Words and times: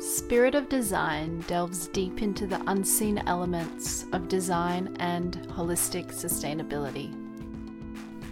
Spirit 0.00 0.54
of 0.54 0.68
Design 0.68 1.40
delves 1.48 1.88
deep 1.88 2.22
into 2.22 2.46
the 2.46 2.62
unseen 2.70 3.18
elements 3.26 4.06
of 4.12 4.28
design 4.28 4.96
and 5.00 5.36
holistic 5.48 6.12
sustainability. 6.12 7.12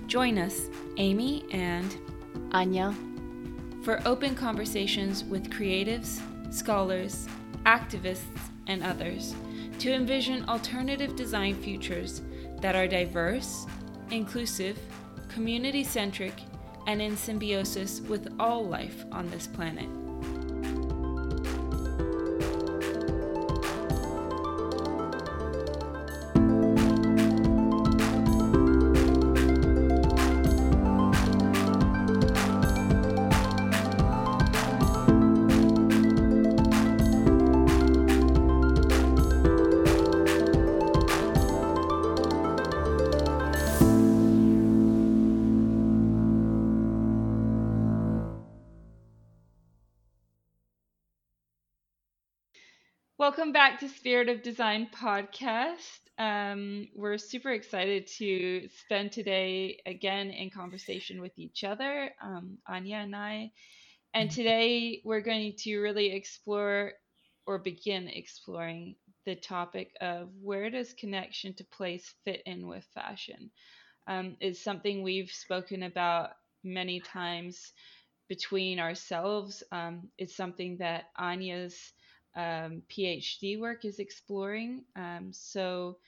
Join 0.07 0.39
us, 0.39 0.69
Amy 0.97 1.45
and 1.51 1.97
Anya, 2.53 2.95
for 3.83 4.01
open 4.07 4.37
conversations 4.37 5.25
with 5.25 5.51
creatives, 5.51 6.21
scholars, 6.55 7.27
activists, 7.65 8.23
and 8.69 8.85
others 8.85 9.35
to 9.81 9.93
envision 9.93 10.49
alternative 10.49 11.17
design 11.17 11.57
futures 11.57 12.23
that 12.61 12.77
are 12.77 12.87
diverse, 12.87 13.67
inclusive, 14.13 14.79
community 15.29 15.83
centric, 15.83 16.35
and 16.87 17.03
in 17.03 17.17
symbiosis 17.17 18.03
with 18.03 18.33
all 18.39 18.65
life 18.65 19.05
on 19.11 19.29
this 19.31 19.49
planet. 19.49 19.89
Welcome 53.47 53.53
back 53.53 53.79
to 53.79 53.89
Spirit 53.89 54.29
of 54.29 54.43
Design 54.43 54.89
podcast. 54.93 56.01
Um, 56.19 56.89
we're 56.97 57.17
super 57.17 57.53
excited 57.53 58.09
to 58.19 58.69
spend 58.81 59.13
today 59.13 59.79
again 59.87 60.31
in 60.31 60.51
conversation 60.51 61.21
with 61.21 61.31
each 61.39 61.63
other, 61.63 62.11
um, 62.21 62.59
Anya 62.67 62.97
and 62.97 63.15
I. 63.15 63.53
And 64.15 64.33
today 64.33 65.01
we're 65.05 65.21
going 65.21 65.55
to 65.59 65.79
really 65.79 66.11
explore 66.13 66.95
or 67.47 67.61
begin 67.61 68.09
exploring 68.09 68.97
the 69.27 69.37
topic 69.37 69.93
of 70.01 70.29
where 70.43 70.69
does 70.69 70.93
connection 70.95 71.55
to 71.55 71.65
place 71.67 72.13
fit 72.25 72.43
in 72.47 72.67
with 72.67 72.85
fashion? 72.95 73.53
Um, 74.09 74.37
it's 74.41 74.61
something 74.65 75.05
we've 75.05 75.31
spoken 75.31 75.85
about 75.85 76.31
many 76.65 76.99
times 76.99 77.73
between 78.29 78.81
ourselves. 78.81 79.63
Um, 79.71 80.09
it's 80.19 80.37
something 80.37 80.79
that 80.79 81.05
Anya's 81.17 81.93
um, 82.37 82.83
PhD 82.91 83.59
work 83.59 83.85
is 83.85 83.99
exploring. 83.99 84.85
Um, 84.95 85.31
so, 85.33 85.99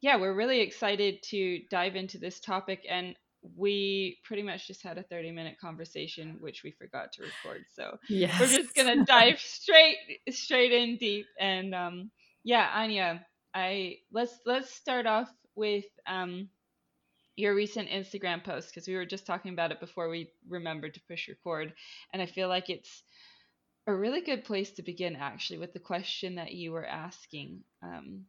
yeah, 0.00 0.16
we're 0.16 0.34
really 0.34 0.60
excited 0.60 1.22
to 1.30 1.60
dive 1.70 1.96
into 1.96 2.18
this 2.18 2.40
topic. 2.40 2.84
And 2.88 3.14
we 3.56 4.18
pretty 4.24 4.42
much 4.42 4.66
just 4.66 4.82
had 4.82 4.98
a 4.98 5.02
30 5.02 5.30
minute 5.32 5.56
conversation, 5.60 6.36
which 6.40 6.62
we 6.64 6.70
forgot 6.72 7.12
to 7.12 7.22
record. 7.22 7.64
So 7.74 7.98
yes. 8.08 8.40
we're 8.40 8.46
just 8.46 8.74
gonna 8.74 9.04
dive 9.06 9.38
straight 9.38 9.96
straight 10.30 10.72
in 10.72 10.96
deep. 10.96 11.26
And 11.38 11.74
um, 11.74 12.10
yeah, 12.44 12.70
Anya, 12.74 13.24
I 13.54 13.98
let's 14.12 14.38
let's 14.46 14.74
start 14.74 15.06
off 15.06 15.30
with 15.54 15.84
um, 16.06 16.48
your 17.36 17.54
recent 17.54 17.88
Instagram 17.88 18.42
post 18.42 18.68
because 18.68 18.88
we 18.88 18.94
were 18.94 19.06
just 19.06 19.26
talking 19.26 19.52
about 19.52 19.70
it 19.72 19.80
before 19.80 20.08
we 20.08 20.30
remembered 20.48 20.94
to 20.94 21.00
push 21.08 21.28
record, 21.28 21.72
and 22.12 22.22
I 22.22 22.26
feel 22.26 22.48
like 22.48 22.70
it's 22.70 23.02
a 23.86 23.94
really 23.94 24.20
good 24.20 24.44
place 24.44 24.70
to 24.72 24.82
begin 24.82 25.16
actually 25.16 25.58
with 25.58 25.72
the 25.72 25.78
question 25.78 26.36
that 26.36 26.52
you 26.52 26.72
were 26.72 26.86
asking. 26.86 27.60
Um, 27.82 28.26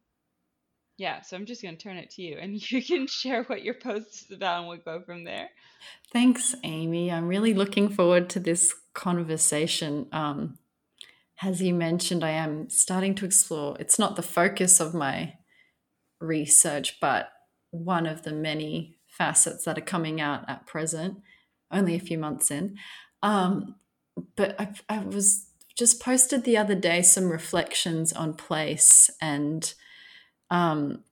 yeah 0.97 1.21
so 1.21 1.37
i'm 1.37 1.45
just 1.45 1.61
going 1.61 1.77
to 1.77 1.81
turn 1.81 1.97
it 1.97 2.09
to 2.09 2.21
you 2.21 2.37
and 2.37 2.59
you 2.71 2.83
can 2.83 3.07
share 3.07 3.43
what 3.43 3.63
your 3.63 3.75
post 3.75 4.25
is 4.25 4.35
about 4.35 4.59
and 4.59 4.67
we'll 4.67 4.77
go 4.77 5.01
from 5.01 5.23
there. 5.23 5.49
Thanks 6.11 6.55
amy. 6.63 7.11
I'm 7.11 7.27
really 7.27 7.53
looking 7.53 7.89
forward 7.89 8.29
to 8.31 8.39
this 8.39 8.73
conversation. 8.93 10.07
Um, 10.11 10.57
as 11.43 11.61
you 11.61 11.73
mentioned 11.73 12.23
i 12.23 12.31
am 12.31 12.69
starting 12.69 13.13
to 13.15 13.25
explore. 13.25 13.77
It's 13.79 13.99
not 13.99 14.15
the 14.15 14.23
focus 14.23 14.79
of 14.79 14.93
my 14.93 15.35
research 16.19 16.99
but 16.99 17.29
one 17.71 18.07
of 18.07 18.23
the 18.23 18.31
many 18.31 18.97
facets 19.07 19.65
that 19.65 19.77
are 19.77 19.81
coming 19.81 20.19
out 20.19 20.49
at 20.49 20.65
present 20.65 21.21
only 21.71 21.95
a 21.95 21.99
few 21.99 22.17
months 22.17 22.49
in. 22.49 22.77
Um, 23.21 23.75
but 24.35 24.59
I, 24.59 24.73
I 24.89 24.99
was 24.99 25.46
just 25.77 26.01
posted 26.01 26.43
the 26.43 26.57
other 26.57 26.75
day 26.75 27.01
some 27.01 27.29
reflections 27.29 28.11
on 28.11 28.33
place 28.33 29.11
and 29.21 29.73
um, 30.49 31.03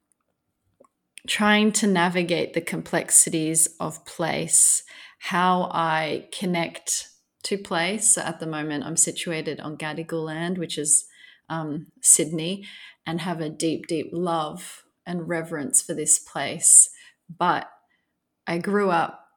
trying 1.27 1.71
to 1.71 1.87
navigate 1.87 2.53
the 2.53 2.61
complexities 2.61 3.67
of 3.79 4.03
place, 4.05 4.83
how 5.19 5.69
I 5.71 6.27
connect 6.37 7.09
to 7.43 7.57
place. 7.59 8.15
So 8.15 8.21
at 8.21 8.39
the 8.39 8.47
moment, 8.47 8.83
I'm 8.83 8.97
situated 8.97 9.59
on 9.59 9.77
Gadigal 9.77 10.25
land, 10.25 10.57
which 10.57 10.79
is 10.79 11.05
um, 11.47 11.87
Sydney, 12.01 12.65
and 13.05 13.21
have 13.21 13.41
a 13.41 13.49
deep, 13.49 13.85
deep 13.85 14.09
love 14.11 14.83
and 15.05 15.29
reverence 15.29 15.81
for 15.81 15.93
this 15.93 16.17
place. 16.17 16.89
But 17.29 17.69
I 18.47 18.57
grew 18.57 18.89
up 18.89 19.27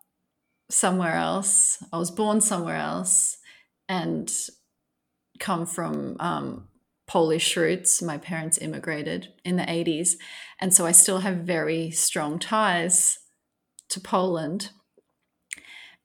somewhere 0.71 1.17
else. 1.17 1.83
I 1.93 1.99
was 1.99 2.11
born 2.11 2.41
somewhere 2.41 2.77
else. 2.77 3.39
And 3.91 4.31
come 5.49 5.65
from 5.65 6.15
um, 6.21 6.69
Polish 7.07 7.57
roots. 7.57 8.03
My 8.03 8.19
parents 8.19 8.59
immigrated 8.59 9.29
in 9.47 9.57
the 9.57 9.63
80s. 9.63 10.17
And 10.61 10.75
so 10.75 10.85
I 10.85 10.93
still 10.93 11.21
have 11.21 11.37
very 11.39 11.91
strong 11.91 12.39
ties 12.39 13.19
to 13.89 13.99
Poland. 13.99 14.73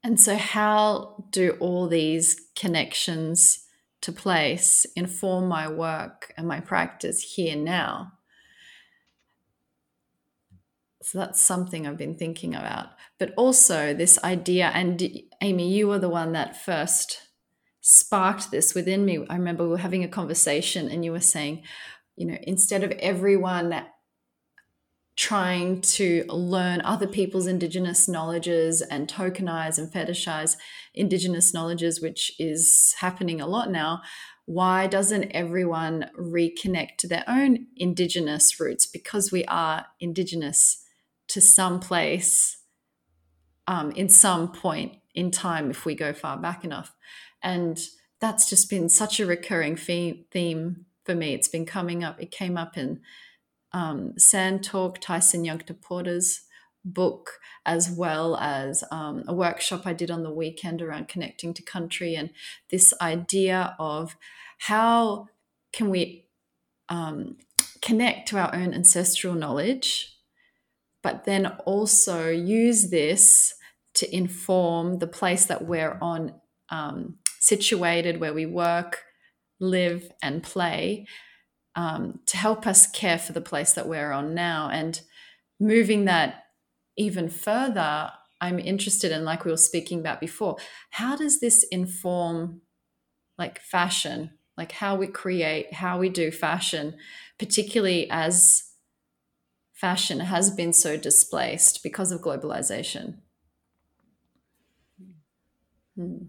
And 0.02 0.18
so, 0.18 0.38
how 0.38 1.26
do 1.30 1.58
all 1.60 1.88
these 1.88 2.40
connections 2.56 3.66
to 4.02 4.12
place 4.14 4.86
inform 4.96 5.48
my 5.48 5.68
work 5.68 6.34
and 6.38 6.48
my 6.48 6.62
practice 6.62 7.36
here 7.36 7.58
now? 7.58 8.14
So, 11.02 11.18
that's 11.18 11.42
something 11.42 11.86
I've 11.86 11.98
been 11.98 12.18
thinking 12.18 12.56
about. 12.56 12.88
But 13.20 13.34
also, 13.36 13.94
this 13.94 14.22
idea, 14.24 14.72
and 14.74 15.02
Amy, 15.42 15.74
you 15.74 15.88
were 15.88 16.00
the 16.00 16.16
one 16.22 16.32
that 16.32 16.56
first 16.56 17.20
sparked 17.84 18.50
this 18.50 18.74
within 18.74 19.04
me. 19.04 19.26
I 19.30 19.36
remember 19.36 19.64
we 19.64 19.72
were 19.72 19.78
having 19.78 20.06
a 20.06 20.08
conversation 20.08 20.90
and 20.90 21.04
you 21.04 21.12
were 21.12 21.20
saying, 21.20 21.64
you 22.16 22.26
know, 22.26 22.38
instead 22.44 22.82
of 22.82 22.92
everyone 22.92 23.86
trying 25.18 25.82
to 25.82 26.24
learn 26.30 26.82
other 26.82 27.06
people's 27.06 27.46
indigenous 27.46 28.08
knowledges 28.08 28.82
and 28.82 29.10
tokenize 29.10 29.78
and 29.78 29.92
fetishize 29.92 30.56
indigenous 30.94 31.54
knowledges, 31.54 32.02
which 32.02 32.32
is 32.40 32.96
happening 33.00 33.42
a 33.42 33.48
lot 33.48 33.70
now, 33.70 34.02
why 34.46 34.88
doesn't 34.88 35.32
everyone 35.32 36.10
reconnect 36.18 36.96
to 37.00 37.08
their 37.08 37.26
own 37.28 37.68
indigenous 37.76 38.60
roots? 38.62 38.86
Because 38.86 39.30
we 39.30 39.44
are 39.46 39.88
indigenous 40.00 40.86
to 41.28 41.42
some 41.42 41.82
place 41.82 42.60
um, 43.68 43.92
in 43.92 44.08
some 44.08 44.54
point 44.54 44.94
in 45.14 45.32
time 45.32 45.70
if 45.70 45.86
we 45.86 45.96
go 45.96 46.14
far 46.14 46.38
back 46.38 46.64
enough. 46.64 46.96
And 47.44 47.80
that's 48.20 48.50
just 48.50 48.70
been 48.70 48.90
such 48.90 49.20
a 49.20 49.26
recurring 49.26 49.76
theme 49.76 50.86
for 51.04 51.14
me. 51.14 51.34
It's 51.34 51.50
been 51.50 51.66
coming 51.66 52.04
up. 52.04 52.22
It 52.22 52.32
came 52.32 52.58
up 52.58 52.78
in 52.78 53.02
um, 53.74 54.18
Sand 54.18 54.64
Talk, 54.64 55.00
Tyson 55.00 55.44
Yunkaporta's 55.44 56.42
book, 56.86 57.40
as 57.66 57.90
well 57.90 58.38
as 58.38 58.84
um, 58.92 59.24
a 59.28 59.34
workshop 59.34 59.86
I 59.86 59.94
did 59.94 60.12
on 60.12 60.24
the 60.24 60.34
weekend 60.34 60.82
around 60.82 61.08
connecting 61.08 61.54
to 61.54 61.62
country 61.62 62.16
and 62.16 62.30
this 62.70 62.94
idea 63.02 63.76
of 63.80 64.16
how 64.60 65.28
can 65.72 65.90
we 65.90 66.28
um, 66.90 67.38
connect 67.82 68.30
to 68.30 68.38
our 68.38 68.54
own 68.54 68.74
ancestral 68.74 69.34
knowledge, 69.34 70.18
but 71.02 71.26
then 71.26 71.48
also 71.66 72.30
use 72.30 72.90
this 72.90 73.56
to 73.96 74.16
inform 74.16 75.00
the 75.00 75.08
place 75.08 75.46
that 75.46 75.66
we're 75.66 75.98
on 76.02 76.34
um, 76.70 77.18
situated 77.44 78.22
where 78.22 78.34
we 78.34 78.46
work, 78.46 79.04
live, 79.60 80.10
and 80.22 80.42
play 80.42 81.06
um, 81.76 82.22
to 82.26 82.38
help 82.38 82.66
us 82.66 82.88
care 82.88 83.20
for 83.20 83.34
the 83.34 83.42
place 83.42 83.74
that 83.74 83.88
we're 83.88 84.14
on 84.14 84.34
now. 84.34 84.70
And 84.72 85.02
moving 85.60 86.06
that 86.06 86.46
even 86.96 87.30
further, 87.30 88.12
I'm 88.40 88.60
interested 88.60 89.12
in, 89.12 89.26
like 89.26 89.44
we 89.44 89.52
were 89.52 89.58
speaking 89.58 90.00
about 90.00 90.22
before, 90.22 90.56
how 90.92 91.18
does 91.18 91.42
this 91.42 91.66
inform 91.70 92.62
like 93.38 93.60
fashion, 93.60 94.32
like 94.58 94.72
how 94.72 94.96
we 94.96 95.08
create, 95.08 95.74
how 95.74 96.00
we 96.00 96.08
do 96.08 96.32
fashion, 96.32 96.96
particularly 97.38 98.10
as 98.10 98.72
fashion 99.74 100.22
has 100.22 100.50
been 100.50 100.72
so 100.72 100.96
displaced 100.96 101.84
because 101.84 102.14
of 102.14 102.22
globalization? 102.22 103.18
Hmm. 105.98 106.28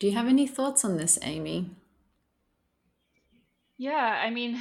Do 0.00 0.06
you 0.06 0.14
have 0.14 0.28
any 0.28 0.46
thoughts 0.46 0.82
on 0.82 0.96
this, 0.96 1.18
Amy? 1.20 1.68
Yeah, 3.76 4.20
I 4.24 4.30
mean, 4.30 4.60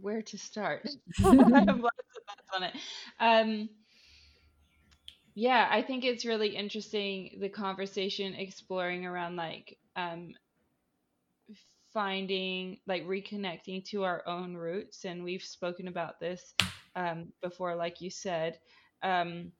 where 0.00 0.22
to 0.22 0.38
start? 0.38 0.88
I 1.18 1.22
have 1.22 1.80
lots 1.80 1.98
of 2.16 2.22
thoughts 2.26 2.48
on 2.54 2.62
it. 2.62 2.74
Um, 3.20 3.68
yeah, 5.34 5.68
I 5.70 5.82
think 5.82 6.04
it's 6.04 6.24
really 6.24 6.56
interesting 6.56 7.36
the 7.40 7.50
conversation 7.50 8.34
exploring 8.34 9.04
around 9.04 9.36
like 9.36 9.76
um, 9.96 10.32
finding 11.92 12.78
like 12.86 13.06
reconnecting 13.06 13.84
to 13.90 14.04
our 14.04 14.26
own 14.26 14.56
roots 14.56 15.04
and 15.04 15.22
we've 15.22 15.42
spoken 15.42 15.88
about 15.88 16.18
this 16.20 16.54
um, 16.96 17.32
before 17.42 17.74
like 17.76 18.00
you 18.00 18.10
said 18.10 18.58
um, 19.02 19.52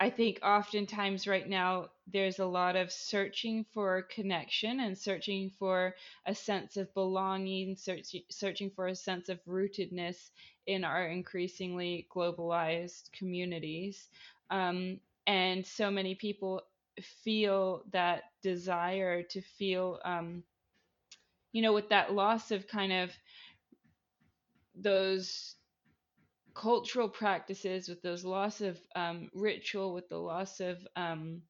i 0.00 0.10
think 0.10 0.38
oftentimes 0.42 1.26
right 1.26 1.48
now 1.48 1.88
there's 2.12 2.38
a 2.38 2.46
lot 2.46 2.76
of 2.76 2.92
searching 2.92 3.64
for 3.74 4.02
connection 4.02 4.80
and 4.80 4.96
searching 4.96 5.50
for 5.58 5.94
a 6.26 6.34
sense 6.34 6.76
of 6.76 6.92
belonging 6.94 7.74
search, 7.76 8.14
searching 8.30 8.70
for 8.70 8.86
a 8.86 8.94
sense 8.94 9.28
of 9.28 9.44
rootedness 9.44 10.30
in 10.66 10.84
our 10.84 11.06
increasingly 11.06 12.06
globalized 12.14 13.10
communities. 13.12 14.08
Um, 14.50 15.00
and 15.26 15.66
so 15.66 15.90
many 15.90 16.14
people 16.14 16.62
feel 17.24 17.82
that 17.92 18.24
desire 18.42 19.22
to 19.24 19.40
feel 19.40 19.98
um, 20.04 20.44
you 21.52 21.62
know, 21.62 21.72
with 21.72 21.88
that 21.88 22.12
loss 22.12 22.50
of 22.50 22.68
kind 22.68 22.92
of 22.92 23.10
those 24.74 25.55
cultural 26.56 27.08
practices, 27.08 27.88
with 27.88 28.02
those 28.02 28.24
loss 28.24 28.60
of 28.62 28.78
um, 28.96 29.30
ritual, 29.34 29.92
with 29.94 30.08
the 30.08 30.18
loss 30.18 30.60
of 30.60 30.78
um, 30.96 31.42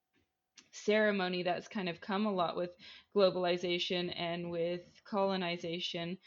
ceremony 0.72 1.42
that's 1.42 1.68
kind 1.68 1.88
of 1.88 2.00
come 2.00 2.26
a 2.26 2.32
lot 2.32 2.56
with 2.56 2.70
globalization 3.16 4.12
and 4.16 4.50
with 4.50 4.82
colonization, 5.04 6.18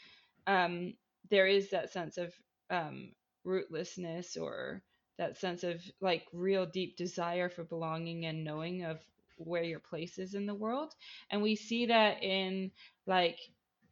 um, 0.46 0.94
there 1.30 1.46
is 1.46 1.70
that 1.70 1.92
sense 1.92 2.18
of 2.18 2.32
um, 2.70 3.12
rootlessness 3.46 4.40
or 4.40 4.82
that 5.18 5.36
sense 5.36 5.62
of 5.62 5.82
like 6.00 6.24
real 6.32 6.66
deep 6.66 6.96
desire 6.96 7.50
for 7.50 7.64
belonging 7.64 8.24
and 8.26 8.44
knowing 8.44 8.84
of 8.84 8.98
where 9.36 9.62
your 9.62 9.80
place 9.80 10.18
is 10.18 10.34
in 10.34 10.46
the 10.46 10.54
world. 10.54 10.94
And 11.30 11.42
we 11.42 11.56
see 11.56 11.86
that 11.86 12.22
in 12.22 12.70
like 13.06 13.38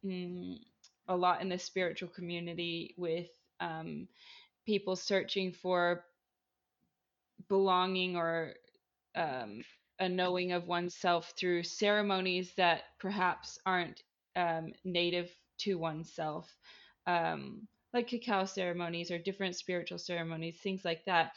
mm, 0.03 0.57
a 1.07 1.15
lot 1.15 1.41
in 1.41 1.49
the 1.49 1.59
spiritual 1.59 2.09
community 2.09 2.95
with 2.97 3.29
um, 3.59 4.07
people 4.69 4.95
searching 4.95 5.51
for 5.51 6.05
belonging 7.47 8.15
or 8.15 8.53
um, 9.15 9.63
a 9.99 10.07
knowing 10.07 10.51
of 10.51 10.67
oneself 10.67 11.33
through 11.39 11.63
ceremonies 11.63 12.53
that 12.55 12.83
perhaps 12.99 13.57
aren't 13.65 14.03
um, 14.35 14.73
native 14.85 15.29
to 15.59 15.79
oneself, 15.79 16.47
um, 17.07 17.67
like 17.93 18.07
cacao 18.07 18.45
ceremonies 18.45 19.09
or 19.11 19.17
different 19.17 19.55
spiritual 19.55 19.97
ceremonies, 19.97 20.57
things 20.61 20.85
like 20.85 21.03
that. 21.05 21.31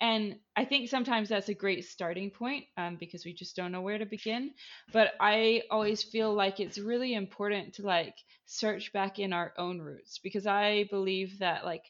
And 0.00 0.36
i 0.56 0.64
think 0.64 0.88
sometimes 0.88 1.28
that's 1.28 1.48
a 1.48 1.54
great 1.54 1.84
starting 1.84 2.30
point 2.30 2.64
um, 2.76 2.96
because 2.98 3.24
we 3.24 3.32
just 3.32 3.54
don't 3.54 3.70
know 3.70 3.82
where 3.82 3.98
to 3.98 4.06
begin. 4.06 4.50
But 4.92 5.12
i 5.20 5.62
always 5.70 6.02
feel 6.02 6.34
like 6.34 6.58
it's 6.58 6.78
really 6.78 7.14
important 7.14 7.74
to 7.74 7.82
like 7.82 8.16
search 8.46 8.92
back 8.92 9.20
in 9.20 9.32
our 9.32 9.52
own 9.56 9.80
roots 9.80 10.18
because 10.18 10.46
i 10.46 10.86
believe 10.90 11.38
that 11.38 11.64
like 11.64 11.84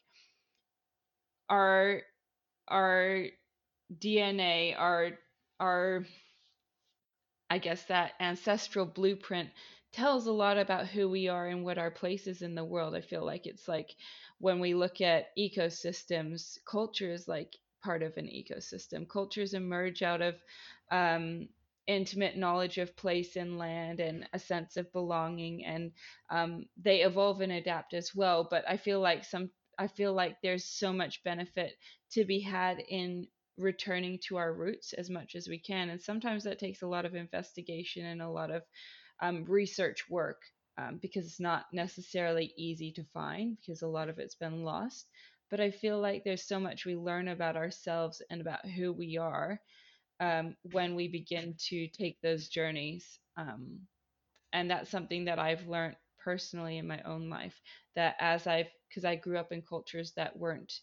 our 1.53 2.01
our 2.69 3.25
dna 3.99 4.75
our 4.77 5.11
our 5.59 6.05
i 7.49 7.57
guess 7.57 7.85
that 7.85 8.13
ancestral 8.19 8.85
blueprint 8.85 9.49
tells 9.91 10.25
a 10.25 10.31
lot 10.31 10.57
about 10.57 10.87
who 10.87 11.07
we 11.09 11.27
are 11.27 11.47
and 11.47 11.63
what 11.63 11.77
our 11.77 11.91
place 11.91 12.27
is 12.27 12.41
in 12.41 12.55
the 12.55 12.65
world 12.65 12.95
i 12.95 13.01
feel 13.01 13.25
like 13.25 13.45
it's 13.45 13.67
like 13.67 13.95
when 14.39 14.59
we 14.59 14.73
look 14.73 15.01
at 15.01 15.27
ecosystems 15.37 16.57
cultures 16.69 17.27
like 17.27 17.53
part 17.83 18.01
of 18.01 18.17
an 18.17 18.27
ecosystem. 18.27 19.07
Cultures 19.09 19.53
emerge 19.53 20.01
out 20.03 20.21
of 20.21 20.35
um, 20.91 21.47
intimate 21.87 22.37
knowledge 22.37 22.77
of 22.77 22.95
place 22.95 23.35
and 23.35 23.57
land 23.57 23.99
and 23.99 24.27
a 24.33 24.39
sense 24.39 24.77
of 24.77 24.91
belonging, 24.93 25.65
and 25.65 25.91
um, 26.29 26.65
they 26.81 27.01
evolve 27.01 27.41
and 27.41 27.51
adapt 27.51 27.93
as 27.93 28.15
well. 28.15 28.47
But 28.49 28.63
I 28.69 28.77
feel 28.77 29.01
like 29.01 29.25
some, 29.25 29.49
I 29.77 29.87
feel 29.87 30.13
like 30.13 30.37
there's 30.41 30.65
so 30.65 30.93
much 30.93 31.23
benefit 31.23 31.77
to 32.11 32.25
be 32.25 32.39
had 32.39 32.79
in 32.89 33.27
returning 33.57 34.19
to 34.27 34.37
our 34.37 34.53
roots 34.53 34.93
as 34.93 35.09
much 35.09 35.35
as 35.35 35.47
we 35.47 35.59
can, 35.59 35.89
and 35.89 36.01
sometimes 36.01 36.43
that 36.43 36.59
takes 36.59 36.81
a 36.81 36.87
lot 36.87 37.05
of 37.05 37.15
investigation 37.15 38.05
and 38.05 38.21
a 38.21 38.29
lot 38.29 38.51
of 38.51 38.63
um, 39.21 39.45
research 39.45 40.09
work. 40.09 40.41
Um, 40.75 40.97
because 40.99 41.27
it's 41.27 41.39
not 41.39 41.65
necessarily 41.71 42.51
easy 42.57 42.91
to 42.93 43.03
find 43.13 43.57
because 43.59 43.83
a 43.83 43.87
lot 43.87 44.09
of 44.09 44.17
it's 44.17 44.33
been 44.33 44.63
lost 44.63 45.07
but 45.51 45.59
I 45.59 45.69
feel 45.69 45.99
like 46.01 46.23
there's 46.23 46.47
so 46.47 46.59
much 46.59 46.83
we 46.83 46.95
learn 46.95 47.27
about 47.27 47.55
ourselves 47.55 48.23
and 48.31 48.41
about 48.41 48.65
who 48.65 48.91
we 48.91 49.17
are 49.17 49.61
um, 50.19 50.55
when 50.71 50.95
we 50.95 51.07
begin 51.07 51.55
to 51.69 51.87
take 51.89 52.19
those 52.21 52.47
journeys. 52.49 53.19
Um, 53.37 53.81
and 54.53 54.71
that's 54.71 54.89
something 54.89 55.25
that 55.25 55.39
I've 55.39 55.67
learned 55.67 55.95
personally 56.23 56.77
in 56.77 56.87
my 56.87 57.01
own 57.03 57.29
life 57.29 57.59
that 57.95 58.15
as 58.19 58.47
I've, 58.47 58.67
because 58.89 59.05
I 59.05 59.15
grew 59.15 59.37
up 59.37 59.51
in 59.51 59.61
cultures 59.61 60.13
that 60.15 60.37
weren't 60.37 60.73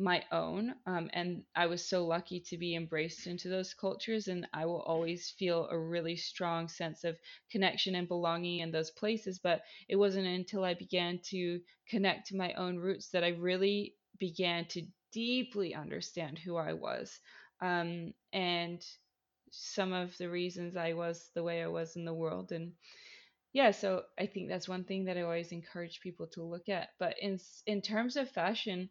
my 0.00 0.22
own. 0.30 0.74
Um, 0.86 1.10
and 1.12 1.42
I 1.56 1.66
was 1.66 1.88
so 1.88 2.06
lucky 2.06 2.40
to 2.48 2.56
be 2.56 2.76
embraced 2.76 3.26
into 3.26 3.48
those 3.48 3.74
cultures. 3.74 4.28
And 4.28 4.46
I 4.54 4.64
will 4.66 4.82
always 4.82 5.30
feel 5.38 5.68
a 5.70 5.78
really 5.78 6.16
strong 6.16 6.68
sense 6.68 7.04
of 7.04 7.18
connection 7.50 7.96
and 7.96 8.06
belonging 8.06 8.60
in 8.60 8.70
those 8.70 8.90
places. 8.92 9.40
But 9.42 9.62
it 9.88 9.96
wasn't 9.96 10.26
until 10.26 10.64
I 10.64 10.74
began 10.74 11.18
to 11.30 11.60
connect 11.88 12.28
to 12.28 12.36
my 12.36 12.52
own 12.54 12.76
roots 12.78 13.10
that 13.10 13.24
I 13.24 13.30
really 13.30 13.94
began 14.20 14.66
to 14.66 14.82
deeply 15.12 15.74
understand 15.74 16.38
who 16.38 16.56
I 16.56 16.74
was. 16.74 17.18
Um, 17.60 18.14
and 18.32 18.80
some 19.50 19.92
of 19.92 20.16
the 20.18 20.30
reasons 20.30 20.76
I 20.76 20.92
was 20.92 21.30
the 21.34 21.42
way 21.42 21.62
I 21.62 21.68
was 21.68 21.96
in 21.96 22.04
the 22.04 22.14
world. 22.14 22.52
And 22.52 22.72
yeah, 23.52 23.70
so 23.72 24.04
I 24.18 24.26
think 24.26 24.48
that's 24.48 24.68
one 24.68 24.84
thing 24.84 25.04
that 25.04 25.16
I 25.18 25.22
always 25.22 25.52
encourage 25.52 26.00
people 26.00 26.26
to 26.28 26.42
look 26.42 26.68
at. 26.68 26.90
But 26.98 27.16
in 27.20 27.38
in 27.66 27.82
terms 27.82 28.16
of 28.16 28.30
fashion, 28.30 28.90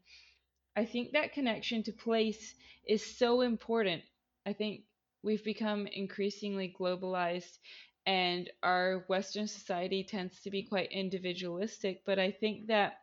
I 0.76 0.86
think 0.86 1.12
that 1.12 1.34
connection 1.34 1.84
to 1.84 1.94
place 1.94 2.56
is 2.88 3.06
so 3.18 3.42
important. 3.42 4.04
I 4.46 4.54
think 4.54 4.84
we've 5.24 5.44
become 5.44 5.88
increasingly 5.88 6.74
globalized 6.80 7.58
and 8.06 8.50
our 8.64 9.06
Western 9.10 9.48
society 9.48 10.04
tends 10.04 10.42
to 10.42 10.52
be 10.52 10.64
quite 10.64 10.92
individualistic. 10.92 12.04
But 12.06 12.20
I 12.20 12.32
think 12.32 12.68
that 12.68 13.00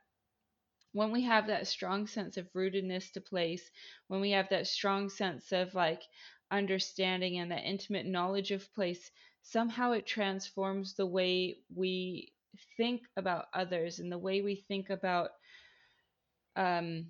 when 0.92 1.10
we 1.10 1.22
have 1.22 1.48
that 1.48 1.66
strong 1.66 2.06
sense 2.06 2.38
of 2.38 2.50
rootedness 2.54 3.12
to 3.12 3.20
place, 3.20 3.70
when 4.08 4.22
we 4.22 4.30
have 4.30 4.48
that 4.48 4.66
strong 4.66 5.10
sense 5.10 5.52
of 5.52 5.74
like 5.74 6.02
understanding 6.50 7.38
and 7.38 7.50
that 7.50 7.64
intimate 7.66 8.06
knowledge 8.06 8.50
of 8.50 8.72
place, 8.74 9.10
somehow 9.44 9.92
it 9.92 10.06
transforms 10.06 10.94
the 10.94 11.06
way 11.06 11.58
we 11.74 12.32
think 12.76 13.02
about 13.16 13.46
others 13.52 14.00
and 14.00 14.10
the 14.10 14.18
way 14.18 14.42
we 14.42 14.56
think 14.56 14.90
about 14.90 15.30
um, 16.56 17.06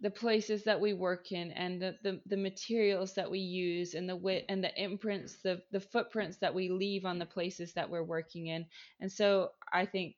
the 0.00 0.10
places 0.10 0.64
that 0.64 0.80
we 0.80 0.92
work 0.92 1.32
in 1.32 1.50
and 1.52 1.80
the, 1.82 1.96
the, 2.02 2.20
the 2.26 2.36
materials 2.36 3.14
that 3.14 3.30
we 3.30 3.38
use 3.38 3.94
and 3.94 4.08
the 4.08 4.16
wit 4.16 4.44
and 4.48 4.62
the 4.62 4.82
imprints 4.82 5.36
the, 5.42 5.62
the 5.72 5.80
footprints 5.80 6.38
that 6.38 6.54
we 6.54 6.68
leave 6.68 7.04
on 7.04 7.18
the 7.18 7.26
places 7.26 7.72
that 7.72 7.90
we're 7.90 8.02
working 8.02 8.46
in. 8.48 8.66
And 9.00 9.10
so 9.10 9.50
i 9.72 9.86
think 9.86 10.14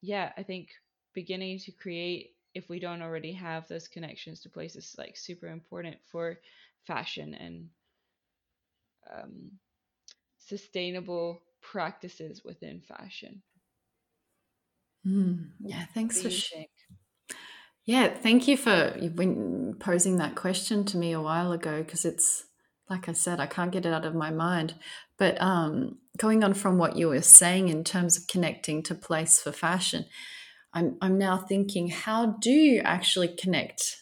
yeah 0.00 0.32
i 0.36 0.42
think 0.42 0.68
beginning 1.14 1.58
to 1.58 1.72
create 1.72 2.30
if 2.54 2.68
we 2.68 2.78
don't 2.78 3.02
already 3.02 3.32
have 3.32 3.66
those 3.68 3.88
connections 3.88 4.40
to 4.40 4.48
places 4.48 4.94
like 4.98 5.16
super 5.16 5.48
important 5.48 5.96
for 6.10 6.38
fashion 6.86 7.34
and 7.34 7.68
um, 9.12 9.50
sustainable 10.52 11.42
practices 11.60 12.42
within 12.44 12.80
fashion 12.80 13.42
mm, 15.06 15.48
yeah 15.60 15.84
thanks 15.94 16.20
for 16.22 16.30
sharing 16.30 16.66
yeah, 17.84 18.14
thank 18.14 18.46
you 18.46 18.56
for 18.56 18.94
posing 19.80 20.18
that 20.18 20.36
question 20.36 20.84
to 20.84 20.96
me 20.96 21.12
a 21.12 21.20
while 21.20 21.52
ago 21.52 21.82
because 21.82 22.04
it's 22.04 22.44
like 22.88 23.08
I 23.08 23.12
said, 23.12 23.40
I 23.40 23.46
can't 23.46 23.72
get 23.72 23.86
it 23.86 23.92
out 23.92 24.04
of 24.04 24.14
my 24.14 24.30
mind. 24.30 24.74
But 25.18 25.40
um, 25.40 25.98
going 26.16 26.44
on 26.44 26.52
from 26.54 26.78
what 26.78 26.96
you 26.96 27.08
were 27.08 27.22
saying 27.22 27.68
in 27.68 27.84
terms 27.84 28.16
of 28.16 28.28
connecting 28.28 28.82
to 28.84 28.94
place 28.94 29.40
for 29.40 29.50
fashion, 29.50 30.04
I'm 30.72 30.96
I'm 31.00 31.18
now 31.18 31.38
thinking, 31.38 31.88
how 31.88 32.26
do 32.26 32.50
you 32.50 32.80
actually 32.82 33.28
connect 33.28 33.96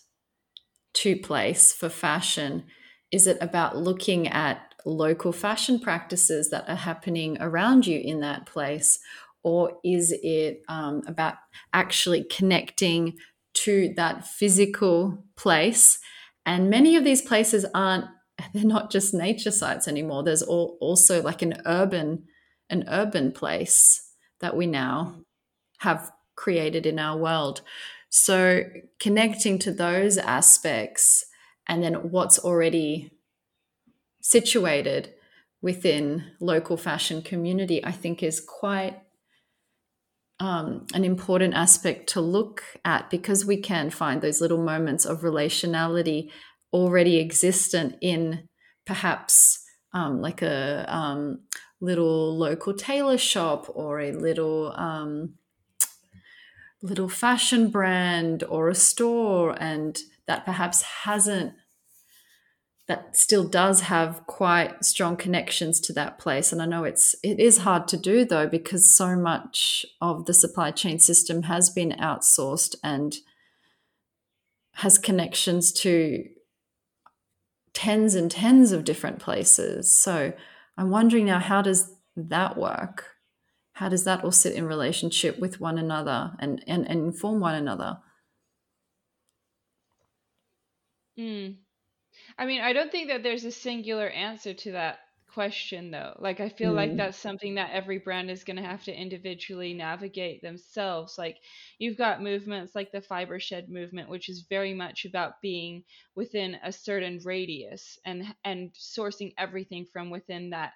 to 0.95 1.17
place 1.17 1.73
for 1.73 1.89
fashion? 1.89 2.65
Is 3.11 3.27
it 3.27 3.39
about 3.41 3.77
looking 3.77 4.29
at 4.29 4.70
local 4.85 5.33
fashion 5.33 5.79
practices 5.79 6.51
that 6.51 6.69
are 6.69 6.77
happening 6.77 7.37
around 7.41 7.87
you 7.87 7.99
in 7.99 8.21
that 8.21 8.47
place? 8.47 8.99
Or 9.43 9.79
is 9.83 10.15
it 10.23 10.63
um, 10.69 11.03
about 11.07 11.35
actually 11.73 12.25
connecting 12.25 13.17
to 13.53 13.93
that 13.97 14.27
physical 14.27 15.25
place. 15.37 15.99
And 16.47 16.71
many 16.71 16.97
of 16.97 17.05
these 17.05 17.23
places 17.23 17.67
aren't, 17.75 18.07
they're 18.55 18.65
not 18.65 18.91
just 18.91 19.15
nature 19.15 19.51
sites 19.51 19.89
anymore. 19.89 20.23
There's 20.23 20.43
all, 20.43 20.79
also 20.81 21.23
like 21.23 21.43
an 21.43 21.61
urban 21.65 22.25
an 22.73 22.85
urban 22.87 23.33
place 23.33 24.15
that 24.39 24.57
we 24.57 24.65
now 24.65 25.17
mm. 25.17 25.25
have 25.79 26.13
created 26.37 26.87
in 26.87 27.01
our 27.01 27.19
world. 27.19 27.63
So 28.11 28.63
connecting 29.01 29.59
to 29.59 29.73
those 29.73 30.17
aspects 30.17 31.27
and 31.67 31.83
then 31.83 31.95
what's 31.95 32.39
already 32.39 33.11
situated 34.21 35.15
within 35.63 36.25
local 36.41 36.77
fashion 36.77 37.23
community, 37.23 37.85
I 37.85 37.93
think 37.93 38.23
is 38.23 38.41
quite 38.41 39.01
um, 40.39 40.87
an 40.95 41.05
important 41.05 41.55
aspect 41.55 42.09
to 42.11 42.21
look 42.21 42.63
at 42.85 43.11
because 43.11 43.45
we 43.45 43.59
can 43.59 43.91
find 43.91 44.23
those 44.23 44.41
little 44.41 44.63
moments 44.63 45.05
of 45.05 45.21
relationality 45.21 46.31
already 46.73 47.19
existent 47.19 47.97
in 48.01 48.49
perhaps 48.87 49.63
um, 49.93 50.23
like 50.23 50.41
a 50.41 50.87
um, 50.89 51.41
little 51.81 52.37
local 52.37 52.73
tailor 52.73 53.19
shop 53.19 53.67
or 53.75 54.01
a 54.01 54.13
little 54.13 54.73
um, 54.77 55.35
little 56.83 57.09
fashion 57.09 57.69
brand 57.69 58.43
or 58.45 58.69
a 58.69 58.75
store 58.75 59.55
and 59.61 59.99
that 60.27 60.47
perhaps 60.47 60.83
hasn't 61.05 61.53
that 62.91 63.17
still 63.17 63.45
does 63.47 63.83
have 63.83 64.27
quite 64.27 64.85
strong 64.85 65.17
connections 65.17 65.79
to 65.79 65.93
that 65.93 66.19
place. 66.19 66.53
And 66.53 66.61
i 66.61 66.67
know 66.67 66.85
it's 66.85 67.15
it 67.23 67.39
is 67.39 67.59
hard 67.59 67.87
to 67.89 67.97
do 67.97 68.25
though 68.25 68.49
because 68.49 68.95
so 68.95 69.15
much 69.17 69.87
of 70.01 70.27
the 70.27 70.35
supply 70.35 70.73
chain 70.73 70.99
system 70.99 71.45
has 71.45 71.71
been 71.71 71.93
outsourced 71.93 72.75
and 72.83 73.17
has 74.75 74.99
connections 74.99 75.73
to 75.73 76.25
tens 77.73 78.15
and 78.15 78.31
tens 78.31 78.73
of 78.73 78.85
different 78.85 79.21
places. 79.21 79.91
So 79.91 80.33
i'm 80.77 80.91
wondering 80.91 81.27
now 81.27 81.39
how 81.39 81.63
does 81.63 81.95
that 82.17 82.57
work? 82.57 83.17
How 83.75 83.89
does 83.89 84.05
that 84.05 84.25
all 84.25 84.33
sit 84.33 84.55
in 84.55 84.67
relationship 84.67 85.39
with 85.39 85.61
one 85.61 85.79
another 85.79 86.33
and 86.41 86.63
and, 86.67 86.89
and 86.89 87.01
inform 87.07 87.39
one 87.41 87.55
another? 87.55 87.99
Mm. 91.19 91.57
I 92.41 92.47
mean, 92.47 92.63
I 92.63 92.73
don't 92.73 92.91
think 92.91 93.09
that 93.09 93.23
there's 93.23 93.45
a 93.45 93.53
singular 93.53 94.09
answer 94.09 94.55
to 94.55 94.73
that 94.73 95.01
question 95.35 95.91
though. 95.91 96.17
Like 96.19 96.41
I 96.41 96.49
feel 96.49 96.73
mm. 96.73 96.77
like 96.77 96.97
that's 96.97 97.19
something 97.19 97.57
that 97.57 97.71
every 97.71 97.99
brand 97.99 98.31
is 98.31 98.45
going 98.45 98.57
to 98.57 98.63
have 98.63 98.83
to 98.85 98.99
individually 98.99 99.75
navigate 99.75 100.41
themselves. 100.41 101.19
Like 101.19 101.37
you've 101.79 101.99
got 101.99 102.23
movements 102.23 102.75
like 102.75 102.93
the 102.93 103.03
fiber 103.03 103.39
shed 103.39 103.69
movement 103.69 104.09
which 104.09 104.31
is 104.31 104.47
very 104.49 104.73
much 104.73 105.05
about 105.05 105.43
being 105.43 105.85
within 106.15 106.57
a 106.65 106.73
certain 106.73 107.21
radius 107.25 107.99
and 108.07 108.35
and 108.43 108.73
sourcing 108.73 109.35
everything 109.37 109.87
from 109.93 110.09
within 110.09 110.51
that 110.51 110.73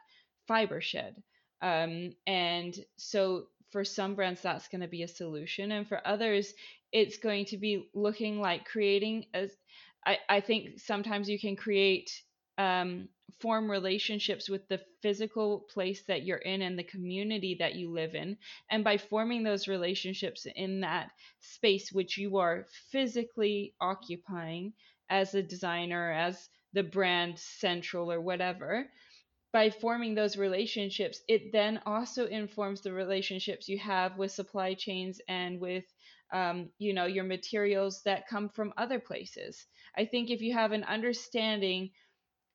fiber 0.47 0.83
shed. 0.83 1.17
Um, 1.63 2.13
and 2.27 2.79
so 2.99 3.47
for 3.71 3.85
some 3.85 4.15
brands 4.15 4.43
that's 4.43 4.69
going 4.69 4.83
to 4.83 4.87
be 4.87 5.03
a 5.03 5.09
solution 5.09 5.73
and 5.73 5.89
for 5.89 6.07
others 6.07 6.53
it's 6.93 7.17
going 7.19 7.47
to 7.47 7.57
be 7.57 7.89
looking 7.93 8.39
like 8.39 8.67
creating 8.67 9.25
a 9.35 9.49
I, 10.07 10.19
I 10.29 10.41
think 10.41 10.81
sometimes 10.81 11.29
you 11.29 11.39
can 11.39 11.57
create 11.57 12.11
um, 12.59 13.09
form 13.41 13.71
relationships 13.71 14.49
with 14.49 14.67
the 14.69 14.81
physical 15.03 15.67
place 15.73 16.03
that 16.09 16.25
you're 16.25 16.39
in 16.39 16.63
and 16.63 16.79
the 16.79 16.85
community 16.85 17.57
that 17.59 17.75
you 17.75 17.91
live 17.91 18.15
in. 18.15 18.37
And 18.71 18.85
by 18.85 18.99
forming 18.99 19.43
those 19.43 19.69
relationships 19.69 20.47
in 20.55 20.81
that 20.81 21.11
space 21.41 21.91
which 21.93 22.17
you 22.17 22.37
are 22.39 22.67
physically 22.91 23.75
occupying 23.81 24.73
as 25.11 25.35
a 25.35 25.43
designer, 25.43 26.13
as 26.13 26.49
the 26.73 26.83
brand 26.83 27.39
central 27.39 28.11
or 28.11 28.21
whatever, 28.21 28.87
by 29.53 29.71
forming 29.71 30.15
those 30.15 30.37
relationships, 30.37 31.21
it 31.29 31.53
then 31.53 31.81
also 31.87 32.27
informs 32.27 32.81
the 32.81 32.93
relationships 32.93 33.69
you 33.69 33.79
have 33.79 34.17
with 34.19 34.33
supply 34.33 34.75
chains 34.75 35.21
and 35.29 35.61
with 35.61 35.85
um, 36.35 36.71
you 36.79 36.95
know 36.95 37.07
your 37.07 37.25
materials 37.25 38.03
that 38.05 38.29
come 38.29 38.51
from 38.51 38.75
other 38.77 39.01
places. 39.01 39.67
I 39.97 40.07
think 40.07 40.31
if 40.31 40.43
you 40.43 40.55
have 40.55 40.73
an 40.73 40.85
understanding 40.85 41.93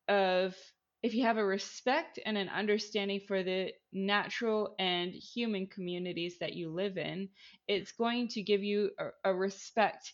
of 0.09 0.55
if 1.03 1.15
you 1.15 1.23
have 1.23 1.37
a 1.37 1.45
respect 1.45 2.19
and 2.25 2.37
an 2.37 2.49
understanding 2.49 3.21
for 3.27 3.43
the 3.43 3.71
natural 3.93 4.75
and 4.79 5.13
human 5.13 5.67
communities 5.67 6.37
that 6.39 6.53
you 6.55 6.69
live 6.71 6.97
in 6.97 7.29
it's 7.67 7.93
going 7.93 8.27
to 8.29 8.43
give 8.43 8.63
you 8.63 8.91
a, 8.99 9.31
a 9.31 9.33
respect 9.33 10.13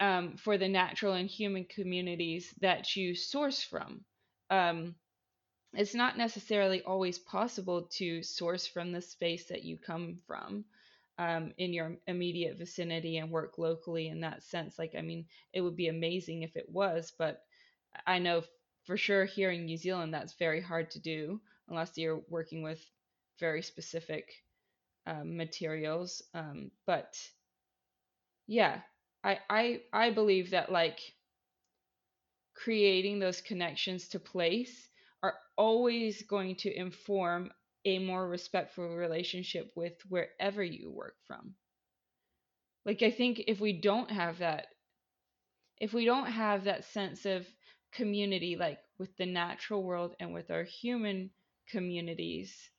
um, 0.00 0.36
for 0.36 0.58
the 0.58 0.68
natural 0.68 1.14
and 1.14 1.28
human 1.30 1.64
communities 1.66 2.54
that 2.60 2.96
you 2.96 3.14
source 3.14 3.62
from. 3.62 4.04
Um, 4.50 4.96
it's 5.74 5.94
not 5.94 6.18
necessarily 6.18 6.82
always 6.82 7.18
possible 7.18 7.88
to 7.98 8.22
source 8.22 8.66
from 8.66 8.92
the 8.92 9.02
space 9.02 9.46
that 9.48 9.64
you 9.64 9.78
come 9.78 10.18
from 10.26 10.64
um, 11.20 11.52
in 11.58 11.74
your 11.74 11.98
immediate 12.06 12.56
vicinity 12.56 13.18
and 13.18 13.30
work 13.30 13.58
locally 13.58 14.08
in 14.08 14.22
that 14.22 14.42
sense. 14.42 14.78
Like, 14.78 14.94
I 14.96 15.02
mean, 15.02 15.26
it 15.52 15.60
would 15.60 15.76
be 15.76 15.88
amazing 15.88 16.42
if 16.42 16.56
it 16.56 16.66
was, 16.70 17.12
but 17.18 17.42
I 18.06 18.18
know 18.18 18.42
for 18.86 18.96
sure 18.96 19.26
here 19.26 19.50
in 19.50 19.66
New 19.66 19.76
Zealand 19.76 20.14
that's 20.14 20.32
very 20.38 20.62
hard 20.62 20.90
to 20.92 20.98
do 20.98 21.38
unless 21.68 21.98
you're 21.98 22.22
working 22.30 22.62
with 22.62 22.80
very 23.38 23.60
specific 23.60 24.32
um, 25.06 25.36
materials. 25.36 26.22
Um, 26.32 26.70
but 26.86 27.14
yeah, 28.46 28.80
I, 29.22 29.40
I 29.50 29.80
I 29.92 30.10
believe 30.12 30.50
that 30.50 30.72
like 30.72 31.00
creating 32.54 33.18
those 33.18 33.42
connections 33.42 34.08
to 34.08 34.18
place 34.18 34.88
are 35.22 35.34
always 35.58 36.22
going 36.22 36.56
to 36.56 36.74
inform 36.74 37.50
a 37.84 37.98
more 37.98 38.26
respectful 38.28 38.96
relationship 38.96 39.72
with 39.74 39.94
wherever 40.08 40.62
you 40.62 40.90
work 40.90 41.16
from. 41.26 41.54
Like, 42.84 43.02
I 43.02 43.10
think 43.10 43.44
if 43.46 43.60
we 43.60 43.72
don't 43.80 44.10
have 44.10 44.38
that, 44.38 44.68
if 45.80 45.92
we 45.92 46.04
don't 46.04 46.30
have 46.30 46.64
that 46.64 46.84
sense 46.84 47.26
of 47.26 47.46
community, 47.92 48.56
like 48.56 48.78
with 48.98 49.16
the 49.16 49.26
natural 49.26 49.82
world 49.82 50.14
and 50.20 50.32
with 50.34 50.50
our 50.50 50.64
human 50.64 51.30
communities, 51.68 52.70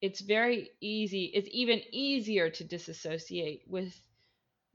it's 0.00 0.20
very 0.20 0.70
easy, 0.80 1.26
it's 1.34 1.48
even 1.52 1.82
easier 1.92 2.50
to 2.50 2.64
disassociate 2.64 3.62
with 3.66 3.94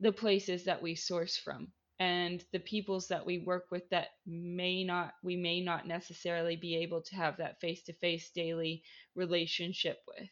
the 0.00 0.12
places 0.12 0.64
that 0.64 0.82
we 0.82 0.94
source 0.94 1.36
from 1.36 1.68
and 2.00 2.44
the 2.52 2.58
peoples 2.58 3.08
that 3.08 3.24
we 3.24 3.38
work 3.38 3.66
with 3.70 3.88
that 3.90 4.08
may 4.26 4.82
not 4.82 5.14
we 5.22 5.36
may 5.36 5.60
not 5.60 5.86
necessarily 5.86 6.56
be 6.56 6.76
able 6.76 7.00
to 7.00 7.14
have 7.14 7.36
that 7.36 7.60
face 7.60 7.82
to 7.82 7.92
face 7.92 8.30
daily 8.30 8.82
relationship 9.14 10.00
with. 10.08 10.28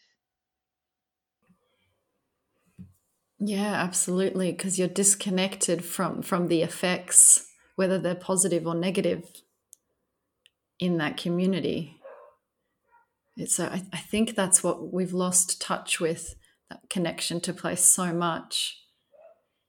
Yeah 3.38 3.74
absolutely 3.74 4.52
because 4.52 4.78
you're 4.78 4.88
disconnected 4.88 5.84
from 5.84 6.22
from 6.22 6.48
the 6.48 6.62
effects 6.62 7.46
whether 7.76 7.98
they're 7.98 8.14
positive 8.14 8.66
or 8.66 8.74
negative 8.74 9.24
in 10.78 10.98
that 10.98 11.16
community. 11.16 11.96
It's 13.36 13.58
I 13.60 13.78
think 13.78 14.34
that's 14.34 14.64
what 14.64 14.92
we've 14.92 15.14
lost 15.14 15.60
touch 15.60 16.00
with 16.00 16.34
that 16.68 16.80
connection 16.90 17.40
to 17.42 17.52
place 17.52 17.84
so 17.84 18.12
much. 18.12 18.78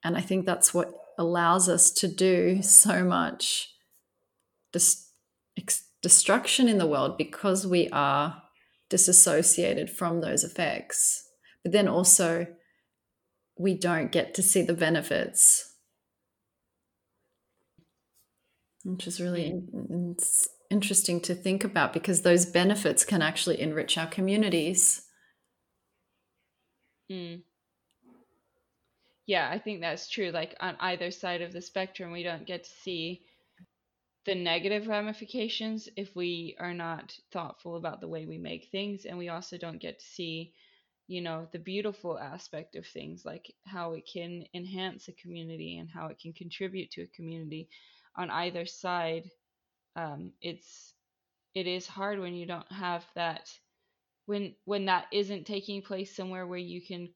And 0.02 0.18
i 0.18 0.20
think 0.20 0.44
that's 0.44 0.74
what 0.74 0.92
allows 1.18 1.68
us 1.68 1.90
to 1.90 2.08
do 2.08 2.62
so 2.62 3.04
much 3.04 3.70
dis- 4.72 5.08
destruction 6.02 6.68
in 6.68 6.78
the 6.78 6.86
world 6.86 7.16
because 7.16 7.66
we 7.66 7.88
are 7.90 8.42
disassociated 8.90 9.88
from 9.88 10.20
those 10.20 10.44
effects. 10.44 11.26
But 11.62 11.72
then 11.72 11.88
also, 11.88 12.46
we 13.58 13.74
don't 13.74 14.12
get 14.12 14.34
to 14.34 14.42
see 14.42 14.62
the 14.62 14.74
benefits, 14.74 15.72
which 18.84 19.06
is 19.06 19.20
really 19.20 19.46
in- 19.46 20.16
interesting 20.70 21.20
to 21.22 21.34
think 21.34 21.64
about 21.64 21.92
because 21.92 22.20
those 22.20 22.44
benefits 22.44 23.04
can 23.04 23.22
actually 23.22 23.60
enrich 23.60 23.96
our 23.96 24.06
communities. 24.06 25.06
Mm 27.10 27.42
yeah, 29.26 29.48
I 29.50 29.58
think 29.58 29.80
that's 29.80 30.08
true. 30.08 30.30
Like 30.30 30.54
on 30.60 30.76
either 30.80 31.10
side 31.10 31.42
of 31.42 31.52
the 31.52 31.62
spectrum, 31.62 32.12
we 32.12 32.22
don't 32.22 32.46
get 32.46 32.64
to 32.64 32.70
see 32.70 33.22
the 34.26 34.34
negative 34.34 34.86
ramifications 34.88 35.88
if 35.96 36.14
we 36.16 36.56
are 36.58 36.74
not 36.74 37.16
thoughtful 37.32 37.76
about 37.76 38.00
the 38.00 38.08
way 38.08 38.26
we 38.26 38.38
make 38.38 38.68
things. 38.70 39.04
And 39.06 39.18
we 39.18 39.28
also 39.28 39.58
don't 39.58 39.80
get 39.80 39.98
to 39.98 40.04
see, 40.04 40.52
you 41.06 41.20
know, 41.22 41.48
the 41.52 41.58
beautiful 41.58 42.18
aspect 42.18 42.76
of 42.76 42.86
things, 42.86 43.24
like 43.24 43.52
how 43.66 43.92
it 43.94 44.08
can 44.12 44.44
enhance 44.54 45.08
a 45.08 45.12
community 45.12 45.78
and 45.78 45.90
how 45.90 46.08
it 46.08 46.18
can 46.18 46.32
contribute 46.32 46.90
to 46.92 47.02
a 47.02 47.16
community 47.16 47.68
on 48.16 48.30
either 48.30 48.66
side. 48.66 49.30
Um, 49.96 50.32
it's 50.40 50.94
it 51.54 51.66
is 51.66 51.86
hard 51.86 52.20
when 52.20 52.34
you 52.34 52.46
don't 52.46 52.70
have 52.72 53.04
that 53.16 53.50
when 54.26 54.54
when 54.64 54.86
that 54.86 55.06
isn't 55.12 55.46
taking 55.46 55.82
place 55.82 56.14
somewhere 56.16 56.46
where 56.46 56.58
you 56.58 56.80
can 56.86 57.08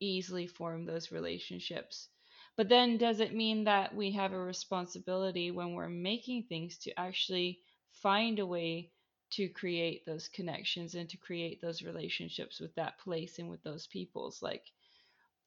easily 0.00 0.46
form 0.46 0.84
those 0.84 1.12
relationships. 1.12 2.08
But 2.56 2.68
then, 2.68 2.98
does 2.98 3.20
it 3.20 3.34
mean 3.34 3.64
that 3.64 3.94
we 3.94 4.12
have 4.12 4.32
a 4.32 4.38
responsibility 4.38 5.50
when 5.50 5.74
we're 5.74 5.88
making 5.88 6.44
things 6.44 6.78
to 6.78 6.98
actually 6.98 7.60
find 7.92 8.38
a 8.38 8.46
way 8.46 8.92
to 9.30 9.48
create 9.48 10.04
those 10.06 10.28
connections 10.28 10.94
and 10.94 11.08
to 11.10 11.16
create 11.16 11.60
those 11.60 11.82
relationships 11.82 12.60
with 12.60 12.74
that 12.76 12.98
place 12.98 13.38
and 13.38 13.50
with 13.50 13.62
those 13.62 13.86
peoples 13.86 14.40
like 14.42 14.64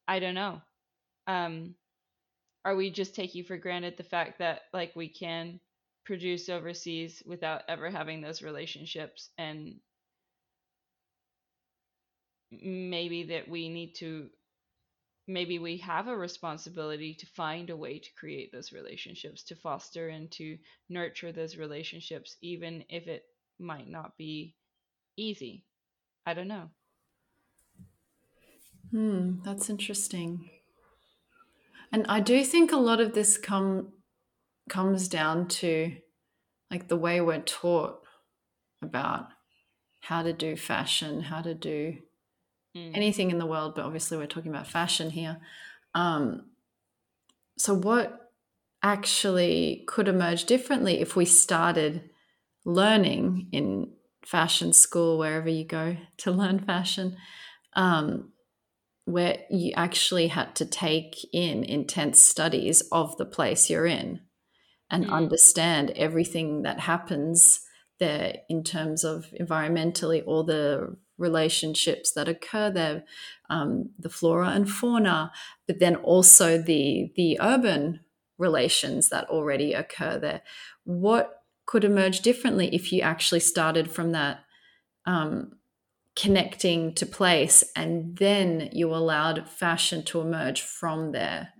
i 0.08 0.20
don't 0.20 0.36
know 0.36 0.62
um 1.28 1.76
are 2.66 2.76
we 2.76 2.92
just 2.92 3.16
taking 3.16 3.44
for 3.44 3.58
granted 3.58 3.98
the 3.98 4.04
fact 4.04 4.40
that 4.40 4.64
like 4.74 4.96
we 4.96 5.08
can 5.10 5.60
produce 6.06 6.50
overseas 6.50 7.24
without 7.26 7.64
ever 7.68 7.90
having 7.90 8.22
those 8.22 8.42
relationships 8.42 9.30
and 9.38 9.76
maybe 12.52 13.24
that 13.24 13.48
we 13.48 13.70
need 13.70 13.96
to 13.96 14.30
maybe 15.34 15.60
we 15.60 15.78
have 15.78 16.08
a 16.08 16.18
responsibility 16.18 17.16
to 17.16 17.26
find 17.26 17.70
a 17.70 17.78
way 17.78 18.00
to 18.00 18.14
create 18.16 18.52
those 18.52 18.72
relationships 18.74 19.44
to 19.46 19.56
foster 19.56 20.10
and 20.10 20.32
to 20.34 20.58
nurture 20.90 21.32
those 21.32 21.58
relationships 21.58 22.38
even 22.42 22.86
if 22.90 23.08
it 23.08 23.26
might 23.60 23.88
not 23.88 24.18
be 24.18 24.58
easy. 25.18 25.68
I 26.26 26.34
don't 26.36 26.50
know. 26.50 26.72
Hmm 28.92 29.42
that's 29.44 29.70
interesting. 29.70 30.50
And 31.92 32.06
i 32.08 32.20
do 32.20 32.44
think 32.44 32.72
a 32.72 32.78
lot 32.78 33.00
of 33.02 33.14
this 33.14 33.38
come 33.38 33.94
comes 34.70 35.08
down 35.10 35.48
to 35.48 35.98
like 36.72 36.88
the 36.90 36.98
way 36.98 37.22
we're 37.22 37.42
taught 37.44 38.04
about 38.82 39.32
how 40.02 40.24
to 40.24 40.34
do 40.34 40.56
fashion 40.58 41.22
how 41.22 41.42
to 41.42 41.56
do 41.56 42.02
mm. 42.76 42.96
anything 42.96 43.32
in 43.32 43.38
the 43.38 43.46
world, 43.46 43.76
but 43.76 43.86
obviously 43.86 44.18
we're 44.18 44.28
talking 44.28 44.52
about 44.52 44.68
fashion 44.68 45.10
here. 45.10 45.38
Um, 45.94 46.46
so, 47.58 47.74
what 47.74 48.32
actually 48.84 49.84
could 49.88 50.08
emerge 50.08 50.46
differently 50.46 51.00
if 51.00 51.16
we 51.16 51.26
started 51.26 52.10
learning 52.66 53.48
in 53.52 53.92
fashion 54.26 54.74
school, 54.74 55.18
wherever 55.18 55.50
you 55.50 55.66
go 55.66 55.98
to 56.18 56.32
learn 56.32 56.60
fashion, 56.60 57.18
um, 57.74 58.32
where 59.06 59.40
you 59.50 59.74
actually 59.76 60.28
had 60.28 60.56
to 60.56 60.66
take 60.66 61.16
in 61.34 61.64
intense 61.64 62.22
studies 62.22 62.82
of 62.92 63.18
the 63.18 63.26
place 63.26 63.70
you're 63.70 63.88
in 63.88 64.22
and 64.90 65.06
mm. 65.06 65.12
understand 65.12 65.90
everything 65.92 66.62
that 66.64 66.82
happens 66.82 67.62
there 68.00 68.38
in 68.50 68.64
terms 68.64 69.04
of 69.04 69.28
environmentally 69.40 70.24
all 70.26 70.44
the 70.44 70.96
relationships 71.22 72.12
that 72.14 72.28
occur 72.28 72.70
there, 72.72 73.04
um, 73.50 73.92
the 73.98 74.10
flora 74.10 74.50
and 74.50 74.70
fauna, 74.70 75.32
but 75.68 75.80
then 75.80 75.96
also 75.98 76.62
the 76.62 77.12
the 77.16 77.38
urban 77.42 78.02
relations 78.38 79.10
that 79.10 79.30
already 79.30 79.74
occur 79.74 80.20
there. 80.20 80.42
What 80.84 81.44
could 81.66 81.84
emerge 81.84 82.22
differently 82.22 82.74
if 82.74 82.92
you 82.92 83.02
actually 83.02 83.40
started 83.40 83.92
from 83.92 84.12
that 84.12 84.44
um, 85.06 85.58
connecting 86.16 86.94
to 86.96 87.06
place 87.06 87.64
and 87.76 88.18
then 88.18 88.70
you 88.74 88.94
allowed 88.94 89.48
fashion 89.48 90.04
to 90.06 90.22
emerge 90.22 90.62
from 90.62 91.12
there? 91.12 91.54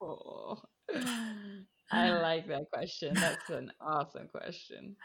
Oh, 0.00 0.62
I 1.90 2.10
like 2.20 2.46
that 2.48 2.66
question. 2.72 3.14
That's 3.14 3.50
an 3.50 3.72
awesome 3.80 4.28
question. 4.28 4.96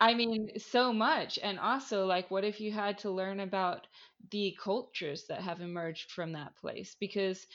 I 0.00 0.14
mean, 0.14 0.58
so 0.58 0.92
much. 0.92 1.38
And 1.42 1.58
also, 1.58 2.06
like, 2.06 2.30
what 2.30 2.44
if 2.44 2.60
you 2.60 2.72
had 2.72 2.98
to 2.98 3.10
learn 3.10 3.40
about 3.40 3.86
the 4.30 4.56
cultures 4.62 5.26
that 5.26 5.42
have 5.42 5.60
emerged 5.60 6.10
from 6.10 6.32
that 6.32 6.56
place? 6.56 6.94
Because, 6.98 7.46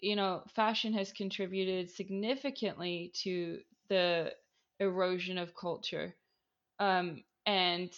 you 0.00 0.14
know, 0.16 0.44
fashion 0.54 0.92
has 0.94 1.12
contributed 1.12 1.90
significantly 1.90 3.10
to 3.22 3.62
the 3.88 4.34
erosion 4.80 5.38
of 5.38 5.54
culture. 5.56 6.16
Um, 6.78 7.24
and 7.46 7.92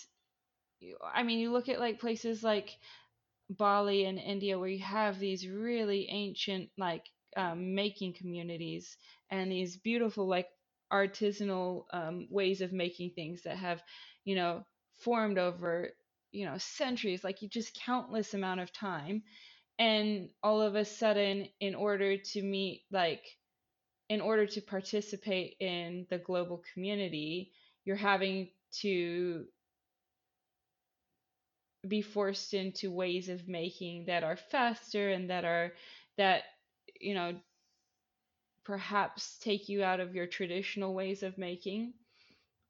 I 1.02 1.22
mean, 1.22 1.38
you 1.38 1.52
look 1.52 1.68
at 1.68 1.80
like 1.80 2.00
places 2.00 2.42
like 2.42 2.78
Bali 3.50 4.04
and 4.06 4.18
India 4.18 4.58
where 4.58 4.68
you 4.70 4.84
have 4.84 5.18
these 5.18 5.48
really 5.48 6.08
ancient, 6.10 6.70
like, 6.78 7.06
um, 7.36 7.74
making 7.74 8.14
communities 8.14 8.96
and 9.30 9.52
these 9.52 9.76
beautiful, 9.78 10.26
like, 10.28 10.48
artisanal 10.92 11.84
um, 11.92 12.28
ways 12.30 12.60
of 12.60 12.72
making 12.72 13.10
things 13.10 13.42
that 13.42 13.56
have, 13.56 13.82
you 14.24 14.34
know, 14.36 14.64
formed 15.04 15.38
over, 15.38 15.90
you 16.32 16.44
know, 16.46 16.58
centuries, 16.58 17.24
like 17.24 17.38
just 17.50 17.74
countless 17.84 18.34
amount 18.34 18.60
of 18.60 18.72
time. 18.72 19.22
And 19.78 20.30
all 20.42 20.62
of 20.62 20.74
a 20.74 20.84
sudden, 20.84 21.48
in 21.60 21.74
order 21.74 22.16
to 22.16 22.42
meet, 22.42 22.84
like, 22.90 23.24
in 24.08 24.20
order 24.20 24.46
to 24.46 24.60
participate 24.60 25.56
in 25.60 26.06
the 26.10 26.18
global 26.18 26.62
community, 26.74 27.52
you're 27.84 27.96
having 27.96 28.50
to 28.82 29.46
be 31.86 32.02
forced 32.02 32.54
into 32.54 32.90
ways 32.90 33.28
of 33.28 33.46
making 33.48 34.06
that 34.06 34.24
are 34.24 34.36
faster 34.36 35.10
and 35.10 35.30
that 35.30 35.44
are 35.44 35.72
that 36.16 36.42
you 37.00 37.14
know 37.14 37.38
perhaps 38.66 39.38
take 39.38 39.68
you 39.68 39.84
out 39.84 40.00
of 40.00 40.14
your 40.14 40.26
traditional 40.26 40.94
ways 40.94 41.22
of 41.22 41.38
making 41.38 41.94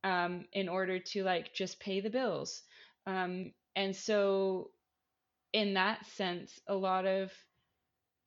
um, 0.05 0.45
in 0.53 0.69
order 0.69 0.99
to 0.99 1.25
like 1.25 1.55
just 1.55 1.81
pay 1.81 2.01
the 2.01 2.11
bills. 2.11 2.63
Um, 3.07 3.53
and 3.75 3.97
so, 3.97 4.71
in 5.53 5.75
that 5.75 6.07
sense, 6.07 6.61
a 6.69 6.75
lot 6.75 7.07
of 7.07 7.33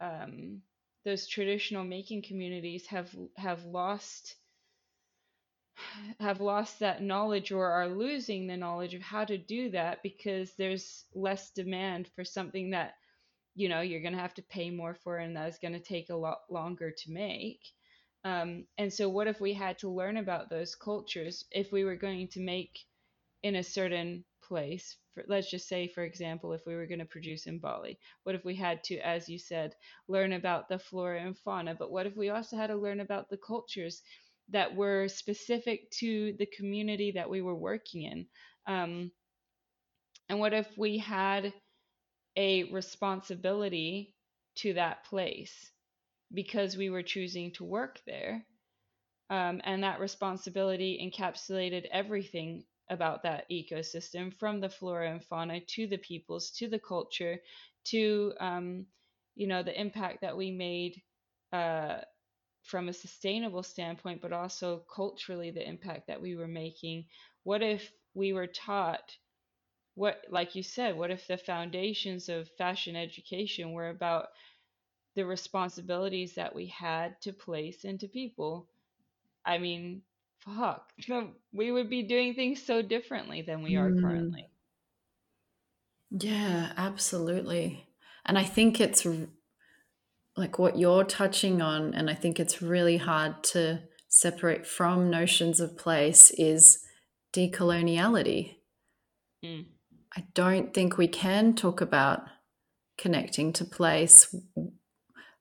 um, 0.02 0.62
those 1.06 1.28
traditional 1.28 1.84
making 1.84 2.24
communities 2.24 2.86
have 2.88 3.10
have 3.38 3.64
lost 3.66 4.36
have 6.20 6.42
lost 6.42 6.80
that 6.80 7.02
knowledge 7.02 7.52
or 7.52 7.68
are 7.68 7.88
losing 7.88 8.48
the 8.48 8.58
knowledge 8.58 8.94
of 8.94 9.02
how 9.02 9.24
to 9.24 9.38
do 9.38 9.70
that 9.72 10.04
because 10.04 10.52
there's 10.58 11.06
less 11.14 11.52
demand 11.52 12.10
for 12.16 12.24
something 12.24 12.72
that 12.72 12.96
you 13.60 13.68
know 13.68 13.82
you're 13.82 14.02
going 14.02 14.14
to 14.14 14.22
have 14.22 14.34
to 14.36 14.42
pay 14.44 14.70
more 14.70 14.96
for 15.04 15.20
it 15.20 15.26
and 15.26 15.36
that's 15.36 15.60
going 15.60 15.74
to 15.74 15.82
take 15.82 16.10
a 16.10 16.16
lot 16.16 16.40
longer 16.50 16.92
to 16.92 17.12
make. 17.12 17.60
Um, 18.24 18.66
and 18.78 18.92
so 18.92 19.10
what 19.10 19.28
if 19.28 19.42
we 19.42 19.54
had 19.54 19.78
to 19.80 19.90
learn 19.90 20.16
about 20.16 20.50
those 20.50 20.76
cultures 20.76 21.44
if 21.52 21.70
we 21.72 21.84
were 21.84 21.98
going 21.98 22.30
to 22.30 22.40
make 22.40 22.80
in 23.44 23.58
a 23.58 23.64
certain 23.64 24.24
place? 24.42 24.96
For, 25.14 25.26
let's 25.28 25.52
just 25.52 25.68
say 25.68 25.92
for 25.94 26.06
example 26.06 26.54
if 26.54 26.62
we 26.66 26.74
were 26.74 26.88
going 26.88 27.00
to 27.00 27.06
produce 27.16 27.48
in 27.48 27.60
bali 27.60 28.00
what 28.24 28.36
if 28.36 28.46
we 28.46 28.56
had 28.56 28.82
to 28.86 28.98
as 29.00 29.28
you 29.28 29.38
said 29.38 29.74
learn 30.08 30.32
about 30.32 30.70
the 30.70 30.80
flora 30.80 31.22
and 31.22 31.38
fauna? 31.38 31.76
But 31.76 31.92
what 31.92 32.08
if 32.08 32.16
we 32.16 32.30
also 32.30 32.56
had 32.56 32.68
to 32.68 32.78
learn 32.78 33.02
about 33.02 33.30
the 33.30 33.40
cultures 33.46 34.02
that 34.48 34.74
were 34.74 35.10
specific 35.10 35.92
to 36.00 36.34
the 36.40 36.48
community 36.58 37.12
that 37.12 37.30
we 37.30 37.42
were 37.42 37.56
working 37.56 38.04
in? 38.04 38.26
Um, 38.68 39.12
and 40.30 40.40
what 40.40 40.54
if 40.54 40.68
we 40.78 40.98
had 40.98 41.52
a 42.40 42.64
responsibility 42.72 44.16
to 44.56 44.74
that 44.74 45.04
place 45.06 45.72
because 46.34 46.78
we 46.78 46.90
were 46.90 47.04
choosing 47.04 47.52
to 47.52 47.66
work 47.66 48.02
there. 48.08 48.46
Um, 49.30 49.62
and 49.66 49.84
that 49.84 50.00
responsibility 50.00 51.00
encapsulated 51.04 51.86
everything 51.92 52.64
about 52.90 53.24
that 53.24 53.46
ecosystem 53.52 54.34
from 54.40 54.62
the 54.62 54.70
flora 54.70 55.12
and 55.12 55.24
fauna 55.24 55.60
to 55.60 55.88
the 55.88 55.98
peoples 55.98 56.52
to 56.52 56.70
the 56.70 56.80
culture 56.80 57.40
to 57.86 58.34
um, 58.40 58.86
you 59.36 59.48
know 59.48 59.62
the 59.62 59.80
impact 59.80 60.22
that 60.22 60.36
we 60.38 60.50
made 60.52 61.02
uh, 61.54 62.00
from 62.64 62.90
a 62.90 62.94
sustainable 62.94 63.64
standpoint 63.64 64.22
but 64.22 64.34
also 64.34 64.84
culturally 64.94 65.52
the 65.52 65.68
impact 65.68 66.08
that 66.08 66.22
we 66.22 66.36
were 66.36 66.48
making 66.48 67.06
what 67.44 67.62
if 67.62 67.92
we 68.16 68.34
were 68.34 68.48
taught 68.48 69.12
what 69.96 70.22
like 70.30 70.56
you 70.56 70.64
said 70.64 70.96
what 70.96 71.12
if 71.12 71.28
the 71.28 71.38
foundations 71.38 72.30
of 72.30 72.50
fashion 72.58 72.96
education 72.96 73.74
were 73.74 73.90
about 73.90 74.28
the 75.16 75.26
responsibilities 75.26 76.36
that 76.36 76.56
we 76.56 76.68
had 76.68 77.20
to 77.22 77.34
place 77.34 77.84
into 77.84 78.08
people 78.08 78.68
i 79.46 79.58
mean 79.58 80.02
fuck 80.40 80.92
we 81.54 81.72
would 81.72 81.90
be 81.90 82.04
doing 82.04 82.34
things 82.34 82.64
so 82.64 82.82
differently 82.82 83.42
than 83.42 83.62
we 83.62 83.76
are 83.76 83.90
mm. 83.90 84.02
currently 84.02 84.48
yeah 86.12 86.72
absolutely 86.78 87.88
and 88.26 88.38
i 88.38 88.44
think 88.44 88.80
it's 88.80 89.06
like 90.38 90.58
what 90.58 90.78
you're 90.78 91.04
touching 91.04 91.62
on 91.62 91.94
and 91.94 92.10
i 92.10 92.14
think 92.14 92.40
it's 92.40 92.62
really 92.62 92.98
hard 92.98 93.44
to 93.44 93.82
separate 94.08 94.66
from 94.66 95.10
notions 95.10 95.60
of 95.60 95.78
place 95.78 96.32
is 96.32 96.80
decoloniality 97.34 98.56
mm. 99.44 99.66
I 100.16 100.26
don't 100.34 100.74
think 100.74 100.98
we 100.98 101.08
can 101.08 101.54
talk 101.54 101.82
about 101.82 102.24
connecting 102.98 103.54
to 103.54 103.66
place 103.66 104.36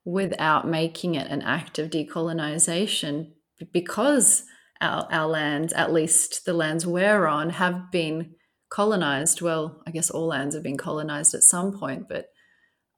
without 0.05 0.67
making 0.67 1.15
it 1.15 1.29
an 1.29 1.41
act 1.41 1.79
of 1.79 1.89
decolonization 1.89 3.31
because 3.73 4.43
our, 4.81 5.07
our 5.11 5.27
lands, 5.27 5.73
at 5.73 5.91
least 5.91 6.45
the 6.45 6.53
lands 6.53 6.85
we're 6.85 7.25
on, 7.25 7.49
have 7.51 7.91
been 7.91 8.35
colonized. 8.69 9.41
Well, 9.41 9.81
I 9.85 9.91
guess 9.91 10.09
all 10.09 10.27
lands 10.27 10.55
have 10.55 10.63
been 10.63 10.77
colonized 10.77 11.33
at 11.33 11.43
some 11.43 11.77
point, 11.77 12.07
but 12.07 12.27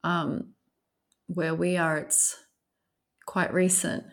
um, 0.04 0.54
where 1.28 1.56
we 1.56 1.78
are, 1.78 1.98
it's 1.98 2.38
quite 3.26 3.54
recent. 3.54 4.04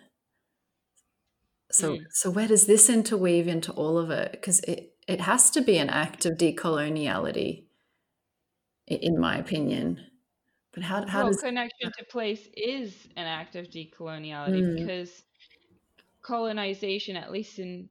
So, 1.71 1.97
mm. 1.97 2.05
so 2.11 2.31
where 2.31 2.49
does 2.49 2.67
this 2.67 2.89
interweave 2.89 3.49
into 3.49 3.73
all 3.73 3.99
of 3.99 4.11
it? 4.11 4.33
Because 4.33 4.61
it 4.61 4.88
it 5.09 5.23
has 5.23 5.51
to 5.51 5.63
be 5.63 5.79
an 5.79 5.89
act 5.89 6.27
of 6.27 6.37
decoloniality, 6.37 7.65
in 8.87 9.19
my 9.19 9.39
opinion. 9.39 9.99
But 10.75 10.83
how, 10.83 11.07
how 11.07 11.25
well, 11.25 11.33
does 11.33 11.41
connection 11.41 11.91
to 11.99 12.05
place 12.05 12.47
is 12.55 12.95
an 13.17 13.27
act 13.27 13.57
of 13.57 13.71
decoloniality 13.71 14.63
mm. 14.63 14.77
because 14.77 15.25
colonization, 16.23 17.17
at 17.17 17.33
least 17.33 17.59
in 17.59 17.89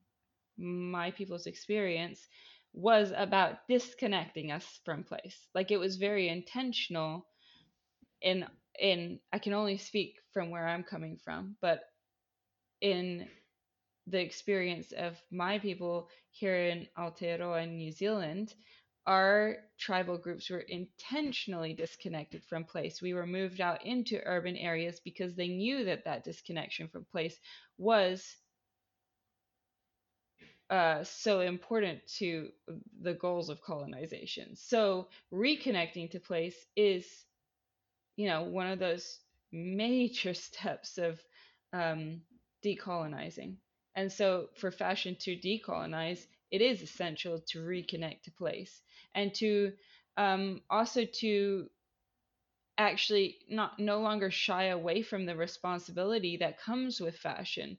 my 0.57 1.09
people's 1.09 1.47
experience, 1.47 2.27
was 2.73 3.11
about 3.17 3.67
disconnecting 3.67 4.51
us 4.51 4.79
from 4.85 5.03
place. 5.03 5.47
Like 5.55 5.71
it 5.71 5.79
was 5.79 5.95
very 5.97 6.29
intentional 6.29 7.25
in 8.21 8.45
in 8.79 9.19
I 9.33 9.39
can 9.39 9.53
only 9.53 9.79
speak 9.79 10.17
from 10.33 10.51
where 10.51 10.67
I'm 10.67 10.83
coming 10.83 11.17
from, 11.17 11.55
but 11.61 11.79
in 12.79 13.27
the 14.07 14.21
experience 14.21 14.93
of 14.93 15.21
my 15.31 15.59
people 15.59 16.09
here 16.31 16.55
in 16.55 16.87
Aotearoa 16.97 17.69
New 17.69 17.91
Zealand, 17.91 18.53
our 19.05 19.57
tribal 19.77 20.17
groups 20.17 20.49
were 20.49 20.59
intentionally 20.59 21.73
disconnected 21.73 22.43
from 22.43 22.63
place. 22.63 23.01
We 23.01 23.13
were 23.13 23.27
moved 23.27 23.61
out 23.61 23.85
into 23.85 24.21
urban 24.25 24.57
areas 24.57 24.99
because 24.99 25.35
they 25.35 25.47
knew 25.47 25.85
that 25.85 26.05
that 26.05 26.23
disconnection 26.23 26.87
from 26.89 27.05
place 27.05 27.39
was 27.77 28.35
uh, 30.69 31.03
so 31.03 31.39
important 31.41 32.05
to 32.17 32.49
the 33.01 33.13
goals 33.13 33.49
of 33.49 33.61
colonization. 33.61 34.55
So 34.55 35.07
reconnecting 35.33 36.11
to 36.11 36.19
place 36.19 36.65
is, 36.75 37.07
you 38.17 38.27
know, 38.27 38.43
one 38.43 38.67
of 38.67 38.79
those 38.79 39.19
major 39.51 40.33
steps 40.33 40.97
of 40.97 41.21
um, 41.71 42.21
decolonizing. 42.65 43.55
And 43.97 44.13
so 44.13 44.49
for 44.55 44.71
fashion 44.71 45.17
to 45.21 45.35
decolonize, 45.35 46.25
it 46.51 46.61
is 46.61 46.81
essential 46.81 47.41
to 47.49 47.59
reconnect 47.59 48.23
to 48.23 48.31
place 48.31 48.81
and 49.13 49.33
to 49.35 49.73
um, 50.17 50.61
also 50.69 51.03
to 51.05 51.69
actually 52.77 53.39
not 53.49 53.79
no 53.79 53.99
longer 53.99 54.31
shy 54.31 54.65
away 54.65 55.01
from 55.01 55.25
the 55.25 55.35
responsibility 55.35 56.37
that 56.37 56.59
comes 56.59 57.01
with 57.01 57.17
fashion. 57.17 57.77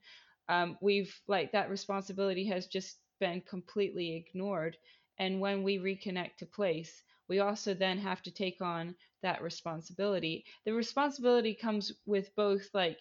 Um, 0.48 0.76
we've 0.81 1.14
like 1.28 1.52
that 1.52 1.70
responsibility 1.70 2.46
has 2.48 2.66
just 2.66 2.98
been 3.20 3.40
completely 3.42 4.16
ignored. 4.16 4.76
And 5.18 5.40
when 5.40 5.62
we 5.62 5.78
reconnect 5.78 6.37
to 6.38 6.46
place, 6.46 7.02
we 7.28 7.40
also 7.40 7.74
then 7.74 7.98
have 7.98 8.22
to 8.22 8.31
take 8.33 8.61
on 8.61 8.96
that 9.22 9.42
responsibility. 9.42 10.44
The 10.64 10.74
responsibility 10.74 11.54
comes 11.54 11.92
with 12.07 12.35
both 12.37 12.68
like 12.74 13.00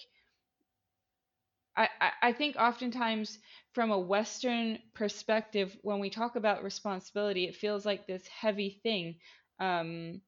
I, 1.78 2.12
I 2.24 2.32
think 2.34 2.56
oftentimes 2.58 3.40
from 3.74 3.92
a 3.92 4.00
Western 4.00 4.80
perspective, 4.96 5.78
when 5.84 6.00
we 6.00 6.10
talk 6.10 6.36
about 6.36 6.64
responsibility, 6.64 7.46
it 7.46 7.56
feels 7.56 7.86
like 7.86 8.08
this 8.08 8.28
heavy 8.28 8.80
thing. 8.84 9.16
Um, 9.60 10.22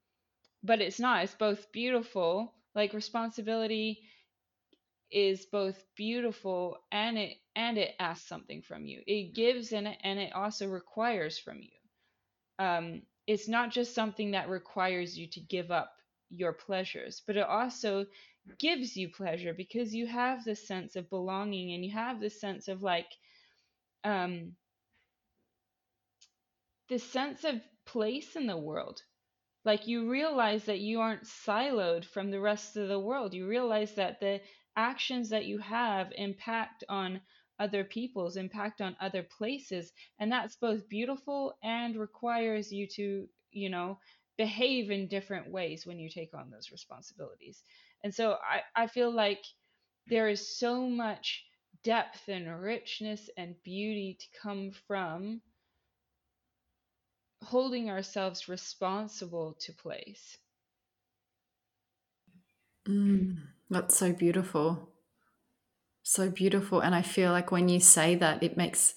but 0.63 0.81
it's 0.81 0.99
not. 0.99 1.23
It's 1.23 1.35
both 1.35 1.71
beautiful. 1.71 2.53
Like 2.75 2.93
responsibility 2.93 4.01
is 5.11 5.45
both 5.45 5.83
beautiful 5.95 6.77
and 6.91 7.17
it 7.17 7.37
and 7.55 7.77
it 7.77 7.95
asks 7.99 8.27
something 8.27 8.61
from 8.61 8.85
you. 8.85 9.01
It 9.07 9.33
gives 9.35 9.71
and 9.73 9.87
it, 9.87 9.97
and 10.03 10.19
it 10.19 10.33
also 10.33 10.67
requires 10.67 11.37
from 11.39 11.61
you. 11.61 11.69
Um, 12.65 13.03
it's 13.27 13.47
not 13.47 13.71
just 13.71 13.95
something 13.95 14.31
that 14.31 14.49
requires 14.49 15.17
you 15.17 15.27
to 15.29 15.41
give 15.41 15.71
up 15.71 15.93
your 16.29 16.53
pleasures, 16.53 17.21
but 17.27 17.37
it 17.37 17.45
also 17.47 18.05
gives 18.57 18.95
you 18.97 19.09
pleasure 19.09 19.53
because 19.53 19.93
you 19.93 20.07
have 20.07 20.43
this 20.43 20.67
sense 20.67 20.95
of 20.95 21.09
belonging 21.09 21.73
and 21.73 21.85
you 21.85 21.91
have 21.91 22.19
this 22.19 22.39
sense 22.39 22.67
of 22.67 22.81
like 22.81 23.11
um 24.03 24.53
this 26.89 27.03
sense 27.03 27.43
of 27.45 27.61
place 27.85 28.35
in 28.35 28.47
the 28.47 28.57
world. 28.57 29.01
Like 29.65 29.87
you 29.87 30.09
realize 30.09 30.65
that 30.65 30.79
you 30.79 31.01
aren't 31.01 31.23
siloed 31.23 32.05
from 32.05 32.31
the 32.31 32.39
rest 32.39 32.77
of 32.77 32.87
the 32.87 32.99
world. 32.99 33.33
You 33.33 33.47
realize 33.47 33.95
that 33.95 34.19
the 34.19 34.41
actions 34.75 35.29
that 35.29 35.45
you 35.45 35.59
have 35.59 36.11
impact 36.15 36.83
on 36.89 37.21
other 37.59 37.83
people's 37.83 38.37
impact 38.37 38.81
on 38.81 38.95
other 39.01 39.23
places 39.23 39.91
and 40.19 40.31
that's 40.31 40.55
both 40.55 40.87
beautiful 40.89 41.53
and 41.63 41.97
requires 41.97 42.71
you 42.71 42.87
to 42.87 43.27
you 43.51 43.69
know 43.69 43.99
behave 44.37 44.89
in 44.91 45.07
different 45.09 45.51
ways 45.51 45.85
when 45.85 45.99
you 45.99 46.09
take 46.09 46.33
on 46.33 46.49
those 46.49 46.71
responsibilities 46.71 47.61
and 48.03 48.13
so 48.13 48.33
I, 48.33 48.63
I 48.75 48.87
feel 48.87 49.11
like 49.11 49.43
there 50.07 50.29
is 50.29 50.57
so 50.57 50.89
much 50.89 51.45
depth 51.83 52.27
and 52.29 52.61
richness 52.61 53.29
and 53.37 53.61
beauty 53.63 54.17
to 54.19 54.39
come 54.39 54.71
from 54.71 55.41
holding 57.43 57.89
ourselves 57.89 58.47
responsible 58.47 59.53
to 59.53 59.73
place. 59.73 60.37
Mm, 62.85 63.53
that's 63.69 63.95
so 63.95 64.11
beautiful. 64.11 64.89
So 66.03 66.29
beautiful. 66.29 66.81
And 66.81 66.93
I 66.93 67.01
feel 67.01 67.31
like 67.31 67.51
when 67.51 67.69
you 67.69 67.79
say 67.79 68.15
that, 68.15 68.43
it 68.43 68.57
makes 68.57 68.95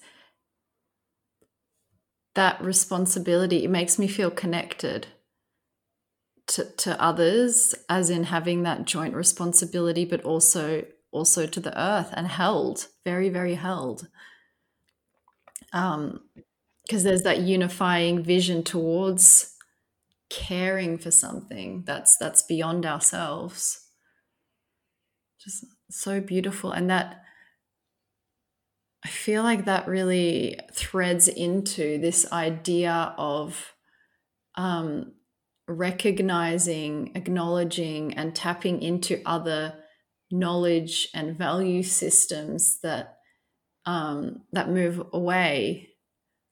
that 2.35 2.61
responsibility, 2.61 3.63
it 3.63 3.69
makes 3.69 3.97
me 3.99 4.07
feel 4.07 4.31
connected 4.31 5.07
to, 6.53 6.65
to 6.65 7.01
others 7.01 7.73
as 7.89 8.09
in 8.09 8.25
having 8.25 8.63
that 8.63 8.85
joint 8.85 9.15
responsibility 9.15 10.05
but 10.05 10.21
also 10.21 10.85
also 11.11 11.45
to 11.45 11.59
the 11.59 11.79
earth 11.79 12.09
and 12.13 12.27
held 12.27 12.87
very 13.03 13.29
very 13.29 13.55
held. 13.55 14.07
Um 15.71 16.21
because 16.85 17.03
there's 17.03 17.23
that 17.23 17.39
unifying 17.39 18.23
vision 18.23 18.63
towards 18.63 19.55
caring 20.29 20.97
for 20.97 21.11
something 21.11 21.83
that's 21.85 22.17
that's 22.17 22.43
beyond 22.43 22.85
ourselves. 22.85 23.87
Just 25.39 25.65
so 25.93 26.19
beautiful 26.19 26.71
and 26.71 26.89
that 26.89 27.23
i 29.05 29.09
feel 29.09 29.43
like 29.43 29.65
that 29.65 29.87
really 29.87 30.59
threads 30.73 31.27
into 31.27 31.99
this 31.99 32.31
idea 32.31 33.13
of 33.17 33.73
um 34.55 35.13
recognizing, 35.67 37.11
acknowledging, 37.15 38.13
and 38.13 38.35
tapping 38.35 38.81
into 38.81 39.21
other 39.25 39.75
knowledge 40.31 41.09
and 41.13 41.37
value 41.37 41.83
systems 41.83 42.79
that 42.81 43.17
um, 43.85 44.41
that 44.51 44.69
move 44.69 45.03
away 45.11 45.89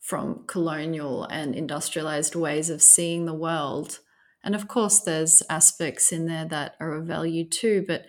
from 0.02 0.44
colonial 0.48 1.24
and 1.26 1.56
industrialized 1.56 2.36
ways 2.36 2.70
of 2.70 2.82
seeing 2.82 3.26
the 3.26 3.34
world. 3.34 4.00
And 4.44 4.56
of 4.56 4.68
course, 4.68 5.00
there's 5.00 5.44
aspects 5.50 6.12
in 6.12 6.26
there 6.26 6.46
that 6.46 6.76
are 6.80 6.94
of 6.94 7.06
value 7.06 7.48
too, 7.48 7.86
but 7.88 8.06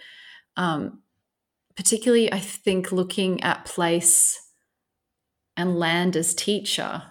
um, 0.57 1.03
particularly, 1.77 2.33
I 2.33 2.38
think 2.38 2.91
looking 2.91 3.43
at 3.43 3.65
place 3.65 4.41
and 5.57 5.79
land 5.79 6.17
as 6.17 6.35
teacher 6.35 7.03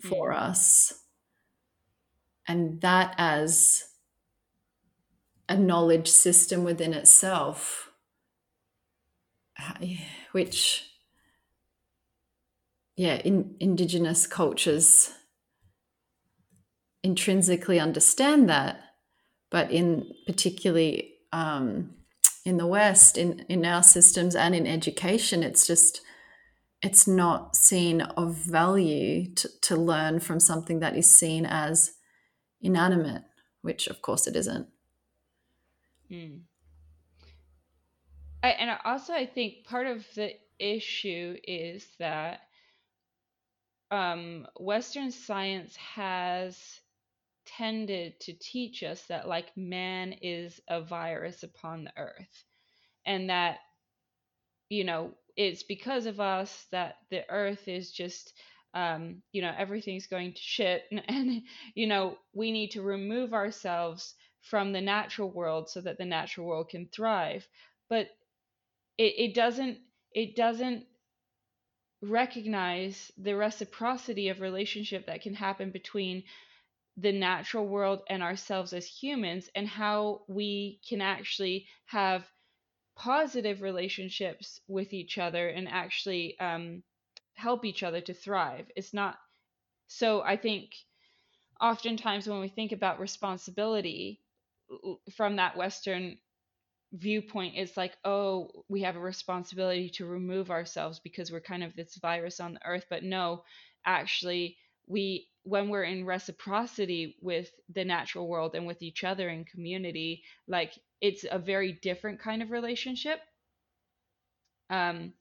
for 0.00 0.32
mm. 0.32 0.36
us 0.36 1.01
and 2.46 2.80
that 2.80 3.14
as 3.18 3.84
a 5.48 5.56
knowledge 5.56 6.08
system 6.08 6.64
within 6.64 6.94
itself, 6.94 7.90
which, 10.32 10.86
yeah, 12.96 13.16
in 13.16 13.56
indigenous 13.60 14.26
cultures 14.26 15.10
intrinsically 17.02 17.80
understand 17.80 18.48
that, 18.48 18.80
but 19.50 19.70
in 19.70 20.10
particularly 20.26 21.14
um, 21.32 21.90
in 22.44 22.56
the 22.56 22.66
West, 22.66 23.18
in 23.18 23.40
in 23.48 23.64
our 23.64 23.82
systems 23.82 24.34
and 24.34 24.54
in 24.54 24.66
education, 24.66 25.42
it's 25.42 25.66
just 25.66 26.00
it's 26.82 27.06
not 27.06 27.54
seen 27.54 28.00
of 28.00 28.34
value 28.34 29.32
to, 29.34 29.48
to 29.62 29.76
learn 29.76 30.18
from 30.18 30.40
something 30.40 30.80
that 30.80 30.96
is 30.96 31.16
seen 31.16 31.46
as 31.46 31.92
inanimate, 32.62 33.24
which 33.60 33.86
of 33.88 34.00
course 34.00 34.26
it 34.26 34.36
isn't. 34.36 34.68
Mm. 36.10 36.40
I, 38.42 38.48
and 38.50 38.78
also, 38.84 39.12
I 39.12 39.26
think 39.26 39.64
part 39.64 39.86
of 39.86 40.04
the 40.14 40.32
issue 40.58 41.36
is 41.44 41.86
that 41.98 42.40
um, 43.90 44.46
Western 44.58 45.10
science 45.10 45.76
has 45.76 46.58
tended 47.46 48.18
to 48.20 48.32
teach 48.32 48.82
us 48.82 49.02
that, 49.08 49.28
like, 49.28 49.56
man 49.56 50.14
is 50.22 50.60
a 50.68 50.80
virus 50.80 51.42
upon 51.42 51.84
the 51.84 51.92
earth, 51.96 52.44
and 53.06 53.30
that, 53.30 53.58
you 54.68 54.84
know, 54.84 55.12
it's 55.36 55.62
because 55.62 56.06
of 56.06 56.20
us 56.20 56.66
that 56.72 56.96
the 57.10 57.22
earth 57.30 57.68
is 57.68 57.92
just 57.92 58.32
um, 58.74 59.22
you 59.32 59.42
know, 59.42 59.52
everything's 59.56 60.06
going 60.06 60.32
to 60.32 60.40
shit. 60.40 60.84
And, 60.90 61.02
and, 61.08 61.42
you 61.74 61.86
know, 61.86 62.18
we 62.32 62.52
need 62.52 62.72
to 62.72 62.82
remove 62.82 63.34
ourselves 63.34 64.14
from 64.40 64.72
the 64.72 64.80
natural 64.80 65.30
world 65.30 65.70
so 65.70 65.80
that 65.80 65.98
the 65.98 66.04
natural 66.04 66.46
world 66.46 66.68
can 66.70 66.88
thrive. 66.88 67.46
But 67.88 68.08
it, 68.98 69.14
it 69.18 69.34
doesn't, 69.34 69.78
it 70.12 70.36
doesn't 70.36 70.86
recognize 72.02 73.12
the 73.16 73.36
reciprocity 73.36 74.28
of 74.28 74.40
relationship 74.40 75.06
that 75.06 75.22
can 75.22 75.34
happen 75.34 75.70
between 75.70 76.24
the 76.96 77.12
natural 77.12 77.66
world 77.66 78.02
and 78.10 78.22
ourselves 78.22 78.72
as 78.72 78.86
humans 78.86 79.48
and 79.54 79.66
how 79.66 80.22
we 80.28 80.80
can 80.86 81.00
actually 81.00 81.66
have 81.86 82.24
positive 82.96 83.62
relationships 83.62 84.60
with 84.68 84.92
each 84.92 85.16
other 85.16 85.48
and 85.48 85.68
actually 85.68 86.38
um, 86.38 86.82
help 87.34 87.64
each 87.64 87.82
other 87.82 88.00
to 88.00 88.14
thrive. 88.14 88.70
It's 88.76 88.94
not 88.94 89.18
so 89.88 90.22
I 90.22 90.36
think 90.36 90.70
oftentimes 91.60 92.28
when 92.28 92.40
we 92.40 92.48
think 92.48 92.72
about 92.72 93.00
responsibility 93.00 94.20
from 95.16 95.36
that 95.36 95.56
Western 95.56 96.18
viewpoint, 96.92 97.54
it's 97.56 97.76
like, 97.76 97.96
oh, 98.04 98.64
we 98.68 98.82
have 98.82 98.96
a 98.96 99.00
responsibility 99.00 99.90
to 99.90 100.06
remove 100.06 100.50
ourselves 100.50 101.00
because 101.00 101.30
we're 101.32 101.40
kind 101.40 101.62
of 101.64 101.74
this 101.74 101.96
virus 101.96 102.40
on 102.40 102.54
the 102.54 102.66
earth. 102.66 102.86
But 102.90 103.04
no, 103.04 103.44
actually, 103.84 104.56
we 104.86 105.28
when 105.44 105.68
we're 105.68 105.84
in 105.84 106.04
reciprocity 106.06 107.16
with 107.20 107.50
the 107.74 107.84
natural 107.84 108.28
world 108.28 108.54
and 108.54 108.66
with 108.66 108.82
each 108.82 109.04
other 109.04 109.28
in 109.28 109.44
community, 109.44 110.22
like 110.46 110.72
it's 111.00 111.24
a 111.30 111.38
very 111.38 111.72
different 111.82 112.20
kind 112.20 112.42
of 112.42 112.50
relationship. 112.50 113.20
Um, 114.70 115.12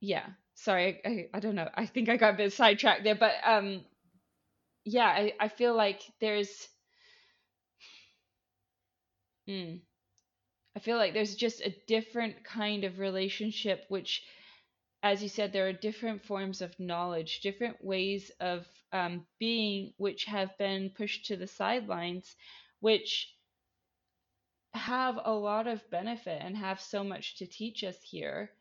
yeah, 0.00 0.26
sorry, 0.56 1.00
I, 1.04 1.28
I 1.34 1.40
don't 1.40 1.54
know. 1.54 1.70
I 1.74 1.86
think 1.86 2.08
I 2.08 2.16
got 2.16 2.34
a 2.34 2.38
bit 2.38 2.52
sidetracked 2.52 3.04
there, 3.04 3.14
but 3.14 3.34
um, 3.44 3.84
yeah, 4.84 5.06
I, 5.06 5.34
I 5.40 5.48
feel 5.48 5.76
like 5.76 6.02
there's, 6.20 6.68
mm, 9.48 9.80
I 10.76 10.80
feel 10.80 10.96
like 10.98 11.14
there's 11.14 11.36
just 11.36 11.60
a 11.62 11.76
different 11.86 12.44
kind 12.44 12.84
of 12.84 12.98
relationship, 12.98 13.84
which, 13.88 14.24
as 15.02 15.22
you 15.22 15.28
said, 15.28 15.52
there 15.52 15.68
are 15.68 15.72
different 15.72 16.24
forms 16.24 16.62
of 16.62 16.78
knowledge, 16.80 17.40
different 17.40 17.84
ways 17.84 18.30
of 18.40 18.66
um, 18.92 19.26
being, 19.38 19.94
which 19.98 20.24
have 20.26 20.56
been 20.58 20.90
pushed 20.90 21.26
to 21.26 21.36
the 21.36 21.48
sidelines, 21.48 22.36
which 22.80 23.34
have 24.74 25.18
a 25.24 25.32
lot 25.32 25.66
of 25.66 25.88
benefit 25.90 26.40
and 26.42 26.56
have 26.56 26.80
so 26.80 27.02
much 27.02 27.36
to 27.38 27.46
teach 27.46 27.82
us 27.82 27.96
here 28.02 28.52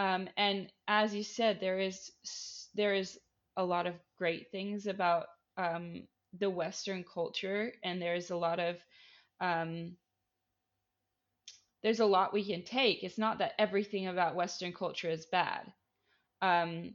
um, 0.00 0.30
and 0.38 0.72
as 0.88 1.14
you 1.14 1.22
said, 1.22 1.60
there 1.60 1.78
is 1.78 2.10
there 2.74 2.94
is 2.94 3.18
a 3.58 3.64
lot 3.64 3.86
of 3.86 3.94
great 4.16 4.50
things 4.50 4.86
about 4.86 5.26
um, 5.58 6.04
the 6.38 6.48
Western 6.48 7.04
culture, 7.04 7.74
and 7.84 8.00
there's 8.00 8.30
a 8.30 8.36
lot 8.36 8.60
of 8.60 8.76
um, 9.42 9.92
there's 11.82 12.00
a 12.00 12.06
lot 12.06 12.32
we 12.32 12.46
can 12.46 12.62
take. 12.64 13.02
It's 13.02 13.18
not 13.18 13.38
that 13.40 13.52
everything 13.58 14.06
about 14.08 14.36
Western 14.36 14.72
culture 14.72 15.10
is 15.10 15.26
bad, 15.26 15.70
um, 16.40 16.94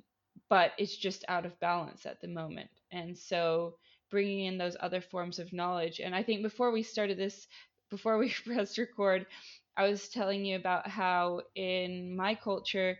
but 0.50 0.72
it's 0.80 0.98
just 0.98 1.26
out 1.28 1.46
of 1.46 1.60
balance 1.60 2.08
at 2.08 2.22
the 2.22 2.28
moment. 2.28 2.72
And 2.91 3.15
so 3.15 3.76
bringing 4.10 4.46
in 4.46 4.58
those 4.58 4.78
other 4.80 5.02
forms 5.02 5.38
of 5.38 5.54
knowledge. 5.54 6.00
And 6.00 6.15
I 6.15 6.24
think 6.24 6.41
before 6.41 6.72
we 6.72 6.82
started 6.82 7.20
this, 7.20 7.48
before 7.91 8.18
we 8.18 8.34
pressed 8.46 8.80
record, 8.80 9.28
I 9.77 9.89
was 9.89 10.09
telling 10.09 10.45
you 10.45 10.55
about 10.55 10.88
how 10.88 11.41
in 11.55 12.15
my 12.15 12.35
culture, 12.35 12.97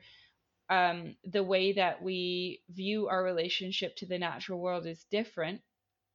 um, 0.69 1.15
the 1.23 1.43
way 1.43 1.73
that 1.73 2.01
we 2.01 2.61
view 2.69 3.07
our 3.07 3.23
relationship 3.23 3.95
to 3.97 4.05
the 4.05 4.19
natural 4.19 4.59
world 4.59 4.85
is 4.85 5.05
different. 5.11 5.61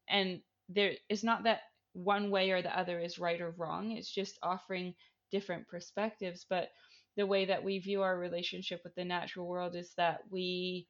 And 0.09 0.41
there 0.69 0.93
is 1.09 1.25
not 1.25 1.45
that 1.45 1.61
one 1.93 2.31
way 2.31 2.51
or 2.51 2.63
the 2.63 2.77
other 2.77 3.01
is 3.01 3.19
right 3.19 3.41
or 3.41 3.51
wrong, 3.53 3.93
it's 3.93 4.11
just 4.13 4.39
offering 4.43 4.95
different 5.31 5.69
perspectives. 5.69 6.47
But 6.49 6.71
the 7.17 7.27
way 7.27 7.47
that 7.47 7.65
we 7.65 7.79
view 7.79 8.03
our 8.03 8.19
relationship 8.19 8.83
with 8.85 8.95
the 8.95 9.05
natural 9.05 9.47
world 9.47 9.75
is 9.77 9.93
that 9.97 10.21
we 10.31 10.89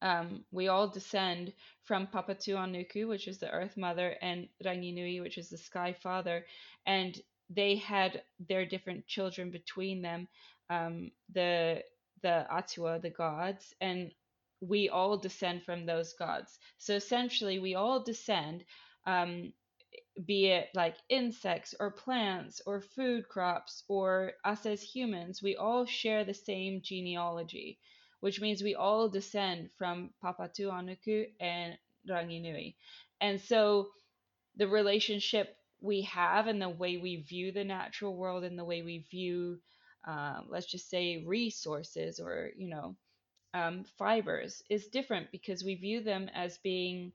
um, 0.00 0.44
we 0.52 0.68
all 0.68 0.88
descend 0.88 1.52
from 1.84 2.06
Papatuanuku, 2.06 3.08
which 3.08 3.26
is 3.26 3.38
the 3.38 3.50
Earth 3.50 3.76
Mother, 3.76 4.14
and 4.22 4.48
Ranginui, 4.64 5.20
which 5.20 5.38
is 5.38 5.50
the 5.50 5.58
Sky 5.58 5.92
Father, 5.92 6.46
and 6.86 7.20
they 7.50 7.76
had 7.76 8.22
their 8.48 8.66
different 8.66 9.06
children 9.06 9.50
between 9.50 10.02
them, 10.02 10.28
um, 10.70 11.10
the 11.32 11.82
the 12.22 12.46
Atua, 12.50 12.98
the 13.00 13.10
gods, 13.10 13.74
and 13.80 14.12
we 14.60 14.88
all 14.88 15.16
descend 15.16 15.62
from 15.64 15.86
those 15.86 16.12
gods. 16.14 16.58
So 16.78 16.94
essentially, 16.94 17.58
we 17.58 17.74
all 17.74 18.02
descend, 18.02 18.64
um, 19.06 19.52
be 20.26 20.46
it 20.48 20.68
like 20.74 20.96
insects 21.08 21.74
or 21.80 21.90
plants 21.90 22.60
or 22.66 22.80
food 22.80 23.28
crops 23.28 23.84
or 23.88 24.32
us 24.44 24.66
as 24.66 24.82
humans, 24.82 25.42
we 25.42 25.56
all 25.56 25.86
share 25.86 26.24
the 26.24 26.34
same 26.34 26.82
genealogy, 26.82 27.78
which 28.20 28.40
means 28.40 28.62
we 28.62 28.74
all 28.74 29.08
descend 29.08 29.70
from 29.78 30.10
Papatuanuku 30.22 31.26
and 31.40 31.78
Ranginui. 32.08 32.74
And 33.20 33.40
so 33.40 33.90
the 34.56 34.68
relationship 34.68 35.56
we 35.80 36.02
have 36.02 36.46
and 36.46 36.60
the 36.60 36.68
way 36.68 36.96
we 36.98 37.16
view 37.16 37.52
the 37.52 37.64
natural 37.64 38.16
world 38.16 38.44
and 38.44 38.58
the 38.58 38.64
way 38.64 38.82
we 38.82 39.06
view 39.10 39.58
um, 40.06 40.46
let's 40.48 40.66
just 40.66 40.88
say 40.90 41.24
resources 41.26 42.20
or 42.20 42.50
you 42.56 42.68
know 42.68 42.96
um, 43.54 43.84
fibers 43.98 44.62
is 44.70 44.88
different 44.88 45.30
because 45.32 45.64
we 45.64 45.74
view 45.74 46.02
them 46.02 46.30
as 46.34 46.58
being 46.58 47.12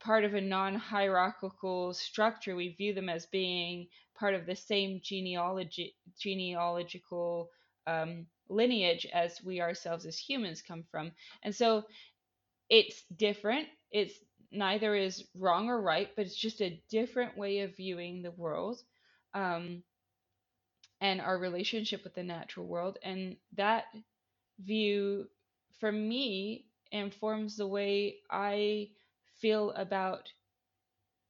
part 0.00 0.24
of 0.24 0.34
a 0.34 0.40
non-hierarchical 0.40 1.94
structure. 1.94 2.54
We 2.56 2.70
view 2.70 2.94
them 2.94 3.08
as 3.08 3.26
being 3.26 3.88
part 4.18 4.34
of 4.34 4.46
the 4.46 4.56
same 4.56 5.00
genealogy 5.02 5.96
genealogical 6.18 7.50
um, 7.86 8.26
lineage 8.48 9.06
as 9.12 9.42
we 9.42 9.60
ourselves 9.60 10.06
as 10.06 10.18
humans 10.18 10.62
come 10.62 10.84
from. 10.90 11.12
And 11.42 11.54
so 11.54 11.84
it's 12.70 13.02
different. 13.16 13.68
It's 13.90 14.14
neither 14.50 14.94
is 14.94 15.24
wrong 15.34 15.68
or 15.68 15.80
right, 15.80 16.10
but 16.16 16.26
it's 16.26 16.36
just 16.36 16.60
a 16.62 16.80
different 16.90 17.36
way 17.36 17.60
of 17.60 17.76
viewing 17.76 18.22
the 18.22 18.30
world 18.32 18.82
um, 19.34 19.82
and 21.00 21.20
our 21.20 21.38
relationship 21.38 22.04
with 22.04 22.14
the 22.14 22.22
natural 22.22 22.66
world. 22.66 22.98
And 23.02 23.36
that 23.56 23.84
view, 24.60 25.28
for 25.80 25.92
me, 25.92 26.66
informs 26.92 27.56
the 27.56 27.66
way 27.66 28.18
I 28.30 28.90
feel 29.40 29.72
about, 29.72 30.30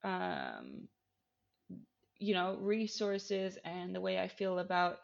um, 0.05 0.89
you 2.19 2.35
know, 2.35 2.57
resources 2.61 3.59
and 3.65 3.95
the 3.95 4.01
way 4.01 4.19
I 4.19 4.29
feel 4.29 4.59
about 4.59 4.99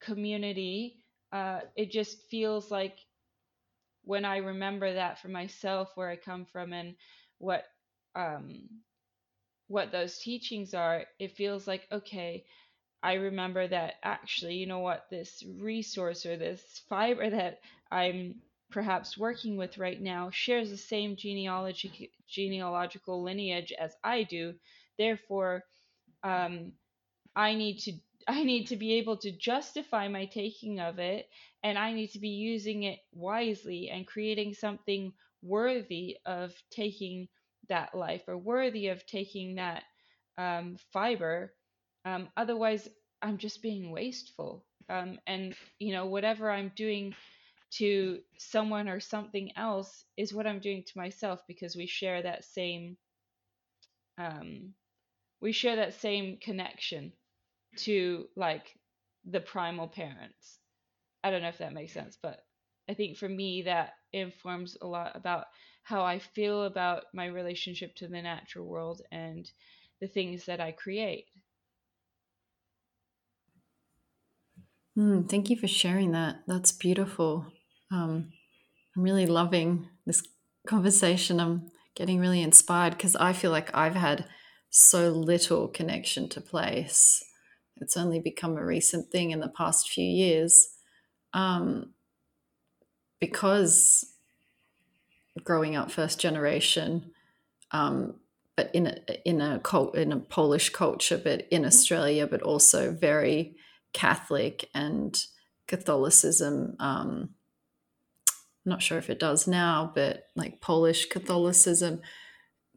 community. 0.00 0.96
Uh, 1.32 1.60
it 1.76 1.90
just 1.90 2.22
feels 2.30 2.70
like 2.70 2.96
when 4.04 4.24
I 4.24 4.38
remember 4.38 4.94
that 4.94 5.18
for 5.20 5.28
myself, 5.28 5.90
where 5.94 6.08
I 6.10 6.16
come 6.16 6.44
from, 6.44 6.72
and 6.72 6.94
what 7.40 7.66
um 8.16 8.68
what 9.68 9.92
those 9.92 10.18
teachings 10.18 10.74
are 10.74 11.04
it 11.18 11.36
feels 11.36 11.66
like 11.66 11.86
okay 11.92 12.44
i 13.02 13.14
remember 13.14 13.66
that 13.68 13.94
actually 14.04 14.56
you 14.56 14.66
know 14.66 14.80
what 14.80 15.06
this 15.10 15.44
resource 15.60 16.26
or 16.26 16.36
this 16.36 16.82
fiber 16.88 17.30
that 17.30 17.60
i'm 17.92 18.36
perhaps 18.70 19.18
working 19.18 19.56
with 19.56 19.78
right 19.78 20.00
now 20.00 20.30
shares 20.30 20.70
the 20.70 20.76
same 20.78 21.16
genealogy 21.16 22.10
genealogical 22.28 23.22
lineage 23.22 23.72
as 23.80 23.94
i 24.04 24.22
do. 24.24 24.54
Therefore 24.98 25.64
um, 26.24 26.72
i 27.36 27.54
need 27.54 27.78
to 27.80 27.92
i 28.28 28.44
need 28.44 28.66
to 28.68 28.76
be 28.76 28.94
able 28.94 29.16
to 29.18 29.32
justify 29.32 30.08
my 30.08 30.26
taking 30.26 30.80
of 30.80 30.98
it 30.98 31.28
and 31.64 31.78
i 31.78 31.92
need 31.92 32.08
to 32.10 32.20
be 32.20 32.28
using 32.30 32.84
it 32.84 33.00
wisely 33.12 33.90
and 33.90 34.06
creating 34.06 34.54
something 34.54 35.12
worthy 35.42 36.18
of 36.26 36.52
taking 36.70 37.28
that 37.68 37.94
life 37.94 38.22
or 38.28 38.36
worthy 38.36 38.88
of 38.88 39.06
taking 39.06 39.56
that 39.56 39.84
um, 40.38 40.76
fiber. 40.92 41.52
Um, 42.04 42.28
otherwise, 42.36 42.88
I'm 43.22 43.38
just 43.38 43.62
being 43.62 43.90
wasteful. 43.92 44.64
Um, 44.88 45.18
and, 45.26 45.54
you 45.78 45.92
know, 45.92 46.06
whatever 46.06 46.50
I'm 46.50 46.72
doing 46.74 47.14
to 47.72 48.20
someone 48.38 48.88
or 48.88 49.00
something 49.00 49.52
else 49.56 50.04
is 50.16 50.34
what 50.34 50.46
I'm 50.46 50.60
doing 50.60 50.82
to 50.84 50.98
myself 50.98 51.40
because 51.46 51.76
we 51.76 51.86
share 51.86 52.22
that 52.22 52.44
same 52.44 52.96
um, 54.18 54.74
we 55.40 55.52
share 55.52 55.76
that 55.76 55.94
same 55.94 56.38
connection 56.38 57.12
to 57.76 58.26
like 58.36 58.74
the 59.24 59.40
primal 59.40 59.88
parents. 59.88 60.58
I 61.24 61.30
don't 61.30 61.42
know 61.42 61.48
if 61.48 61.58
that 61.58 61.72
makes 61.72 61.92
sense, 61.92 62.18
but 62.22 62.40
I 62.88 62.94
think 62.94 63.16
for 63.16 63.28
me 63.28 63.62
that 63.62 63.94
informs 64.12 64.76
a 64.80 64.86
lot 64.86 65.16
about 65.16 65.46
how 65.82 66.04
I 66.04 66.18
feel 66.18 66.64
about 66.64 67.04
my 67.14 67.26
relationship 67.26 67.94
to 67.96 68.08
the 68.08 68.22
natural 68.22 68.66
world 68.66 69.02
and 69.10 69.50
the 70.00 70.08
things 70.08 70.46
that 70.46 70.60
I 70.60 70.72
create. 70.72 71.28
Mm, 74.98 75.28
thank 75.28 75.50
you 75.50 75.56
for 75.56 75.68
sharing 75.68 76.12
that. 76.12 76.42
That's 76.46 76.72
beautiful. 76.72 77.46
Um, 77.90 78.32
I'm 78.96 79.02
really 79.02 79.26
loving 79.26 79.88
this 80.06 80.22
conversation. 80.66 81.40
I'm 81.40 81.70
getting 81.96 82.20
really 82.20 82.42
inspired 82.42 82.92
because 82.92 83.16
I 83.16 83.32
feel 83.32 83.50
like 83.50 83.74
I've 83.76 83.96
had 83.96 84.28
so 84.70 85.10
little 85.10 85.68
connection 85.68 86.28
to 86.30 86.40
place. 86.40 87.24
It's 87.78 87.96
only 87.96 88.20
become 88.20 88.56
a 88.56 88.64
recent 88.66 89.10
thing 89.10 89.30
in 89.32 89.40
the 89.40 89.50
past 89.50 89.90
few 89.90 90.04
years. 90.04 90.76
Um, 91.34 91.94
because 93.20 94.06
growing 95.44 95.76
up 95.76 95.90
first 95.90 96.18
generation, 96.18 97.12
um, 97.70 98.14
but 98.56 98.70
in 98.74 98.86
a 98.86 99.28
in 99.28 99.40
a 99.40 99.60
cult 99.60 99.94
in 99.94 100.12
a 100.12 100.18
Polish 100.18 100.70
culture, 100.70 101.18
but 101.18 101.46
in 101.50 101.64
Australia, 101.64 102.26
but 102.26 102.42
also 102.42 102.92
very 102.92 103.56
Catholic 103.92 104.68
and 104.74 105.24
Catholicism. 105.66 106.76
Um, 106.78 107.30
not 108.64 108.82
sure 108.82 108.98
if 108.98 109.08
it 109.08 109.18
does 109.18 109.46
now, 109.46 109.90
but 109.94 110.24
like 110.36 110.60
Polish 110.60 111.06
Catholicism 111.06 112.00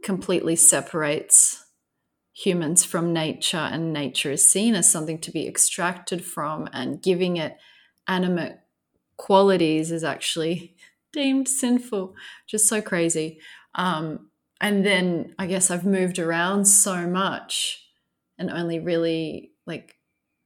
completely 0.01 0.55
separates 0.55 1.65
humans 2.33 2.83
from 2.83 3.13
nature, 3.13 3.57
and 3.57 3.93
nature 3.93 4.31
is 4.31 4.49
seen 4.49 4.75
as 4.75 4.89
something 4.89 5.19
to 5.19 5.31
be 5.31 5.47
extracted 5.47 6.23
from, 6.23 6.69
and 6.71 7.01
giving 7.01 7.37
it 7.37 7.57
animate 8.07 8.57
qualities 9.23 9.89
is 9.89 10.03
actually 10.03 10.75
deemed 11.13 11.47
sinful. 11.47 12.13
Just 12.45 12.67
so 12.67 12.81
crazy. 12.81 13.39
Um, 13.73 14.29
and 14.59 14.85
then 14.85 15.33
I 15.39 15.47
guess 15.47 15.71
I've 15.71 15.85
moved 15.85 16.19
around 16.19 16.65
so 16.65 17.07
much 17.07 17.87
and 18.37 18.49
only 18.49 18.79
really 18.79 19.51
like 19.65 19.95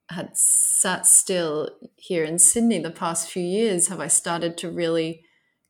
had 0.09 0.37
sat 0.37 1.07
still 1.07 1.71
here 1.95 2.23
in 2.23 2.37
Sydney 2.37 2.77
the 2.77 2.91
past 2.91 3.31
few 3.31 3.43
years 3.43 3.87
have 3.87 3.99
I 3.99 4.07
started 4.07 4.57
to 4.59 4.69
really 4.69 5.23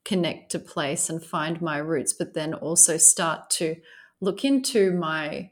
connect 0.03 0.51
to 0.51 0.59
place 0.59 1.09
and 1.09 1.23
find 1.23 1.61
my 1.61 1.77
roots, 1.77 2.11
but 2.11 2.33
then 2.33 2.53
also 2.53 2.97
start 2.97 3.49
to 3.51 3.77
look 4.19 4.43
into 4.43 4.91
my 4.91 5.51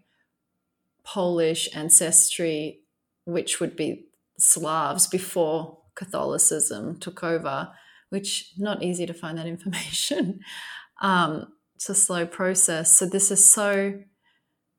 Polish 1.06 1.70
ancestry, 1.74 2.82
which 3.24 3.62
would 3.62 3.78
be 3.78 4.08
Slavs 4.38 5.08
before 5.08 5.78
Catholicism 5.96 7.00
took 7.00 7.24
over, 7.24 7.72
which 8.10 8.54
not 8.58 8.84
easy 8.84 9.06
to 9.06 9.14
find 9.14 9.38
that 9.38 9.48
information. 9.56 10.40
um, 11.02 11.48
it's 11.76 11.90
a 11.90 11.96
slow 11.96 12.26
process. 12.26 12.92
So 12.92 13.06
this 13.06 13.32
is 13.32 13.48
so 13.50 14.00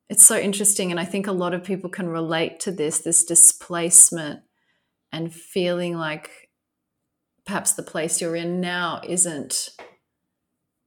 it's 0.08 0.24
so 0.24 0.38
interesting 0.38 0.92
and 0.92 1.00
I 1.00 1.04
think 1.04 1.26
a 1.26 1.32
lot 1.32 1.52
of 1.52 1.64
people 1.64 1.90
can 1.90 2.08
relate 2.08 2.60
to 2.60 2.70
this 2.70 3.00
this 3.00 3.24
displacement 3.24 4.40
and 5.12 5.34
feeling 5.34 5.96
like 5.96 6.30
perhaps 7.44 7.72
the 7.72 7.82
place 7.82 8.20
you're 8.20 8.36
in 8.36 8.60
now 8.60 9.00
isn't 9.04 9.70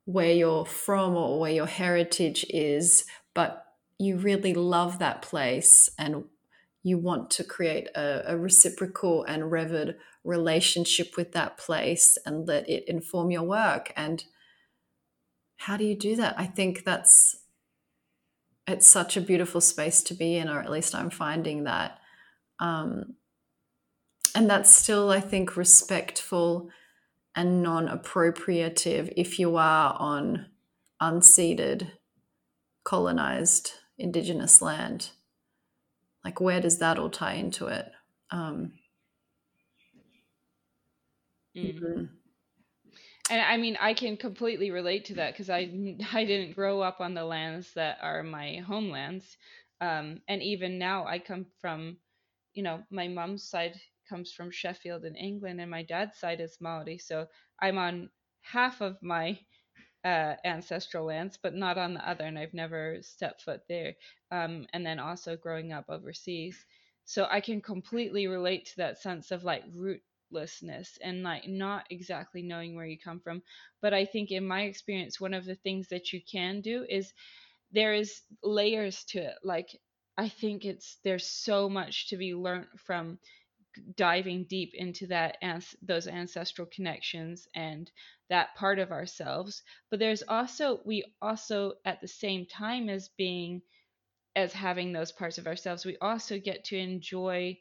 where 0.05 0.33
you're 0.33 0.65
from 0.65 1.15
or 1.15 1.39
where 1.39 1.51
your 1.51 1.67
heritage 1.67 2.45
is, 2.49 3.05
but 3.35 3.63
you 3.99 4.17
really 4.17 4.53
love 4.53 4.99
that 4.99 5.21
place 5.21 5.89
and 5.97 6.23
you 6.83 6.97
want 6.97 7.29
to 7.29 7.43
create 7.43 7.87
a, 7.95 8.23
a, 8.33 8.37
reciprocal 8.37 9.23
and 9.25 9.51
revered 9.51 9.97
relationship 10.29 11.17
with 11.17 11.33
that 11.33 11.57
place 11.57 12.17
and 12.25 12.47
let 12.47 12.69
it 12.69 12.87
inform 12.87 13.31
your 13.31 13.43
work. 13.43 13.91
And 13.97 14.23
how 15.57 15.75
do 15.75 15.83
you 15.83 15.95
do 15.95 16.15
that? 16.15 16.35
I 16.37 16.45
think 16.45 16.85
that's 16.85 17.35
it's 18.67 18.87
such 18.87 19.17
a 19.17 19.21
beautiful 19.21 19.61
space 19.61 20.03
to 20.03 20.13
be 20.13 20.35
in, 20.35 20.47
or 20.47 20.59
at 20.59 20.69
least 20.69 20.93
I'm 20.93 21.09
finding 21.09 21.63
that. 21.63 21.99
Um, 22.59 23.15
and 24.35 24.49
that's 24.49 24.69
still, 24.69 25.09
I 25.09 25.19
think, 25.19 25.57
respectful 25.57 26.69
and 27.35 27.63
non 27.63 27.87
appropriative 27.87 29.11
if 29.17 29.39
you 29.39 29.55
are 29.55 29.95
on 29.97 30.45
unceded, 31.01 31.91
colonized 32.83 33.71
indigenous 33.97 34.61
land. 34.61 35.09
Like, 36.23 36.39
where 36.39 36.61
does 36.61 36.79
that 36.79 36.99
all 36.99 37.09
tie 37.09 37.33
into 37.33 37.67
it? 37.67 37.91
Um, 38.29 38.73
mm-hmm. 41.55 41.85
mm-hmm. 41.85 42.05
And 43.29 43.41
I 43.41 43.57
mean, 43.57 43.77
I 43.79 43.93
can 43.93 44.17
completely 44.17 44.71
relate 44.71 45.05
to 45.05 45.15
that 45.15 45.33
because 45.33 45.49
I 45.49 45.59
I 46.13 46.25
didn't 46.25 46.55
grow 46.55 46.81
up 46.81 46.99
on 46.99 47.13
the 47.13 47.23
lands 47.23 47.73
that 47.75 47.97
are 48.01 48.23
my 48.23 48.57
homelands, 48.67 49.37
um, 49.81 50.21
and 50.27 50.41
even 50.41 50.79
now 50.79 51.05
I 51.05 51.19
come 51.19 51.45
from, 51.61 51.97
you 52.53 52.63
know, 52.63 52.83
my 52.89 53.07
mom's 53.07 53.43
side 53.43 53.79
comes 54.09 54.33
from 54.33 54.51
Sheffield 54.51 55.05
in 55.05 55.15
England, 55.15 55.61
and 55.61 55.69
my 55.69 55.83
dad's 55.83 56.17
side 56.19 56.41
is 56.41 56.57
Maori. 56.59 56.97
So 56.97 57.27
I'm 57.61 57.77
on 57.77 58.09
half 58.41 58.81
of 58.81 58.97
my 59.03 59.39
uh, 60.03 60.35
ancestral 60.43 61.05
lands, 61.05 61.37
but 61.41 61.53
not 61.53 61.77
on 61.77 61.93
the 61.93 62.09
other, 62.09 62.25
and 62.25 62.39
I've 62.39 62.53
never 62.53 62.97
stepped 63.01 63.43
foot 63.43 63.61
there. 63.69 63.93
Um, 64.31 64.65
and 64.73 64.85
then 64.85 64.99
also 64.99 65.37
growing 65.37 65.71
up 65.71 65.85
overseas, 65.89 66.65
so 67.05 67.27
I 67.29 67.41
can 67.41 67.61
completely 67.61 68.27
relate 68.27 68.65
to 68.67 68.77
that 68.77 68.99
sense 68.99 69.31
of 69.31 69.43
like 69.43 69.63
rootlessness 70.33 70.97
and 71.01 71.23
like 71.23 71.47
not 71.47 71.85
exactly 71.89 72.41
knowing 72.41 72.75
where 72.75 72.85
you 72.85 72.97
come 72.99 73.19
from. 73.19 73.41
But 73.81 73.93
I 73.93 74.05
think 74.05 74.31
in 74.31 74.47
my 74.47 74.63
experience, 74.63 75.19
one 75.19 75.33
of 75.33 75.45
the 75.45 75.55
things 75.55 75.87
that 75.89 76.13
you 76.13 76.21
can 76.31 76.61
do 76.61 76.85
is 76.89 77.13
there 77.71 77.93
is 77.93 78.21
layers 78.43 79.03
to 79.05 79.19
it. 79.19 79.35
Like 79.43 79.69
I 80.17 80.29
think 80.29 80.65
it's 80.65 80.97
there's 81.03 81.25
so 81.25 81.69
much 81.69 82.09
to 82.09 82.17
be 82.17 82.33
learned 82.35 82.67
from 82.77 83.19
diving 83.95 84.45
deep 84.45 84.73
into 84.73 85.07
that 85.07 85.37
those 85.81 86.07
ancestral 86.07 86.67
connections 86.73 87.47
and 87.55 87.91
that 88.29 88.55
part 88.55 88.79
of 88.79 88.91
ourselves 88.91 89.61
but 89.89 89.99
there's 89.99 90.23
also 90.27 90.81
we 90.85 91.03
also 91.21 91.73
at 91.85 92.01
the 92.01 92.07
same 92.07 92.45
time 92.45 92.89
as 92.89 93.09
being 93.17 93.61
as 94.35 94.53
having 94.53 94.93
those 94.93 95.11
parts 95.11 95.37
of 95.37 95.47
ourselves 95.47 95.85
we 95.85 95.97
also 95.99 96.39
get 96.39 96.63
to 96.65 96.77
enjoy 96.77 97.57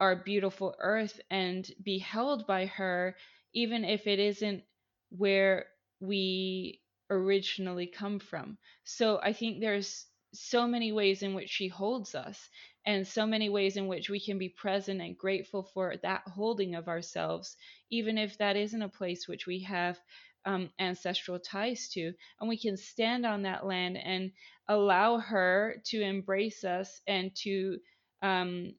our 0.00 0.16
beautiful 0.16 0.74
earth 0.80 1.20
and 1.30 1.70
be 1.82 1.98
held 1.98 2.46
by 2.46 2.66
her 2.66 3.16
even 3.54 3.84
if 3.84 4.06
it 4.06 4.18
isn't 4.18 4.62
where 5.10 5.66
we 6.00 6.80
originally 7.10 7.86
come 7.86 8.18
from 8.18 8.58
so 8.84 9.20
i 9.22 9.32
think 9.32 9.60
there's 9.60 10.06
so 10.34 10.66
many 10.66 10.92
ways 10.92 11.22
in 11.22 11.34
which 11.34 11.48
she 11.50 11.68
holds 11.68 12.14
us 12.14 12.48
and 12.88 13.06
so 13.06 13.26
many 13.26 13.50
ways 13.50 13.76
in 13.76 13.86
which 13.86 14.08
we 14.08 14.18
can 14.18 14.38
be 14.38 14.48
present 14.48 15.02
and 15.02 15.18
grateful 15.18 15.62
for 15.74 15.96
that 16.02 16.22
holding 16.26 16.74
of 16.74 16.88
ourselves, 16.88 17.54
even 17.90 18.16
if 18.16 18.38
that 18.38 18.56
isn't 18.56 18.80
a 18.80 18.88
place 18.88 19.28
which 19.28 19.46
we 19.46 19.60
have 19.60 19.98
um, 20.46 20.70
ancestral 20.78 21.38
ties 21.38 21.90
to. 21.90 22.14
And 22.40 22.48
we 22.48 22.56
can 22.58 22.78
stand 22.78 23.26
on 23.26 23.42
that 23.42 23.66
land 23.66 23.98
and 23.98 24.32
allow 24.68 25.18
her 25.18 25.82
to 25.88 26.00
embrace 26.00 26.64
us 26.64 27.02
and 27.06 27.34
to 27.42 27.78
um, 28.22 28.72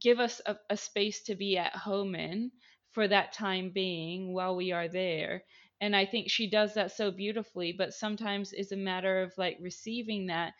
give 0.00 0.20
us 0.20 0.40
a, 0.46 0.56
a 0.70 0.76
space 0.76 1.22
to 1.24 1.34
be 1.34 1.58
at 1.58 1.74
home 1.74 2.14
in 2.14 2.50
for 2.92 3.06
that 3.08 3.32
time 3.32 3.70
being 3.70 4.32
while 4.32 4.56
we 4.56 4.72
are 4.72 4.88
there. 4.88 5.42
And 5.80 5.94
I 5.94 6.06
think 6.06 6.30
she 6.30 6.48
does 6.48 6.74
that 6.74 6.92
so 6.92 7.10
beautifully, 7.10 7.72
but 7.72 7.92
sometimes 7.92 8.52
it's 8.52 8.72
a 8.72 8.76
matter 8.76 9.22
of 9.22 9.32
like 9.36 9.58
receiving 9.60 10.26
that 10.26 10.54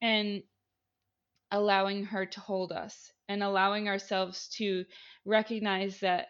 and 0.00 0.42
allowing 1.50 2.04
her 2.04 2.26
to 2.26 2.40
hold 2.40 2.72
us 2.72 3.10
and 3.28 3.42
allowing 3.42 3.88
ourselves 3.88 4.48
to 4.48 4.84
recognize 5.24 6.00
that 6.00 6.28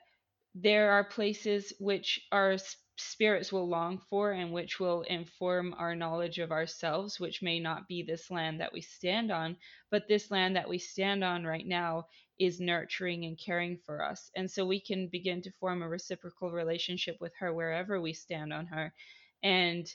there 0.55 0.93
are 0.93 1.05
places 1.05 1.73
which 1.79 2.21
our 2.33 2.57
spirits 2.97 3.53
will 3.53 3.69
long 3.69 3.99
for 4.11 4.33
and 4.33 4.53
which 4.53 4.81
will 4.81 5.03
inform 5.03 5.75
our 5.75 5.95
knowledge 5.95 6.39
of 6.39 6.51
ourselves, 6.51 7.21
which 7.21 7.43
may 7.43 7.61
not 7.61 7.87
be 7.87 8.03
this 8.03 8.31
land 8.31 8.61
that 8.61 8.73
we 8.73 8.81
stand 8.81 9.31
on, 9.31 9.57
but 9.91 10.09
this 10.09 10.31
land 10.31 10.57
that 10.57 10.69
we 10.69 10.79
stand 10.79 11.23
on 11.23 11.45
right 11.45 11.67
now 11.67 12.07
is 12.39 12.61
nurturing 12.61 13.25
and 13.25 13.39
caring 13.39 13.79
for 13.87 14.03
us. 14.05 14.31
And 14.37 14.51
so 14.51 14.65
we 14.67 14.81
can 14.81 15.09
begin 15.09 15.43
to 15.43 15.53
form 15.61 15.83
a 15.83 15.89
reciprocal 15.89 16.51
relationship 16.53 17.17
with 17.21 17.33
her 17.41 17.53
wherever 17.53 18.01
we 18.01 18.13
stand 18.13 18.53
on 18.53 18.67
her 18.67 18.93
and 19.43 19.87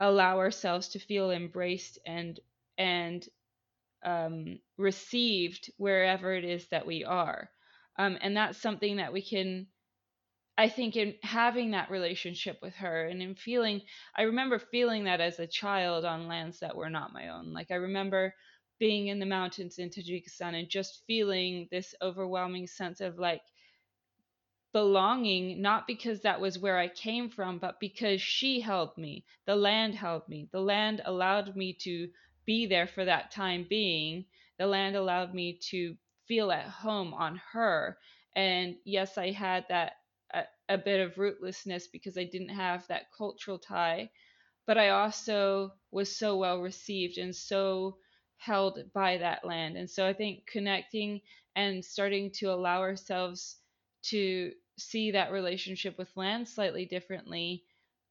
allow 0.00 0.38
ourselves 0.38 0.88
to 0.88 0.98
feel 0.98 1.30
embraced 1.30 1.98
and 2.06 2.40
and 2.78 3.28
um, 4.04 4.58
received 4.78 5.70
wherever 5.76 6.34
it 6.34 6.44
is 6.44 6.68
that 6.68 6.86
we 6.86 7.04
are. 7.04 7.50
Um, 7.98 8.18
and 8.22 8.36
that's 8.36 8.60
something 8.60 8.96
that 8.96 9.12
we 9.12 9.22
can, 9.22 9.66
I 10.56 10.68
think, 10.68 10.96
in 10.96 11.14
having 11.22 11.72
that 11.72 11.90
relationship 11.90 12.58
with 12.62 12.74
her 12.76 13.06
and 13.06 13.22
in 13.22 13.34
feeling, 13.34 13.82
I 14.16 14.22
remember 14.22 14.58
feeling 14.58 15.04
that 15.04 15.20
as 15.20 15.38
a 15.38 15.46
child 15.46 16.04
on 16.04 16.28
lands 16.28 16.60
that 16.60 16.76
were 16.76 16.90
not 16.90 17.12
my 17.12 17.28
own. 17.28 17.52
Like 17.52 17.70
I 17.70 17.76
remember 17.76 18.34
being 18.80 19.08
in 19.08 19.20
the 19.20 19.26
mountains 19.26 19.78
in 19.78 19.90
Tajikistan 19.90 20.58
and 20.58 20.68
just 20.70 21.04
feeling 21.06 21.68
this 21.70 21.94
overwhelming 22.02 22.66
sense 22.66 23.00
of 23.02 23.20
like, 23.20 23.42
belonging 24.72 25.62
not 25.62 25.88
because 25.88 26.22
that 26.22 26.40
was 26.40 26.58
where 26.60 26.78
I 26.78 26.88
came 26.88 27.30
from, 27.30 27.58
but 27.58 27.80
because 27.80 28.22
she 28.22 28.60
held 28.60 28.96
me. 28.98 29.24
The 29.46 29.56
land 29.56 29.96
held 29.96 30.28
me. 30.28 30.48
The 30.52 30.60
land 30.60 31.02
allowed 31.06 31.56
me 31.56 31.74
to 31.82 32.08
be 32.46 32.66
there 32.66 32.88
for 32.88 33.04
that 33.04 33.32
time 33.32 33.66
being, 33.68 34.26
the 34.58 34.66
land 34.68 34.96
allowed 34.96 35.34
me 35.34 35.58
to 35.70 35.96
feel 36.26 36.52
at 36.52 36.66
home 36.66 37.14
on 37.14 37.40
her. 37.52 37.98
And 38.36 38.76
yes, 38.84 39.18
I 39.18 39.32
had 39.32 39.66
that 39.70 39.94
a, 40.34 40.44
a 40.68 40.78
bit 40.78 41.00
of 41.00 41.16
rootlessness 41.16 41.84
because 41.92 42.18
I 42.18 42.24
didn't 42.24 42.50
have 42.50 42.86
that 42.88 43.12
cultural 43.16 43.58
tie, 43.58 44.10
but 44.66 44.78
I 44.78 44.90
also 44.90 45.72
was 45.92 46.16
so 46.16 46.36
well 46.38 46.60
received 46.60 47.18
and 47.18 47.34
so 47.36 47.98
held 48.40 48.78
by 48.94 49.18
that 49.18 49.44
land. 49.44 49.76
And 49.76 49.88
so 49.88 50.06
I 50.06 50.14
think 50.14 50.46
connecting 50.46 51.20
and 51.54 51.84
starting 51.84 52.30
to 52.32 52.46
allow 52.46 52.80
ourselves 52.80 53.56
to 54.04 54.52
see 54.78 55.10
that 55.10 55.30
relationship 55.30 55.98
with 55.98 56.16
land 56.16 56.48
slightly 56.48 56.86
differently 56.86 57.64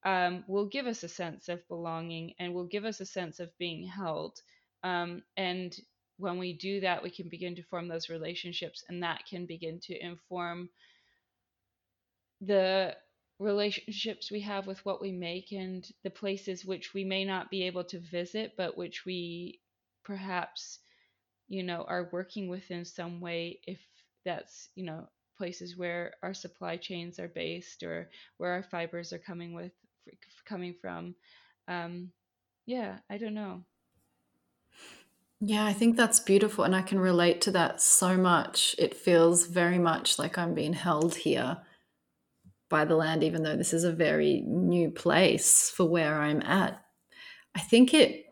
um, 0.06 0.44
will 0.48 0.68
give 0.68 0.86
us 0.86 1.04
a 1.04 1.10
sense 1.10 1.50
of 1.50 1.68
belonging 1.68 2.36
and 2.40 2.54
will 2.54 2.68
give 2.68 2.86
us 2.86 3.02
a 3.02 3.06
sense 3.06 3.40
of 3.40 3.58
being 3.58 3.88
held. 3.88 4.40
Um, 4.84 5.24
and 5.36 5.76
when 6.18 6.38
we 6.38 6.54
do 6.54 6.82
that, 6.82 7.02
we 7.02 7.10
can 7.10 7.28
begin 7.28 7.56
to 7.56 7.64
form 7.64 7.88
those 7.88 8.10
relationships, 8.10 8.84
and 8.88 9.02
that 9.02 9.26
can 9.28 9.48
begin 9.48 9.80
to 9.84 10.06
inform 10.06 10.70
the 12.42 12.96
relationships 13.40 14.30
we 14.30 14.42
have 14.42 14.68
with 14.68 14.86
what 14.86 15.02
we 15.02 15.12
make 15.12 15.52
and 15.52 15.90
the 16.04 16.10
places 16.10 16.66
which 16.66 16.94
we 16.94 17.04
may 17.04 17.26
not 17.26 17.50
be 17.50 17.64
able 17.64 17.84
to 17.86 18.00
visit, 18.00 18.54
but 18.58 18.78
which 18.78 19.06
we 19.06 19.60
perhaps, 20.10 20.80
you 21.48 21.62
know, 21.62 21.86
are 21.88 22.10
working 22.12 22.48
with 22.48 22.72
in 22.72 22.84
some 22.84 23.22
way 23.22 23.60
if 23.68 23.80
that's, 24.26 24.70
you 24.74 24.84
know, 24.84 25.08
places 25.38 25.78
where 25.78 26.14
our 26.24 26.34
supply 26.34 26.78
chains 26.78 27.20
are 27.20 27.28
based 27.28 27.84
or 27.84 28.10
where 28.38 28.52
our 28.52 28.64
fibers 28.64 29.14
are 29.14 29.20
coming 29.20 29.54
with 29.54 29.72
coming 30.46 30.74
from. 30.82 31.14
Um, 31.68 32.10
yeah, 32.66 32.98
I 33.08 33.20
don't 33.20 33.36
know. 33.36 33.64
Yeah, 35.40 35.64
I 35.64 35.74
think 35.74 35.96
that's 35.96 36.20
beautiful. 36.20 36.64
And 36.64 36.76
I 36.76 36.82
can 36.82 37.00
relate 37.00 37.40
to 37.42 37.52
that 37.52 37.80
so 37.80 38.18
much. 38.18 38.76
It 38.80 38.98
feels 38.98 39.46
very 39.46 39.78
much 39.78 40.18
like 40.18 40.40
I'm 40.40 40.56
being 40.56 40.74
held 40.74 41.16
here 41.18 41.58
by 42.68 42.84
the 42.84 42.96
land, 42.96 43.24
even 43.24 43.44
though 43.44 43.56
this 43.56 43.74
is 43.74 43.84
a 43.84 43.92
very 43.92 44.42
new 44.42 44.90
place 44.90 45.70
for 45.70 45.88
where 45.88 46.20
I'm 46.20 46.42
at. 46.42 46.84
I 47.56 47.60
think 47.60 47.94
it 47.94 48.26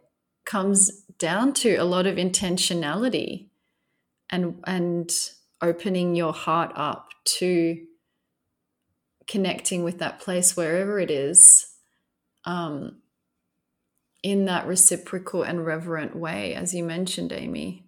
comes 0.47 1.03
down 1.19 1.53
to 1.53 1.75
a 1.75 1.83
lot 1.83 2.07
of 2.07 2.15
intentionality 2.15 3.49
and 4.31 4.59
and 4.65 5.11
opening 5.61 6.15
your 6.15 6.33
heart 6.33 6.71
up 6.75 7.09
to 7.25 7.85
connecting 9.27 9.83
with 9.83 9.99
that 9.99 10.19
place 10.19 10.55
wherever 10.55 10.99
it 10.99 11.11
is 11.11 11.75
um, 12.45 13.01
in 14.23 14.45
that 14.45 14.65
reciprocal 14.65 15.43
and 15.43 15.65
reverent 15.65 16.15
way 16.15 16.55
as 16.55 16.73
you 16.73 16.83
mentioned 16.83 17.31
amy. 17.31 17.85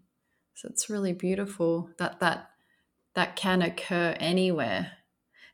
So 0.55 0.68
it's 0.70 0.89
really 0.89 1.14
beautiful 1.14 1.89
that 1.97 2.20
that 2.20 2.49
that 3.16 3.36
can 3.38 3.62
occur 3.62 4.18
anywhere. 4.20 4.91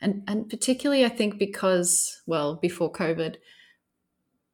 And 0.01 0.23
and 0.27 0.49
particularly 0.49 1.05
i 1.05 1.09
think 1.09 1.37
because 1.37 2.21
well 2.25 2.55
before 2.55 2.91
covid 2.91 3.35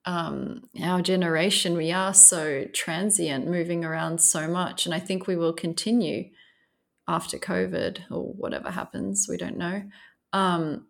um, 0.06 0.64
our 0.82 1.02
generation 1.02 1.78
we 1.78 1.92
are 1.92 2.14
so 2.14 2.66
transient 2.74 3.48
moving 3.48 3.86
around 3.86 4.20
so 4.20 4.48
much 4.48 4.86
and 4.86 4.96
i 4.96 5.00
think 5.00 5.28
we 5.28 5.36
will 5.36 5.54
continue 5.54 6.30
after 7.08 7.38
covid 7.38 8.00
or 8.10 8.34
whatever 8.34 8.72
happens 8.72 9.28
we 9.30 9.38
don't 9.38 9.58
know 9.58 9.84
um, 10.34 10.88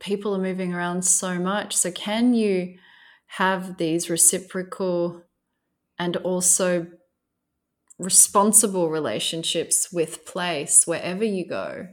people 0.00 0.34
are 0.34 0.40
moving 0.40 0.72
around 0.74 1.02
so 1.04 1.38
much. 1.38 1.76
So, 1.76 1.90
can 1.90 2.34
you 2.34 2.78
have 3.26 3.76
these 3.76 4.10
reciprocal 4.10 5.22
and 5.98 6.16
also 6.16 6.86
responsible 7.98 8.90
relationships 8.90 9.90
with 9.92 10.26
place 10.26 10.86
wherever 10.86 11.24
you 11.24 11.46
go? 11.46 11.88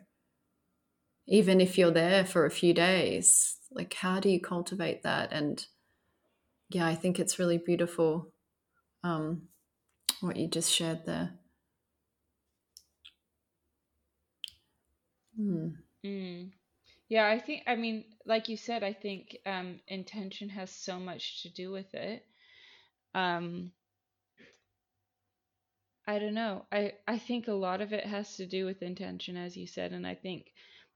Even 1.28 1.62
if 1.62 1.78
you're 1.78 1.92
there 1.92 2.26
for 2.26 2.46
a 2.46 2.52
few 2.52 2.74
days, 2.74 3.58
like 3.74 3.94
how 3.94 4.20
do 4.20 4.30
you 4.30 4.40
cultivate 4.40 5.04
that? 5.04 5.32
And 5.32 5.66
yeah, 6.70 6.88
I 6.88 6.96
think 6.96 7.20
it's 7.20 7.40
really 7.40 7.58
beautiful 7.58 8.32
um, 9.04 9.44
what 10.22 10.38
you 10.38 10.48
just 10.48 10.72
shared 10.72 11.06
there. 11.06 11.32
Hmm. 15.36 15.70
Mm. 16.06 16.52
Yeah, 17.10 17.28
I 17.28 17.40
think, 17.40 17.64
I 17.68 17.76
mean, 17.76 18.06
like 18.26 18.50
you 18.50 18.58
said, 18.58 18.84
I 18.84 18.94
think 18.94 19.38
um, 19.46 19.80
intention 19.88 20.50
has 20.50 20.72
so 20.72 21.00
much 21.00 21.44
to 21.44 21.50
do 21.50 21.72
with 21.72 21.94
it. 21.94 22.26
Um, 23.14 23.72
I 26.08 26.20
don't 26.20 26.34
know. 26.34 26.66
I, 26.72 26.94
I 27.08 27.18
think 27.18 27.48
a 27.48 27.54
lot 27.54 27.82
of 27.82 27.94
it 27.94 28.06
has 28.06 28.36
to 28.38 28.46
do 28.46 28.66
with 28.66 28.82
intention, 28.82 29.38
as 29.38 29.56
you 29.56 29.68
said. 29.68 29.92
And 29.94 30.06
I 30.06 30.16
think 30.16 30.52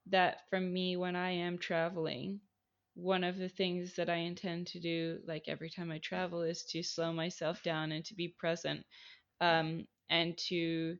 that 0.07 0.49
for 0.49 0.59
me, 0.59 0.97
when 0.97 1.15
I 1.15 1.31
am 1.31 1.57
traveling, 1.57 2.41
one 2.97 3.23
of 3.23 3.37
the 3.37 3.49
things 3.49 3.95
that 3.95 4.09
I 4.09 4.17
intend 4.17 4.67
to 4.67 4.79
do, 4.79 5.19
like 5.27 5.43
every 5.47 5.69
time 5.69 5.91
I 5.91 5.99
travel, 5.99 6.41
is 6.41 6.63
to 6.71 6.83
slow 6.83 7.13
myself 7.13 7.61
down 7.63 7.91
and 7.91 8.03
to 8.05 8.15
be 8.15 8.29
present 8.39 8.85
um, 9.39 9.87
and 10.09 10.37
to 10.49 10.97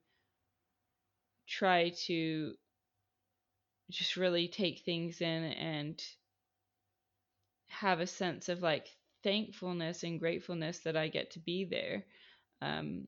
try 1.47 1.89
to 2.05 2.55
just 3.89 4.15
really 4.17 4.47
take 4.47 4.81
things 4.85 5.21
in 5.21 5.43
and 5.43 6.01
have 7.69 7.99
a 7.99 8.07
sense 8.07 8.49
of 8.49 8.61
like 8.61 8.87
thankfulness 9.23 10.03
and 10.03 10.19
gratefulness 10.19 10.79
that 10.79 10.97
I 10.97 11.07
get 11.07 11.31
to 11.31 11.39
be 11.39 11.65
there. 11.65 12.05
Um, 12.61 13.07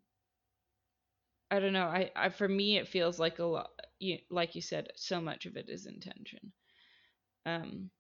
I 1.51 1.59
don't 1.59 1.73
know. 1.73 1.87
I, 1.87 2.11
I 2.15 2.29
for 2.29 2.47
me 2.47 2.77
it 2.77 2.87
feels 2.87 3.19
like 3.19 3.39
a 3.39 3.45
lot. 3.45 3.69
You, 3.99 4.19
like 4.29 4.55
you 4.55 4.61
said, 4.61 4.91
so 4.95 5.21
much 5.21 5.45
of 5.45 5.57
it 5.57 5.69
is 5.69 5.85
intention. 5.85 6.53
Um, 7.45 7.91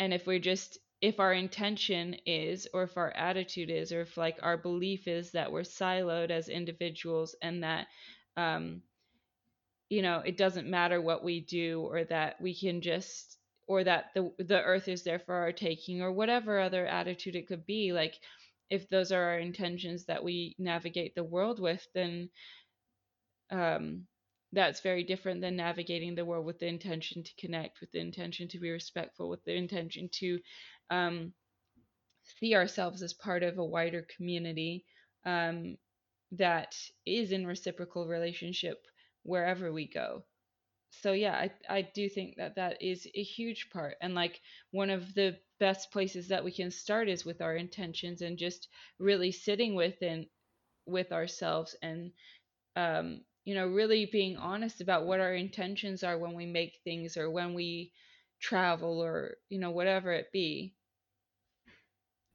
and 0.00 0.14
if 0.14 0.26
we're 0.26 0.38
just 0.38 0.78
if 1.00 1.20
our 1.20 1.32
intention 1.32 2.16
is, 2.26 2.66
or 2.74 2.82
if 2.82 2.96
our 2.96 3.12
attitude 3.12 3.70
is, 3.70 3.92
or 3.92 4.00
if 4.00 4.16
like 4.16 4.38
our 4.42 4.56
belief 4.56 5.06
is 5.06 5.30
that 5.32 5.52
we're 5.52 5.60
siloed 5.62 6.30
as 6.30 6.48
individuals 6.48 7.36
and 7.40 7.62
that 7.62 7.86
um, 8.36 8.82
you 9.88 10.02
know 10.02 10.18
it 10.20 10.36
doesn't 10.36 10.68
matter 10.68 11.00
what 11.00 11.24
we 11.24 11.40
do 11.40 11.80
or 11.82 12.04
that 12.04 12.40
we 12.40 12.54
can 12.54 12.80
just 12.80 13.38
or 13.66 13.84
that 13.84 14.06
the 14.14 14.32
the 14.38 14.62
earth 14.62 14.88
is 14.88 15.02
there 15.02 15.18
for 15.18 15.34
our 15.34 15.52
taking 15.52 16.02
or 16.02 16.12
whatever 16.12 16.58
other 16.58 16.86
attitude 16.86 17.36
it 17.36 17.46
could 17.48 17.64
be 17.66 17.92
like 17.92 18.14
if 18.70 18.88
those 18.88 19.12
are 19.12 19.22
our 19.22 19.38
intentions 19.38 20.04
that 20.06 20.22
we 20.22 20.54
navigate 20.58 21.14
the 21.14 21.24
world 21.24 21.58
with 21.60 21.86
then 21.94 22.28
um 23.50 24.06
that's 24.52 24.80
very 24.80 25.04
different 25.04 25.40
than 25.40 25.56
navigating 25.56 26.14
the 26.14 26.24
world 26.24 26.46
with 26.46 26.58
the 26.58 26.66
intention 26.66 27.22
to 27.22 27.30
connect 27.38 27.80
with 27.80 27.90
the 27.92 28.00
intention 28.00 28.48
to 28.48 28.58
be 28.58 28.70
respectful 28.70 29.28
with 29.28 29.44
the 29.44 29.54
intention 29.54 30.08
to 30.12 30.38
um 30.90 31.32
see 32.40 32.54
ourselves 32.54 33.02
as 33.02 33.12
part 33.14 33.42
of 33.42 33.58
a 33.58 33.64
wider 33.64 34.06
community 34.16 34.84
um 35.24 35.76
that 36.32 36.74
is 37.06 37.32
in 37.32 37.46
reciprocal 37.46 38.06
relationship 38.06 38.78
wherever 39.24 39.72
we 39.72 39.88
go. 39.88 40.24
So 40.90 41.12
yeah 41.12 41.34
I, 41.36 41.50
I 41.68 41.82
do 41.82 42.08
think 42.08 42.36
that 42.36 42.56
that 42.56 42.82
is 42.82 43.06
a 43.14 43.22
huge 43.22 43.70
part 43.70 43.96
and 44.02 44.14
like 44.14 44.40
one 44.72 44.90
of 44.90 45.14
the 45.14 45.38
best 45.60 45.92
places 45.92 46.28
that 46.28 46.44
we 46.44 46.52
can 46.52 46.70
start 46.70 47.08
is 47.08 47.24
with 47.24 47.40
our 47.42 47.56
intentions 47.56 48.22
and 48.22 48.38
just 48.38 48.68
really 48.98 49.32
sitting 49.32 49.74
within 49.74 50.26
with 50.86 51.12
ourselves 51.12 51.76
and 51.82 52.12
um 52.76 53.22
you 53.48 53.54
know 53.54 53.66
really 53.66 54.04
being 54.04 54.36
honest 54.36 54.82
about 54.82 55.06
what 55.06 55.20
our 55.20 55.32
intentions 55.32 56.04
are 56.04 56.18
when 56.18 56.34
we 56.34 56.44
make 56.44 56.80
things 56.84 57.16
or 57.16 57.30
when 57.30 57.54
we 57.54 57.90
travel 58.42 59.02
or 59.02 59.38
you 59.48 59.58
know 59.58 59.70
whatever 59.70 60.12
it 60.12 60.26
be. 60.34 60.74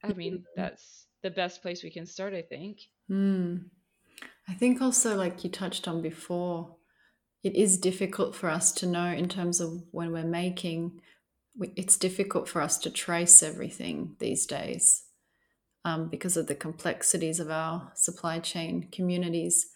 I 0.03 0.11
mean 0.13 0.43
that's 0.55 1.05
the 1.21 1.29
best 1.29 1.61
place 1.61 1.83
we 1.83 1.91
can 1.91 2.07
start 2.07 2.33
i 2.33 2.41
think. 2.41 2.79
Mm. 3.11 3.65
i 4.49 4.53
think 4.53 4.81
also 4.81 5.15
like 5.15 5.43
you 5.43 5.51
touched 5.51 5.87
on 5.87 6.01
before 6.01 6.77
it 7.43 7.55
is 7.55 7.77
difficult 7.77 8.35
for 8.35 8.49
us 8.49 8.71
to 8.71 8.87
know 8.87 9.05
in 9.05 9.29
terms 9.29 9.61
of 9.61 9.83
when 9.91 10.11
we're 10.11 10.23
making 10.23 10.99
it's 11.75 11.95
difficult 11.95 12.49
for 12.49 12.59
us 12.59 12.79
to 12.79 12.89
trace 12.89 13.43
everything 13.43 14.15
these 14.17 14.47
days 14.47 15.03
um, 15.85 16.09
because 16.09 16.37
of 16.37 16.47
the 16.47 16.55
complexities 16.55 17.39
of 17.39 17.51
our 17.51 17.91
supply 17.93 18.39
chain 18.39 18.89
communities 18.91 19.72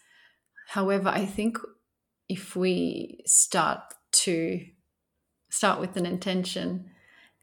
however 0.68 1.08
i 1.08 1.24
think 1.24 1.58
if 2.28 2.54
we 2.54 3.20
start 3.26 3.80
to 4.12 4.60
start 5.50 5.80
with 5.80 5.96
an 5.96 6.06
intention 6.06 6.90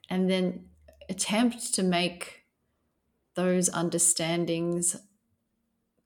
and 0.10 0.30
then 0.30 0.66
attempt 1.10 1.74
to 1.74 1.82
make 1.82 2.44
those 3.36 3.70
understandings 3.70 4.96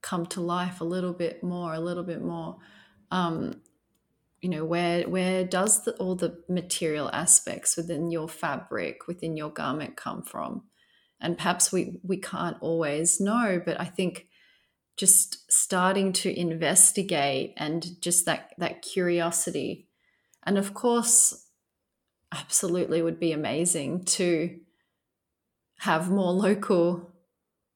come 0.01 0.25
to 0.25 0.39
life 0.39 0.79
a 0.79 0.85
little 0.85 1.13
bit 1.13 1.43
more 1.43 1.73
a 1.73 1.79
little 1.79 2.03
bit 2.03 2.21
more 2.21 2.57
um, 3.11 3.61
you 4.41 4.49
know 4.49 4.63
where 4.63 5.03
where 5.09 5.43
does 5.43 5.83
the, 5.83 5.91
all 5.97 6.15
the 6.15 6.41
material 6.47 7.09
aspects 7.11 7.75
within 7.75 8.11
your 8.11 8.29
fabric 8.29 9.07
within 9.07 9.35
your 9.35 9.49
garment 9.49 9.97
come 9.97 10.23
from? 10.23 10.63
And 11.19 11.37
perhaps 11.37 11.71
we 11.71 11.99
we 12.03 12.17
can't 12.17 12.55
always 12.61 13.19
know 13.19 13.61
but 13.63 13.79
i 13.79 13.83
think 13.83 14.28
just 14.99 15.49
starting 15.49 16.11
to 16.11 16.39
investigate 16.39 17.53
and 17.57 18.01
just 18.01 18.25
that 18.25 18.53
that 18.57 18.81
curiosity 18.81 19.87
and 20.43 20.57
of 20.57 20.73
course 20.73 21.47
absolutely 22.33 23.01
would 23.01 23.19
be 23.19 23.31
amazing 23.31 24.03
to 24.03 24.59
have 25.79 26.11
more 26.11 26.33
local 26.33 27.11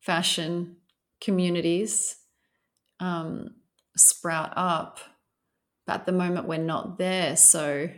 fashion 0.02 0.76
communities 1.22 2.18
um, 3.00 3.56
sprout 3.96 4.52
up 4.58 5.00
but 5.88 5.94
at 6.02 6.06
the 6.06 6.12
moment 6.12 6.48
we're 6.48 6.58
not 6.58 6.98
there 6.98 7.38
so 7.38 7.90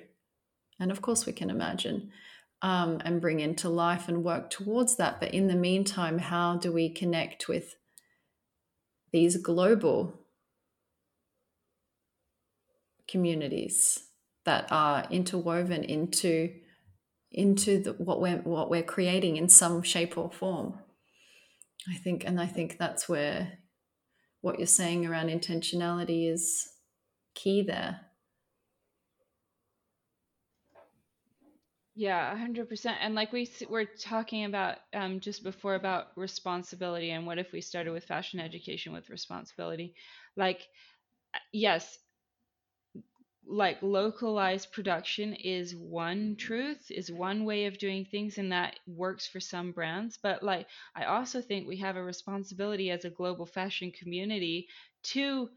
And 0.80 0.92
of 0.92 1.02
course, 1.02 1.26
we 1.26 1.34
can 1.34 1.50
imagine 1.50 2.12
um, 2.62 3.02
and 3.06 3.22
bring 3.22 3.40
into 3.40 3.70
life 3.70 4.08
and 4.08 4.24
work 4.24 4.50
towards 4.50 4.98
that. 4.98 5.20
But 5.20 5.34
in 5.34 5.48
the 5.48 5.56
meantime, 5.56 6.20
how 6.20 6.58
do 6.58 6.72
we 6.72 6.90
connect 6.90 7.48
with 7.48 7.76
these 9.16 9.38
global 9.38 10.14
communities 13.08 14.10
that 14.44 14.68
are 14.72 15.08
interwoven 15.10 15.86
into 15.86 16.54
into 17.32 17.82
the, 17.82 17.94
what 17.94 18.20
we're 18.20 18.40
what 18.40 18.70
we're 18.70 18.84
creating 18.84 19.38
in 19.38 19.48
some 19.48 19.82
shape 19.84 20.18
or 20.18 20.30
form? 20.30 20.80
I 21.90 21.96
think, 21.96 22.26
and 22.26 22.42
I 22.42 22.46
think 22.46 22.78
that's 22.78 23.08
where 23.08 23.60
what 24.42 24.60
you're 24.60 24.68
saying 24.68 25.06
around 25.06 25.30
intentionality 25.30 26.30
is 26.30 26.68
key 27.36 27.62
there. 27.62 28.02
Yeah, 31.96 32.30
100%. 32.30 32.98
And 33.02 33.16
like 33.16 33.32
we 33.32 33.50
were 33.70 33.86
talking 33.86 34.44
about 34.46 34.80
um, 34.94 35.20
just 35.20 35.44
before 35.44 35.76
about 35.76 36.08
responsibility 36.18 37.12
and 37.12 37.26
what 37.26 37.38
if 37.40 37.52
we 37.54 37.62
started 37.62 37.92
with 37.92 38.04
fashion 38.06 38.40
education 38.40 38.92
with 38.94 39.10
responsibility? 39.10 39.96
Like, 40.36 40.68
uh, 41.36 41.40
yes, 41.54 42.00
like 43.48 43.78
localized 43.84 44.72
production 44.72 45.34
is 45.36 45.76
one 45.76 46.36
truth, 46.36 46.90
is 46.90 47.12
one 47.12 47.46
way 47.46 47.66
of 47.66 47.78
doing 47.78 48.04
things, 48.06 48.38
and 48.40 48.52
that 48.52 48.80
works 48.88 49.28
for 49.28 49.40
some 49.40 49.72
brands. 49.72 50.18
But 50.22 50.42
like, 50.42 50.68
I 50.96 51.06
also 51.06 51.42
think 51.42 51.68
we 51.68 51.78
have 51.78 51.96
a 51.96 52.04
responsibility 52.04 52.90
as 52.90 53.06
a 53.06 53.10
global 53.12 53.46
fashion 53.46 53.92
community 53.92 54.68
to 55.14 55.50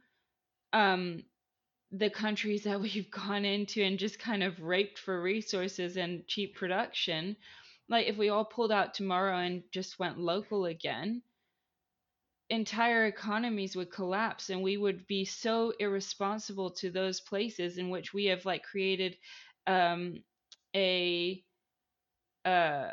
um, 0.72 1.24
the 1.92 2.10
countries 2.10 2.64
that 2.64 2.80
we've 2.82 3.10
gone 3.10 3.44
into 3.44 3.82
and 3.82 3.98
just 3.98 4.18
kind 4.18 4.42
of 4.42 4.60
raped 4.62 4.98
for 4.98 5.20
resources 5.20 5.96
and 5.96 6.26
cheap 6.26 6.56
production 6.56 7.36
like 7.88 8.06
if 8.06 8.16
we 8.18 8.28
all 8.28 8.44
pulled 8.44 8.72
out 8.72 8.94
tomorrow 8.94 9.38
and 9.38 9.62
just 9.72 9.98
went 9.98 10.18
local 10.18 10.66
again 10.66 11.22
entire 12.50 13.06
economies 13.06 13.76
would 13.76 13.92
collapse 13.92 14.50
and 14.50 14.62
we 14.62 14.76
would 14.76 15.06
be 15.06 15.24
so 15.24 15.72
irresponsible 15.78 16.70
to 16.70 16.90
those 16.90 17.20
places 17.20 17.76
in 17.78 17.90
which 17.90 18.14
we 18.14 18.26
have 18.26 18.44
like 18.46 18.62
created 18.62 19.16
um 19.66 20.14
a 20.74 21.42
uh 22.46 22.90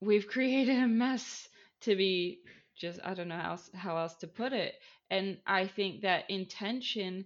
we've 0.00 0.28
created 0.28 0.78
a 0.78 0.86
mess 0.88 1.48
to 1.82 1.96
be 1.96 2.40
just 2.78 3.00
i 3.04 3.14
don't 3.14 3.28
know 3.28 3.38
how 3.38 3.50
else, 3.52 3.70
how 3.74 3.96
else 3.98 4.14
to 4.16 4.26
put 4.26 4.52
it. 4.52 4.74
And 5.10 5.38
I 5.46 5.66
think 5.66 6.02
that 6.02 6.30
intention 6.30 7.24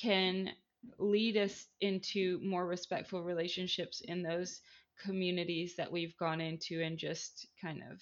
can 0.00 0.50
lead 0.98 1.36
us 1.36 1.66
into 1.80 2.40
more 2.42 2.66
respectful 2.66 3.22
relationships 3.22 4.00
in 4.00 4.22
those 4.22 4.60
communities 5.04 5.76
that 5.76 5.92
we've 5.92 6.16
gone 6.18 6.40
into 6.40 6.82
and 6.82 6.98
just 6.98 7.46
kind 7.60 7.82
of 7.90 8.00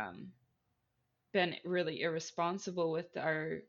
um, 0.00 0.28
been 1.32 1.56
really 1.64 2.02
irresponsible 2.02 2.92
with 2.92 3.16
our 3.16 3.60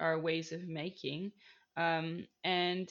our 0.00 0.18
ways 0.18 0.52
of 0.52 0.66
making. 0.68 1.32
Um, 1.76 2.26
and 2.44 2.90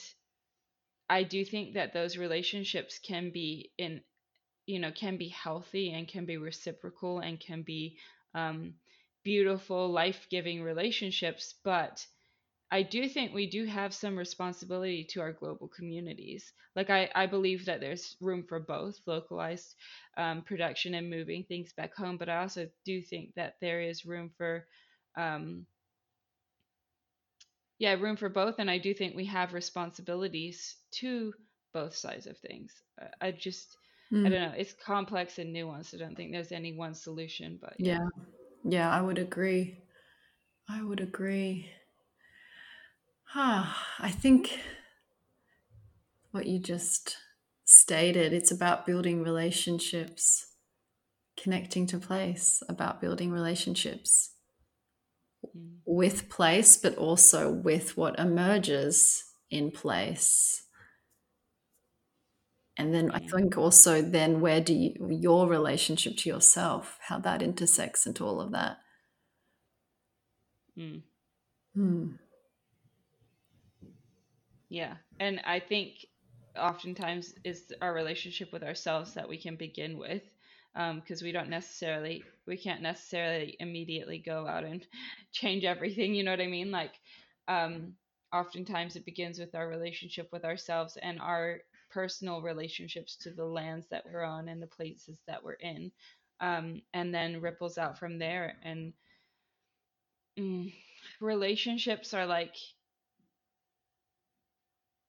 i 1.09 1.23
do 1.23 1.43
think 1.45 1.73
that 1.73 1.93
those 1.93 2.17
relationships 2.17 2.99
can 2.99 3.29
be 3.31 3.71
in 3.77 4.01
you 4.65 4.79
know 4.79 4.91
can 4.91 5.17
be 5.17 5.29
healthy 5.29 5.91
and 5.91 6.07
can 6.07 6.25
be 6.25 6.37
reciprocal 6.37 7.19
and 7.19 7.39
can 7.39 7.61
be 7.63 7.97
um, 8.35 8.73
beautiful, 9.23 9.89
life 9.91 10.27
giving 10.29 10.63
relationships, 10.63 11.55
but 11.63 12.05
I 12.71 12.83
do 12.83 13.07
think 13.07 13.33
we 13.33 13.49
do 13.49 13.65
have 13.65 13.93
some 13.93 14.17
responsibility 14.17 15.05
to 15.11 15.21
our 15.21 15.31
global 15.31 15.67
communities. 15.69 16.51
Like, 16.75 16.89
I, 16.89 17.09
I 17.15 17.27
believe 17.27 17.65
that 17.65 17.79
there's 17.79 18.17
room 18.19 18.43
for 18.43 18.59
both 18.59 18.99
localized 19.05 19.75
um, 20.17 20.41
production 20.41 20.95
and 20.95 21.09
moving 21.09 21.43
things 21.45 21.71
back 21.73 21.95
home, 21.95 22.17
but 22.17 22.29
I 22.29 22.37
also 22.41 22.67
do 22.85 23.01
think 23.01 23.35
that 23.35 23.55
there 23.61 23.81
is 23.81 24.05
room 24.05 24.31
for, 24.37 24.65
um, 25.15 25.65
yeah, 27.79 27.93
room 27.93 28.15
for 28.17 28.29
both. 28.29 28.55
And 28.59 28.69
I 28.69 28.77
do 28.77 28.93
think 28.93 29.15
we 29.15 29.25
have 29.25 29.53
responsibilities 29.53 30.75
to 30.93 31.33
both 31.73 31.95
sides 31.95 32.27
of 32.27 32.37
things. 32.37 32.73
I 33.21 33.31
just, 33.31 33.77
mm. 34.13 34.25
I 34.25 34.29
don't 34.29 34.41
know, 34.41 34.53
it's 34.55 34.73
complex 34.73 35.39
and 35.39 35.55
nuanced. 35.55 35.93
I 35.95 35.97
don't 35.97 36.15
think 36.15 36.31
there's 36.31 36.51
any 36.51 36.73
one 36.73 36.93
solution, 36.93 37.57
but 37.61 37.73
yeah. 37.79 37.99
yeah. 37.99 38.23
Yeah, 38.65 38.89
I 38.89 39.01
would 39.01 39.17
agree. 39.17 39.77
I 40.69 40.83
would 40.83 41.01
agree. 41.01 41.69
Ah, 43.35 43.87
I 43.99 44.09
think 44.09 44.59
what 46.31 46.45
you 46.45 46.59
just 46.59 47.17
stated, 47.65 48.31
it's 48.31 48.51
about 48.51 48.85
building 48.85 49.21
relationships, 49.21 50.45
connecting 51.37 51.87
to 51.87 51.97
place, 51.97 52.61
about 52.69 53.01
building 53.01 53.31
relationships 53.31 54.31
mm. 55.45 55.77
with 55.85 56.29
place, 56.29 56.77
but 56.77 56.95
also 56.95 57.51
with 57.51 57.97
what 57.97 58.17
emerges 58.17 59.23
in 59.49 59.71
place. 59.71 60.62
And 62.77 62.93
then 62.93 63.11
I 63.11 63.19
think 63.19 63.57
also 63.57 64.01
then 64.01 64.41
where 64.41 64.59
do 64.59 64.73
you 64.73 64.95
your 65.09 65.47
relationship 65.47 66.17
to 66.17 66.29
yourself, 66.29 66.97
how 67.07 67.19
that 67.19 67.41
intersects 67.41 68.07
into 68.07 68.25
all 68.25 68.41
of 68.41 68.51
that. 68.51 68.77
Mm. 70.77 71.03
Hmm. 71.75 72.07
Yeah. 74.69 74.95
And 75.19 75.39
I 75.45 75.59
think 75.59 76.07
oftentimes 76.57 77.35
is 77.43 77.71
our 77.81 77.93
relationship 77.93 78.51
with 78.51 78.63
ourselves 78.63 79.13
that 79.13 79.29
we 79.29 79.37
can 79.37 79.55
begin 79.55 79.97
with 79.97 80.23
because 80.73 81.21
um, 81.21 81.25
we 81.25 81.31
don't 81.31 81.49
necessarily 81.49 82.23
we 82.47 82.57
can't 82.57 82.81
necessarily 82.81 83.55
immediately 83.59 84.17
go 84.17 84.47
out 84.47 84.63
and 84.63 84.85
change 85.31 85.63
everything 85.63 86.13
you 86.13 86.23
know 86.23 86.31
what 86.31 86.41
i 86.41 86.47
mean 86.47 86.71
like 86.71 86.93
um, 87.47 87.93
oftentimes 88.31 88.95
it 88.95 89.05
begins 89.05 89.37
with 89.37 89.53
our 89.53 89.67
relationship 89.67 90.29
with 90.31 90.45
ourselves 90.45 90.97
and 91.01 91.19
our 91.19 91.59
personal 91.93 92.41
relationships 92.41 93.15
to 93.17 93.31
the 93.31 93.45
lands 93.45 93.87
that 93.89 94.03
we're 94.11 94.23
on 94.23 94.49
and 94.49 94.61
the 94.61 94.67
places 94.67 95.19
that 95.27 95.43
we're 95.43 95.53
in 95.53 95.91
um, 96.39 96.81
and 96.93 97.13
then 97.13 97.41
ripples 97.41 97.77
out 97.77 97.97
from 97.99 98.17
there. 98.19 98.57
And 98.63 98.93
mm, 100.39 100.73
relationships 101.19 102.13
are 102.13 102.25
like 102.25 102.55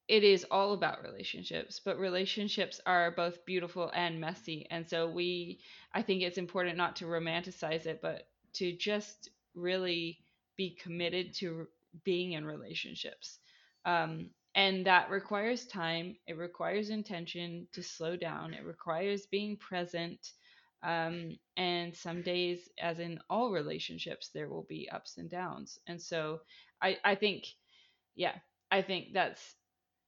it 0.07 0.22
is 0.22 0.45
all 0.51 0.74
about 0.74 1.03
relationships 1.03 1.80
but 1.82 1.99
relationships 1.99 2.78
are 2.85 3.11
both 3.11 3.45
beautiful 3.47 3.91
and 3.95 4.20
messy. 4.20 4.66
And 4.70 4.89
so 4.89 5.09
we 5.09 5.61
i 5.95 6.03
think 6.03 6.22
it's 6.22 6.39
important 6.39 6.76
not 6.76 6.97
to 6.97 7.07
romanticize 7.07 7.87
it 7.87 8.01
but 8.03 8.28
to 8.55 8.76
just 8.76 9.30
really 9.55 10.18
be 10.57 10.70
committed 10.70 11.35
to 11.35 11.66
being 12.05 12.32
in 12.32 12.45
relationships. 12.45 13.39
Um, 13.85 14.30
and 14.55 14.86
that 14.86 15.11
requires 15.11 15.66
time 15.66 16.16
it 16.26 16.36
requires 16.36 16.90
intention 16.90 17.66
to 17.72 17.82
slow 17.82 18.16
down 18.16 18.55
it 18.55 18.64
requires 18.64 19.26
being 19.26 19.57
present 19.57 20.32
um, 20.82 21.38
and 21.57 21.94
some 21.96 22.20
days 22.22 22.68
as 22.78 22.98
in 22.98 23.18
all 23.30 23.50
relationships 23.50 24.30
there 24.34 24.48
will 24.48 24.66
be 24.68 24.88
ups 24.92 25.16
and 25.16 25.30
downs 25.30 25.78
and 25.86 26.00
so 26.00 26.40
i 26.82 26.96
i 27.05 27.14
think 27.14 27.44
yeah 28.14 28.34
i 28.70 28.82
think 28.82 29.09
that's 29.14 29.55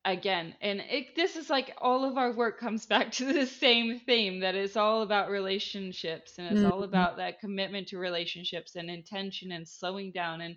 again 0.04 0.54
and 0.60 0.80
it, 0.88 1.16
this 1.16 1.34
is 1.34 1.50
like 1.50 1.74
all 1.78 2.04
of 2.04 2.16
our 2.16 2.32
work 2.32 2.60
comes 2.60 2.86
back 2.94 3.10
to 3.10 3.32
the 3.32 3.46
same 3.46 3.98
theme 3.98 4.40
that 4.40 4.54
it's 4.54 4.76
all 4.76 5.02
about 5.02 5.30
relationships 5.30 6.34
and 6.38 6.46
it's 6.46 6.60
mm-hmm. 6.60 6.72
all 6.72 6.84
about 6.84 7.16
that 7.16 7.40
commitment 7.40 7.88
to 7.88 7.98
relationships 7.98 8.76
and 8.76 8.88
intention 8.88 9.50
and 9.52 9.66
slowing 9.66 10.12
down 10.12 10.40
and 10.40 10.56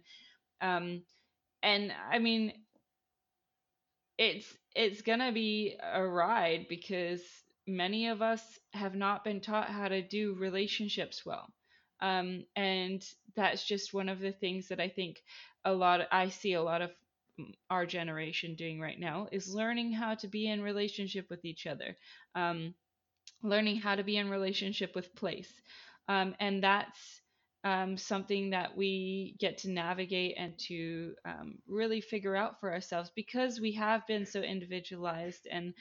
um 0.62 1.02
and 1.64 1.92
i 2.12 2.20
mean 2.20 2.54
it's 4.20 4.48
it's 4.76 5.04
gonna 5.04 5.34
be 5.34 5.78
a 5.84 6.06
ride 6.06 6.68
because 6.70 7.24
many 7.68 8.10
of 8.10 8.22
us 8.22 8.44
have 8.74 8.96
not 8.96 9.26
been 9.26 9.42
taught 9.42 9.70
how 9.70 9.90
to 9.90 10.04
do 10.04 10.36
relationships 10.36 11.26
well. 11.26 11.48
Um, 12.02 12.46
and 12.58 13.04
that's 13.36 13.66
just 13.66 13.96
one 13.96 14.10
of 14.10 14.22
the 14.22 14.34
things 14.34 14.70
that 14.70 14.82
i 14.82 14.90
think 14.90 15.18
a 15.66 15.74
lot 15.74 16.02
of, 16.02 16.08
i 16.12 16.30
see 16.30 16.54
a 16.54 16.64
lot 16.64 16.82
of 16.84 16.92
our 17.70 17.86
generation 17.86 18.56
doing 18.56 18.82
right 18.82 19.00
now 19.00 19.28
is 19.32 19.54
learning 19.54 19.94
how 19.94 20.16
to 20.16 20.28
be 20.30 20.48
in 20.48 20.62
relationship 20.64 21.30
with 21.30 21.46
each 21.46 21.68
other 21.68 21.98
um, 22.36 22.76
learning 23.44 23.78
how 23.78 23.96
to 23.96 24.04
be 24.04 24.18
in 24.18 24.30
relationship 24.30 24.96
with 24.96 25.16
place. 25.16 25.52
Um, 26.10 26.36
and 26.40 26.64
that's 26.64 27.22
um, 27.64 27.98
something 27.98 28.52
that 28.52 28.76
we 28.78 29.36
get 29.40 29.58
to 29.60 29.70
navigate 29.70 30.36
and 30.38 30.58
to 30.68 31.14
um, 31.26 31.58
really 31.68 32.02
figure 32.02 32.36
out 32.36 32.60
for 32.60 32.72
ourselves 32.72 33.12
because 33.16 33.60
we 33.60 33.74
have 33.74 34.08
been 34.08 34.26
so 34.26 34.42
individualized 34.42 35.48
and 35.52 35.74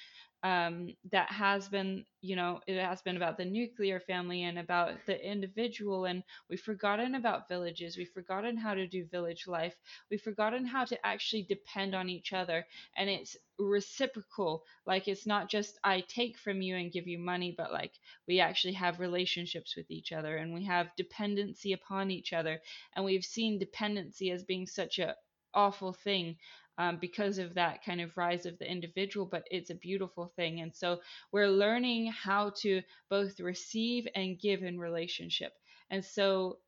um, 0.43 0.95
that 1.11 1.31
has 1.33 1.69
been, 1.69 2.05
you 2.21 2.37
know, 2.37 2.61
it 2.67 2.81
has 2.81 3.03
been 3.03 3.17
about 3.17 3.37
the 3.37 3.45
nuclear 3.45 4.01
family 4.01 4.45
and 4.45 4.59
about 4.59 4.93
the 5.07 5.21
individual. 5.25 6.05
And 6.05 6.23
we've 6.49 6.61
forgotten 6.61 7.15
about 7.17 7.49
villages. 7.49 7.97
We've 7.97 8.11
forgotten 8.15 8.57
how 8.57 8.75
to 8.75 8.87
do 8.87 9.07
village 9.07 9.47
life. 9.47 9.75
We've 10.11 10.21
forgotten 10.21 10.65
how 10.65 10.85
to 10.87 11.07
actually 11.07 11.43
depend 11.45 11.95
on 11.95 12.09
each 12.09 12.33
other. 12.33 12.67
And 12.97 13.11
it's 13.11 13.37
reciprocal. 13.59 14.65
Like 14.87 15.09
it's 15.09 15.27
not 15.27 15.49
just 15.49 15.79
I 15.83 16.01
take 16.09 16.39
from 16.39 16.63
you 16.63 16.77
and 16.77 16.93
give 16.93 17.09
you 17.09 17.19
money, 17.19 17.55
but 17.57 17.73
like 17.73 17.93
we 18.29 18.41
actually 18.41 18.75
have 18.75 19.01
relationships 19.01 19.75
with 19.77 19.91
each 19.91 20.13
other 20.13 20.37
and 20.37 20.55
we 20.55 20.65
have 20.67 20.95
dependency 20.97 21.73
upon 21.73 22.11
each 22.11 22.33
other. 22.33 22.61
And 22.95 23.05
we've 23.05 23.25
seen 23.25 23.59
dependency 23.59 24.31
as 24.31 24.45
being 24.45 24.67
such 24.67 24.99
a 24.99 25.17
awful 25.55 25.93
thing 25.93 26.37
um, 26.79 26.99
because 27.01 27.39
of 27.39 27.55
that 27.55 27.85
kind 27.85 28.01
of 28.01 28.17
rise 28.17 28.47
of 28.47 28.59
the 28.59 28.71
individual, 28.71 29.27
but 29.27 29.45
it's 29.51 29.71
a 29.71 29.75
beautiful 29.75 30.33
thing. 30.37 30.61
And 30.61 30.75
so 30.75 31.01
we're 31.33 31.49
learning 31.49 32.13
how 32.13 32.53
to 32.63 32.83
both 33.11 33.41
receive 33.41 34.07
and 34.15 34.39
give 34.39 34.63
in 34.63 34.79
relationship. 34.79 35.53
And 35.91 36.05
so 36.05 36.59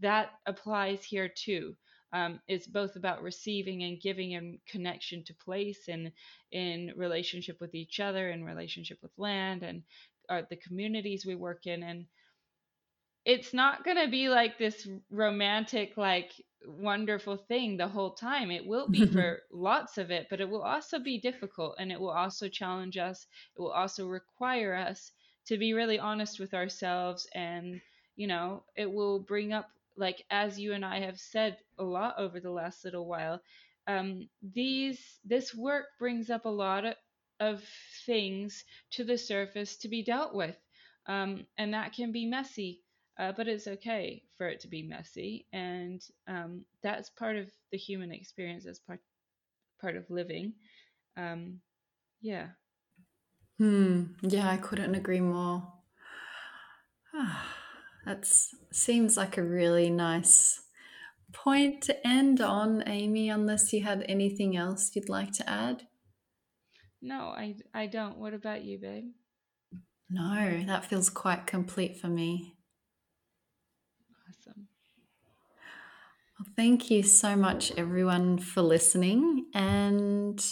that 0.00 0.30
applies 0.46 1.04
here 1.04 1.28
too. 1.28 1.76
Um, 2.12 2.40
it's 2.48 2.66
both 2.66 2.96
about 2.96 3.22
receiving 3.22 3.84
and 3.84 4.00
giving 4.00 4.32
in 4.32 4.58
connection 4.66 5.22
to 5.24 5.34
place 5.34 5.86
and 5.88 6.10
in 6.50 6.92
relationship 6.96 7.60
with 7.60 7.74
each 7.74 8.00
other, 8.00 8.30
in 8.30 8.42
relationship 8.44 8.98
with 9.00 9.12
land 9.16 9.62
and 9.62 9.84
uh, 10.28 10.42
the 10.50 10.56
communities 10.56 11.24
we 11.24 11.36
work 11.36 11.66
in. 11.66 11.84
And 11.84 12.06
it's 13.24 13.52
not 13.52 13.84
going 13.84 13.98
to 13.98 14.08
be 14.10 14.28
like 14.28 14.58
this 14.58 14.88
romantic 15.10 15.96
like 15.96 16.32
wonderful 16.66 17.36
thing 17.36 17.76
the 17.76 17.88
whole 17.88 18.12
time. 18.12 18.50
It 18.50 18.66
will 18.66 18.88
be 18.88 19.06
for 19.12 19.40
lots 19.52 19.98
of 19.98 20.10
it 20.10 20.26
but 20.30 20.40
it 20.40 20.48
will 20.48 20.62
also 20.62 20.98
be 20.98 21.18
difficult 21.18 21.76
and 21.78 21.92
it 21.92 22.00
will 22.00 22.10
also 22.10 22.48
challenge 22.48 22.96
us. 22.96 23.26
It 23.56 23.60
will 23.60 23.72
also 23.72 24.06
require 24.06 24.74
us 24.74 25.12
to 25.46 25.58
be 25.58 25.72
really 25.74 25.98
honest 25.98 26.38
with 26.40 26.54
ourselves 26.54 27.26
and 27.34 27.80
you 28.16 28.26
know 28.26 28.62
it 28.76 28.90
will 28.90 29.18
bring 29.20 29.52
up 29.52 29.68
like 29.96 30.24
as 30.30 30.58
you 30.58 30.72
and 30.72 30.84
I 30.84 31.00
have 31.00 31.18
said 31.18 31.58
a 31.78 31.84
lot 31.84 32.14
over 32.18 32.40
the 32.40 32.50
last 32.50 32.84
little 32.84 33.06
while 33.06 33.40
um 33.86 34.28
these 34.42 35.18
this 35.24 35.54
work 35.54 35.86
brings 35.98 36.30
up 36.30 36.44
a 36.44 36.48
lot 36.48 36.84
of, 36.84 36.94
of 37.40 37.64
things 38.06 38.64
to 38.92 39.04
the 39.04 39.16
surface 39.18 39.76
to 39.78 39.88
be 39.88 40.02
dealt 40.02 40.34
with 40.34 40.56
um 41.06 41.46
and 41.58 41.74
that 41.74 41.92
can 41.94 42.12
be 42.12 42.26
messy 42.26 42.80
uh, 43.20 43.32
but 43.36 43.46
it's 43.46 43.66
okay 43.66 44.22
for 44.38 44.48
it 44.48 44.60
to 44.60 44.68
be 44.68 44.82
messy, 44.82 45.46
and 45.52 46.02
um, 46.26 46.64
that's 46.82 47.10
part 47.10 47.36
of 47.36 47.50
the 47.70 47.76
human 47.76 48.10
experience. 48.10 48.64
That's 48.64 48.78
part 48.78 49.00
part 49.78 49.96
of 49.96 50.08
living. 50.08 50.54
Um, 51.18 51.60
yeah. 52.22 52.46
Hmm. 53.58 54.04
Yeah, 54.22 54.48
I 54.48 54.56
couldn't 54.56 54.94
agree 54.94 55.20
more. 55.20 55.70
that 58.06 58.26
seems 58.72 59.18
like 59.18 59.36
a 59.36 59.42
really 59.42 59.90
nice 59.90 60.62
point 61.34 61.82
to 61.82 62.06
end 62.06 62.40
on, 62.40 62.82
Amy. 62.86 63.28
Unless 63.28 63.74
you 63.74 63.82
had 63.82 64.02
anything 64.08 64.56
else 64.56 64.96
you'd 64.96 65.10
like 65.10 65.32
to 65.32 65.48
add. 65.48 65.82
No, 67.02 67.34
I 67.36 67.56
I 67.74 67.86
don't. 67.86 68.16
What 68.16 68.32
about 68.32 68.64
you, 68.64 68.78
babe? 68.78 69.10
No, 70.08 70.64
that 70.66 70.86
feels 70.86 71.10
quite 71.10 71.46
complete 71.46 72.00
for 72.00 72.08
me. 72.08 72.56
Well, 76.40 76.48
thank 76.56 76.90
you 76.90 77.02
so 77.02 77.36
much, 77.36 77.70
everyone, 77.76 78.38
for 78.38 78.62
listening. 78.62 79.44
And 79.52 80.42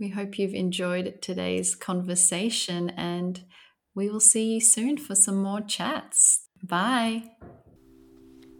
we 0.00 0.08
hope 0.08 0.36
you've 0.36 0.52
enjoyed 0.52 1.22
today's 1.22 1.76
conversation. 1.76 2.90
And 2.90 3.44
we 3.94 4.10
will 4.10 4.18
see 4.18 4.54
you 4.54 4.60
soon 4.60 4.96
for 4.96 5.14
some 5.14 5.40
more 5.40 5.60
chats. 5.60 6.48
Bye. 6.64 7.22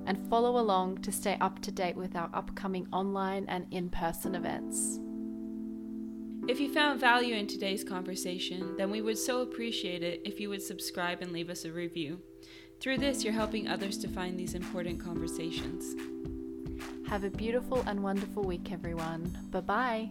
and 0.05 0.29
follow 0.29 0.57
along 0.57 0.99
to 0.99 1.11
stay 1.11 1.37
up 1.41 1.61
to 1.61 1.71
date 1.71 1.97
with 1.97 2.15
our 2.15 2.29
upcoming 2.33 2.87
online 2.93 3.43
and 3.49 3.67
in 3.71 3.89
person 3.89 4.35
events. 4.35 4.99
If 6.47 6.61
you 6.61 6.73
found 6.73 7.01
value 7.01 7.35
in 7.35 7.47
today's 7.47 7.83
conversation, 7.83 8.77
then 8.77 8.89
we 8.89 9.01
would 9.01 9.17
so 9.17 9.41
appreciate 9.41 10.01
it 10.01 10.21
if 10.23 10.39
you 10.39 10.47
would 10.47 10.61
subscribe 10.61 11.21
and 11.21 11.33
leave 11.33 11.49
us 11.49 11.65
a 11.65 11.73
review. 11.73 12.21
Through 12.79 12.99
this, 12.99 13.25
you're 13.25 13.33
helping 13.33 13.67
others 13.67 13.97
to 13.97 14.07
find 14.07 14.39
these 14.39 14.53
important 14.53 15.03
conversations. 15.03 15.97
Have 17.09 17.23
a 17.23 17.29
beautiful 17.31 17.81
and 17.87 18.03
wonderful 18.03 18.43
week, 18.43 18.71
everyone. 18.71 19.35
Bye 19.49 19.61
bye. 19.61 20.09